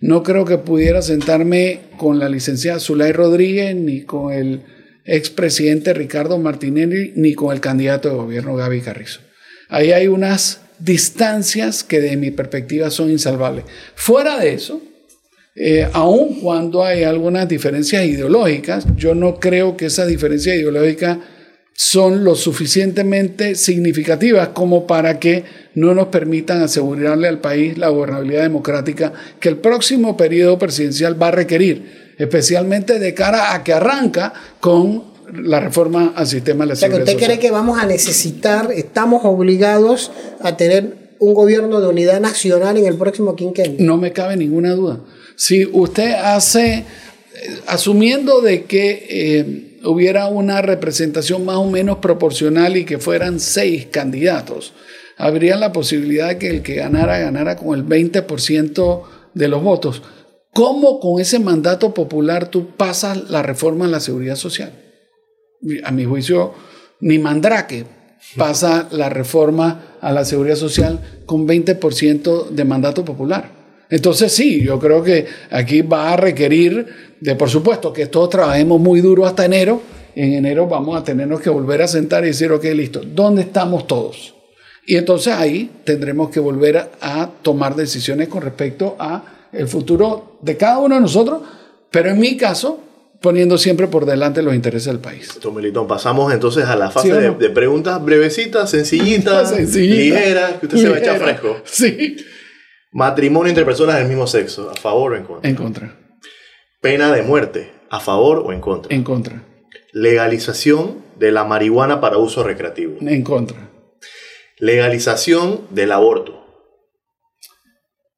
No 0.00 0.22
creo 0.22 0.44
que 0.44 0.58
pudiera 0.58 1.02
sentarme 1.02 1.80
con 1.96 2.18
la 2.18 2.28
licenciada 2.28 2.78
Zulay 2.78 3.12
Rodríguez 3.12 3.74
ni 3.74 4.02
con 4.02 4.32
el 4.32 4.62
expresidente 5.04 5.92
Ricardo 5.92 6.38
Martinelli 6.38 7.12
ni 7.16 7.34
con 7.34 7.52
el 7.52 7.60
candidato 7.60 8.10
de 8.10 8.14
gobierno 8.14 8.54
Gaby 8.54 8.80
Carrizo. 8.80 9.20
Ahí 9.68 9.92
hay 9.92 10.08
unas 10.08 10.63
distancias 10.78 11.84
que 11.84 12.00
de 12.00 12.16
mi 12.16 12.30
perspectiva 12.30 12.90
son 12.90 13.10
insalvables. 13.10 13.64
Fuera 13.94 14.38
de 14.38 14.54
eso, 14.54 14.82
eh, 15.54 15.88
aun 15.92 16.40
cuando 16.40 16.84
hay 16.84 17.04
algunas 17.04 17.48
diferencias 17.48 18.04
ideológicas, 18.04 18.86
yo 18.96 19.14
no 19.14 19.38
creo 19.38 19.76
que 19.76 19.86
esas 19.86 20.08
diferencias 20.08 20.56
ideológicas 20.56 21.18
son 21.76 22.22
lo 22.22 22.36
suficientemente 22.36 23.56
significativas 23.56 24.48
como 24.48 24.86
para 24.86 25.18
que 25.18 25.44
no 25.74 25.92
nos 25.94 26.06
permitan 26.08 26.62
asegurarle 26.62 27.26
al 27.26 27.40
país 27.40 27.78
la 27.78 27.88
gobernabilidad 27.88 28.42
democrática 28.42 29.12
que 29.40 29.48
el 29.48 29.56
próximo 29.56 30.16
periodo 30.16 30.56
presidencial 30.58 31.20
va 31.20 31.28
a 31.28 31.32
requerir 31.32 32.04
especialmente 32.18 32.98
de 32.98 33.14
cara 33.14 33.54
a 33.54 33.64
que 33.64 33.72
arranca 33.72 34.32
con 34.60 35.13
la 35.32 35.60
reforma 35.60 36.12
al 36.16 36.26
sistema 36.26 36.64
de 36.64 36.70
la 36.70 36.76
seguridad 36.76 37.08
¿Usted 37.08 37.24
cree 37.24 37.38
que 37.38 37.50
vamos 37.50 37.78
a 37.78 37.86
necesitar, 37.86 38.70
estamos 38.72 39.24
obligados 39.24 40.10
a 40.40 40.56
tener 40.56 41.16
un 41.18 41.34
gobierno 41.34 41.80
de 41.80 41.88
unidad 41.88 42.20
nacional 42.20 42.76
en 42.76 42.86
el 42.86 42.96
próximo 42.96 43.36
quinquenio? 43.36 43.76
No 43.80 43.96
me 43.96 44.12
cabe 44.12 44.36
ninguna 44.36 44.72
duda. 44.72 45.00
Si 45.36 45.64
usted 45.64 46.12
hace, 46.12 46.74
eh, 46.74 46.84
asumiendo 47.66 48.40
de 48.40 48.64
que 48.64 49.06
eh, 49.08 49.80
hubiera 49.84 50.28
una 50.28 50.62
representación 50.62 51.44
más 51.44 51.56
o 51.56 51.66
menos 51.66 51.98
proporcional 51.98 52.76
y 52.76 52.84
que 52.84 52.98
fueran 52.98 53.40
seis 53.40 53.86
candidatos, 53.90 54.72
habría 55.16 55.56
la 55.56 55.72
posibilidad 55.72 56.28
de 56.28 56.38
que 56.38 56.50
el 56.50 56.62
que 56.62 56.74
ganara 56.74 57.18
ganara 57.18 57.56
con 57.56 57.78
el 57.78 57.86
20% 57.86 59.02
de 59.34 59.48
los 59.48 59.62
votos. 59.62 60.02
¿Cómo 60.52 61.00
con 61.00 61.20
ese 61.20 61.40
mandato 61.40 61.94
popular 61.94 62.48
tú 62.48 62.76
pasas 62.76 63.28
la 63.28 63.42
reforma 63.42 63.86
en 63.86 63.90
la 63.90 64.00
seguridad 64.00 64.36
social? 64.36 64.83
A 65.84 65.90
mi 65.90 66.04
juicio, 66.04 66.52
ni 67.00 67.18
Mandrake 67.18 67.84
pasa 68.36 68.88
la 68.90 69.08
reforma 69.08 69.96
a 70.00 70.12
la 70.12 70.24
seguridad 70.24 70.56
social 70.56 71.22
con 71.26 71.46
20% 71.46 72.48
de 72.48 72.64
mandato 72.64 73.04
popular. 73.04 73.50
Entonces 73.90 74.32
sí, 74.32 74.62
yo 74.62 74.78
creo 74.78 75.02
que 75.02 75.26
aquí 75.50 75.82
va 75.82 76.12
a 76.12 76.16
requerir 76.16 76.86
de, 77.20 77.36
por 77.36 77.48
supuesto, 77.48 77.92
que 77.92 78.06
todos 78.06 78.30
trabajemos 78.30 78.80
muy 78.80 79.00
duro 79.00 79.26
hasta 79.26 79.44
enero. 79.44 79.82
En 80.14 80.32
enero 80.32 80.66
vamos 80.66 80.96
a 80.96 81.04
tenernos 81.04 81.40
que 81.40 81.50
volver 81.50 81.82
a 81.82 81.88
sentar 81.88 82.24
y 82.24 82.28
decir, 82.28 82.50
ok, 82.50 82.64
listo, 82.74 83.02
¿dónde 83.04 83.42
estamos 83.42 83.86
todos? 83.86 84.34
Y 84.86 84.96
entonces 84.96 85.32
ahí 85.32 85.70
tendremos 85.84 86.30
que 86.30 86.40
volver 86.40 86.76
a, 86.76 86.90
a 87.00 87.30
tomar 87.42 87.74
decisiones 87.74 88.28
con 88.28 88.42
respecto 88.42 88.96
a 88.98 89.48
el 89.52 89.68
futuro 89.68 90.38
de 90.42 90.56
cada 90.56 90.78
uno 90.78 90.96
de 90.96 91.00
nosotros, 91.00 91.42
pero 91.90 92.10
en 92.10 92.18
mi 92.18 92.36
caso, 92.36 92.80
poniendo 93.24 93.56
siempre 93.56 93.86
por 93.86 94.04
delante 94.04 94.42
los 94.42 94.54
intereses 94.54 94.88
del 94.88 94.98
país. 94.98 95.38
Tomelitón, 95.40 95.88
pasamos 95.88 96.30
entonces 96.30 96.66
a 96.66 96.76
la 96.76 96.90
fase 96.90 97.10
de, 97.10 97.48
preguntas 97.48 98.04
brevecitas, 98.04 98.68
sencillitas, 98.70 99.58
ligeras, 99.58 100.58
que 100.60 100.66
usted 100.66 100.78
se 100.78 100.88
va 100.90 100.96
a 100.96 100.98
echar 100.98 101.18
fresco. 101.18 101.56
Sí. 101.64 102.16
Matrimonio 102.92 103.48
entre 103.48 103.64
personas 103.64 103.96
del 103.96 104.08
mismo 104.08 104.26
sexo, 104.26 104.70
¿a 104.70 104.74
favor 104.74 105.12
o 105.12 105.16
en 105.16 105.24
contra? 105.24 105.50
En 105.50 105.56
contra. 105.56 105.96
Pena 106.82 107.10
de 107.12 107.22
muerte, 107.22 107.72
¿a 107.88 107.98
favor 107.98 108.44
o 108.44 108.52
en 108.52 108.60
contra? 108.60 108.94
En 108.94 109.02
contra. 109.02 109.42
Legalización 109.94 111.02
de 111.18 111.32
la 111.32 111.44
marihuana 111.44 112.02
para 112.02 112.18
uso 112.18 112.42
recreativo. 112.42 112.98
En 113.00 113.24
contra. 113.24 113.70
Legalización 114.58 115.62
del 115.70 115.92
aborto. 115.92 116.44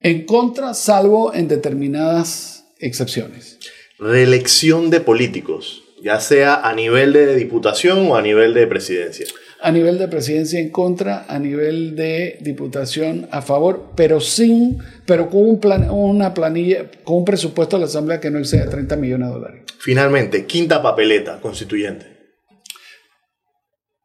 En 0.01 0.25
contra, 0.25 0.73
salvo 0.73 1.33
en 1.33 1.47
determinadas 1.47 2.65
excepciones. 2.79 3.56
Reelección 3.99 4.91
de 4.91 5.01
políticos, 5.01 5.83
ya 6.03 6.19
sea 6.19 6.67
a 6.67 6.73
nivel 6.73 7.13
de 7.13 7.35
diputación 7.35 8.11
o 8.11 8.15
a 8.15 8.21
nivel 8.21 8.53
de 8.53 8.67
presidencia. 8.67 9.25
A 9.59 9.71
nivel 9.71 9.97
de 9.97 10.07
presidencia 10.07 10.59
en 10.59 10.69
contra, 10.69 11.25
a 11.27 11.39
nivel 11.39 11.95
de 11.95 12.37
diputación 12.41 13.27
a 13.31 13.41
favor, 13.41 13.93
pero 13.95 14.19
sin, 14.19 14.77
pero 15.07 15.31
con 15.31 15.49
un 15.49 15.59
plan, 15.59 15.89
una 15.89 16.35
planilla, 16.35 16.91
con 17.03 17.17
un 17.17 17.25
presupuesto 17.25 17.77
de 17.77 17.81
la 17.81 17.87
Asamblea 17.87 18.19
que 18.19 18.29
no 18.29 18.37
exceda 18.37 18.69
30 18.69 18.95
millones 18.97 19.29
de 19.29 19.33
dólares. 19.33 19.63
Finalmente, 19.79 20.45
quinta 20.45 20.83
papeleta 20.83 21.41
constituyente. 21.41 22.05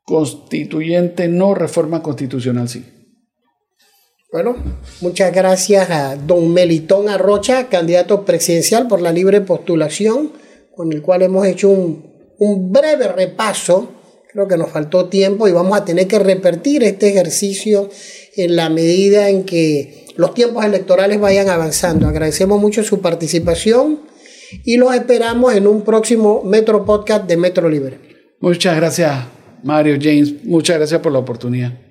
constituyente 0.04 1.28
no, 1.28 1.54
reforma 1.54 2.02
constitucional 2.02 2.68
sí. 2.68 2.91
Bueno, 4.32 4.56
muchas 5.02 5.30
gracias 5.30 5.90
a 5.90 6.16
don 6.16 6.54
Melitón 6.54 7.10
Arrocha, 7.10 7.68
candidato 7.68 8.24
presidencial 8.24 8.88
por 8.88 9.02
la 9.02 9.12
libre 9.12 9.42
postulación, 9.42 10.32
con 10.74 10.90
el 10.90 11.02
cual 11.02 11.20
hemos 11.20 11.46
hecho 11.46 11.68
un, 11.68 12.10
un 12.38 12.72
breve 12.72 13.08
repaso. 13.08 13.92
Creo 14.32 14.48
que 14.48 14.56
nos 14.56 14.70
faltó 14.70 15.10
tiempo 15.10 15.48
y 15.48 15.52
vamos 15.52 15.76
a 15.76 15.84
tener 15.84 16.06
que 16.06 16.18
repetir 16.18 16.82
este 16.82 17.10
ejercicio 17.10 17.90
en 18.34 18.56
la 18.56 18.70
medida 18.70 19.28
en 19.28 19.44
que 19.44 20.06
los 20.16 20.32
tiempos 20.32 20.64
electorales 20.64 21.20
vayan 21.20 21.50
avanzando. 21.50 22.08
Agradecemos 22.08 22.58
mucho 22.58 22.82
su 22.82 23.02
participación 23.02 24.00
y 24.64 24.78
los 24.78 24.94
esperamos 24.94 25.54
en 25.54 25.66
un 25.66 25.82
próximo 25.82 26.42
Metro 26.42 26.86
Podcast 26.86 27.26
de 27.26 27.36
Metro 27.36 27.68
Libre. 27.68 27.98
Muchas 28.40 28.76
gracias, 28.76 29.26
Mario 29.62 29.98
James. 30.00 30.42
Muchas 30.42 30.78
gracias 30.78 31.02
por 31.02 31.12
la 31.12 31.18
oportunidad. 31.18 31.81